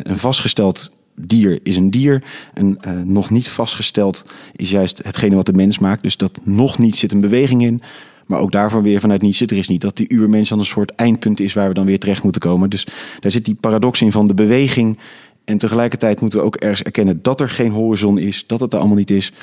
een 0.03 0.17
vastgesteld 0.17 0.91
dier 1.15 1.59
is 1.63 1.77
een 1.77 1.91
dier. 1.91 2.23
En 2.53 2.79
nog 3.05 3.29
niet 3.29 3.49
vastgesteld 3.49 4.25
is 4.55 4.69
juist 4.69 5.03
hetgene 5.03 5.35
wat 5.35 5.45
de 5.45 5.53
mens 5.53 5.79
maakt. 5.79 6.03
Dus 6.03 6.17
dat 6.17 6.39
nog 6.43 6.77
niet 6.77 6.95
zit 6.95 7.11
een 7.11 7.21
beweging 7.21 7.61
in. 7.61 7.81
Maar 8.27 8.39
ook 8.39 8.51
daarvan 8.51 8.83
weer 8.83 8.99
vanuit 8.99 9.21
Nietzsche. 9.21 9.45
Er 9.45 9.57
is 9.57 9.67
niet 9.67 9.81
dat 9.81 9.97
die 9.97 10.13
ubermens 10.13 10.49
dan 10.49 10.59
een 10.59 10.65
soort 10.65 10.95
eindpunt 10.95 11.39
is 11.39 11.53
waar 11.53 11.67
we 11.67 11.73
dan 11.73 11.85
weer 11.85 11.99
terecht 11.99 12.23
moeten 12.23 12.41
komen. 12.41 12.69
Dus 12.69 12.87
daar 13.19 13.31
zit 13.31 13.45
die 13.45 13.55
paradox 13.55 14.01
in 14.01 14.11
van 14.11 14.27
de 14.27 14.33
beweging. 14.33 14.99
En 15.45 15.57
tegelijkertijd 15.57 16.21
moeten 16.21 16.39
we 16.39 16.45
ook 16.45 16.55
ergens 16.55 16.83
erkennen 16.83 17.19
dat 17.21 17.41
er 17.41 17.49
geen 17.49 17.71
horizon 17.71 18.17
is. 18.17 18.43
Dat 18.47 18.59
het 18.59 18.73
er 18.73 18.79
allemaal 18.79 18.97
niet 18.97 19.11
is. 19.11 19.33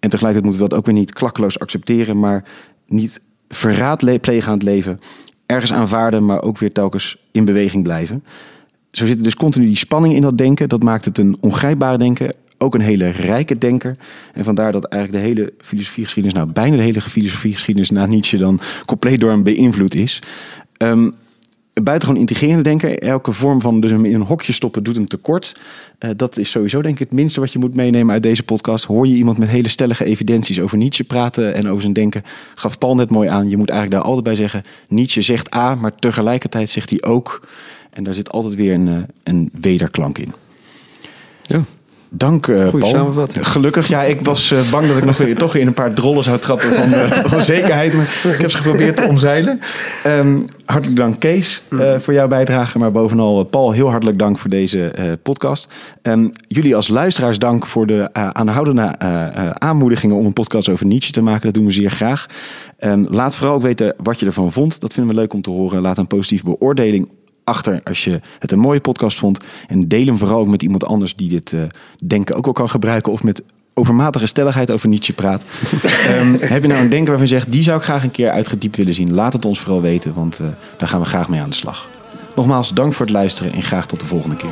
En 0.00 0.10
tegelijkertijd 0.10 0.42
moeten 0.42 0.62
we 0.62 0.68
dat 0.68 0.78
ook 0.78 0.86
weer 0.86 0.94
niet 0.94 1.12
klakkeloos 1.12 1.58
accepteren. 1.58 2.18
Maar 2.18 2.44
niet 2.86 3.20
verraad 3.48 4.20
plegen 4.20 4.48
aan 4.48 4.58
het 4.58 4.62
leven. 4.62 4.98
Ergens 5.46 5.72
aanvaarden, 5.72 6.24
maar 6.24 6.42
ook 6.42 6.58
weer 6.58 6.72
telkens 6.72 7.16
in 7.32 7.44
beweging 7.44 7.82
blijven. 7.82 8.24
Zo 8.90 9.06
zit 9.06 9.16
er 9.16 9.22
dus 9.22 9.36
continu 9.36 9.66
die 9.66 9.76
spanning 9.76 10.14
in 10.14 10.22
dat 10.22 10.38
denken. 10.38 10.68
Dat 10.68 10.82
maakt 10.82 11.04
het 11.04 11.18
een 11.18 11.36
ongrijpbaar 11.40 11.98
denken 11.98 12.34
ook 12.58 12.74
een 12.74 12.80
hele 12.80 13.08
rijke 13.10 13.58
denker. 13.58 13.96
En 14.32 14.44
vandaar 14.44 14.72
dat 14.72 14.84
eigenlijk 14.84 15.22
de 15.22 15.28
hele 15.30 15.52
filosofiegeschiedenis, 15.58 16.38
nou 16.38 16.52
bijna 16.52 16.76
de 16.76 16.82
hele 16.82 17.00
filosofiegeschiedenis 17.00 17.90
na 17.90 18.06
Nietzsche 18.06 18.36
dan 18.36 18.60
compleet 18.86 19.20
door 19.20 19.30
hem 19.30 19.42
beïnvloed 19.42 19.94
is. 19.94 20.22
Um, 20.78 21.14
een 21.76 21.84
buitengewoon 21.84 22.20
integrerende 22.20 22.62
denker. 22.62 22.98
Elke 22.98 23.32
vorm 23.32 23.60
van 23.60 23.80
dus 23.80 23.90
hem 23.90 24.04
in 24.04 24.14
een 24.14 24.20
hokje 24.20 24.52
stoppen 24.52 24.82
doet 24.82 24.94
hem 24.94 25.06
tekort. 25.06 25.56
Uh, 25.98 26.10
dat 26.16 26.36
is 26.36 26.50
sowieso 26.50 26.82
denk 26.82 26.94
ik 26.94 27.00
het 27.00 27.12
minste 27.12 27.40
wat 27.40 27.52
je 27.52 27.58
moet 27.58 27.74
meenemen 27.74 28.14
uit 28.14 28.22
deze 28.22 28.42
podcast. 28.42 28.84
Hoor 28.84 29.06
je 29.06 29.14
iemand 29.14 29.38
met 29.38 29.48
hele 29.48 29.68
stellige 29.68 30.04
evidenties 30.04 30.60
over 30.60 30.78
Nietzsche 30.78 31.04
praten 31.04 31.54
en 31.54 31.68
over 31.68 31.80
zijn 31.80 31.92
denken. 31.92 32.22
Gaf 32.54 32.78
Paul 32.78 32.94
net 32.94 33.10
mooi 33.10 33.28
aan. 33.28 33.48
Je 33.48 33.56
moet 33.56 33.70
eigenlijk 33.70 34.00
daar 34.00 34.08
altijd 34.08 34.24
bij 34.24 34.34
zeggen. 34.34 34.62
Nietzsche 34.88 35.22
zegt 35.22 35.54
A, 35.54 35.74
maar 35.74 35.94
tegelijkertijd 35.94 36.70
zegt 36.70 36.90
hij 36.90 37.02
ook. 37.02 37.48
En 37.90 38.04
daar 38.04 38.14
zit 38.14 38.30
altijd 38.30 38.54
weer 38.54 38.74
een, 38.74 38.88
eh, 38.88 38.98
een 39.22 39.50
wederklank 39.60 40.18
in. 40.18 40.32
Ja. 41.42 41.62
Dank, 42.16 42.46
uh, 42.46 42.68
samenvatting. 42.78 43.48
Gelukkig. 43.48 43.88
Ja, 43.88 44.02
ik 44.02 44.20
was 44.20 44.52
uh, 44.52 44.70
bang 44.70 44.86
dat 44.86 44.96
ik 44.96 45.04
nog 45.04 45.16
weer 45.16 45.36
toch 45.36 45.54
in 45.54 45.66
een 45.66 45.74
paar 45.74 45.94
drollen 45.94 46.24
zou 46.24 46.38
trappen 46.38 46.74
van, 46.74 46.88
uh, 46.88 47.10
van 47.32 47.42
zekerheid. 47.42 47.92
Maar 47.92 48.04
ik 48.32 48.38
heb 48.40 48.50
ze 48.50 48.56
geprobeerd 48.56 48.96
te 48.96 49.06
omzeilen. 49.08 49.60
Um, 50.06 50.44
hartelijk 50.64 50.96
dank, 50.96 51.20
Kees, 51.20 51.62
voor 51.98 52.12
jouw 52.14 52.28
bijdrage. 52.28 52.78
Maar 52.78 52.92
bovenal, 52.92 53.44
Paul, 53.44 53.72
heel 53.72 53.90
hartelijk 53.90 54.18
dank 54.18 54.38
voor 54.38 54.50
deze 54.50 54.92
podcast. 55.22 55.68
Um, 56.02 56.30
jullie 56.48 56.76
als 56.76 56.88
luisteraars 56.88 57.38
dank 57.38 57.66
voor 57.66 57.86
de 57.86 58.12
aanhoudende 58.12 58.98
aanmoedigingen 59.58 60.16
om 60.16 60.26
een 60.26 60.32
podcast 60.32 60.68
over 60.68 60.86
Nietzsche 60.86 61.12
te 61.12 61.22
maken. 61.22 61.42
Dat 61.42 61.54
doen 61.54 61.64
we 61.64 61.72
zeer 61.72 61.90
graag. 61.90 62.26
Um, 62.80 63.06
laat 63.08 63.36
vooral 63.36 63.54
ook 63.54 63.62
weten 63.62 63.94
wat 64.02 64.20
je 64.20 64.26
ervan 64.26 64.52
vond. 64.52 64.80
Dat 64.80 64.92
vinden 64.92 65.14
we 65.14 65.20
leuk 65.20 65.32
om 65.32 65.42
te 65.42 65.50
horen. 65.50 65.80
Laat 65.80 65.98
een 65.98 66.06
positieve 66.06 66.44
beoordeling 66.44 67.08
achter 67.46 67.80
als 67.84 68.04
je 68.04 68.20
het 68.38 68.52
een 68.52 68.58
mooie 68.58 68.80
podcast 68.80 69.18
vond. 69.18 69.44
En 69.66 69.88
deel 69.88 70.06
hem 70.06 70.18
vooral 70.18 70.38
ook 70.38 70.46
met 70.46 70.62
iemand 70.62 70.86
anders 70.86 71.16
die 71.16 71.28
dit 71.28 71.52
uh, 71.52 71.62
denken 72.04 72.36
ook 72.36 72.44
wel 72.44 72.54
kan 72.54 72.70
gebruiken. 72.70 73.12
Of 73.12 73.22
met 73.22 73.42
overmatige 73.74 74.26
stelligheid 74.26 74.70
over 74.70 74.88
Nietzsche 74.88 75.12
praat. 75.12 75.44
um, 76.20 76.36
heb 76.54 76.62
je 76.62 76.68
nou 76.68 76.82
een 76.82 76.88
denker 76.88 77.08
waarvan 77.08 77.26
je 77.26 77.34
zegt, 77.34 77.52
die 77.52 77.62
zou 77.62 77.78
ik 77.78 77.84
graag 77.84 78.02
een 78.02 78.10
keer 78.10 78.30
uitgediept 78.30 78.76
willen 78.76 78.94
zien? 78.94 79.14
Laat 79.14 79.32
het 79.32 79.44
ons 79.44 79.60
vooral 79.60 79.80
weten, 79.80 80.14
want 80.14 80.40
uh, 80.40 80.46
daar 80.78 80.88
gaan 80.88 81.00
we 81.00 81.06
graag 81.06 81.28
mee 81.28 81.40
aan 81.40 81.50
de 81.50 81.54
slag. 81.54 81.88
Nogmaals, 82.36 82.74
dank 82.74 82.92
voor 82.92 83.06
het 83.06 83.14
luisteren 83.14 83.52
en 83.52 83.62
graag 83.62 83.86
tot 83.86 84.00
de 84.00 84.06
volgende 84.06 84.36
keer. 84.36 84.50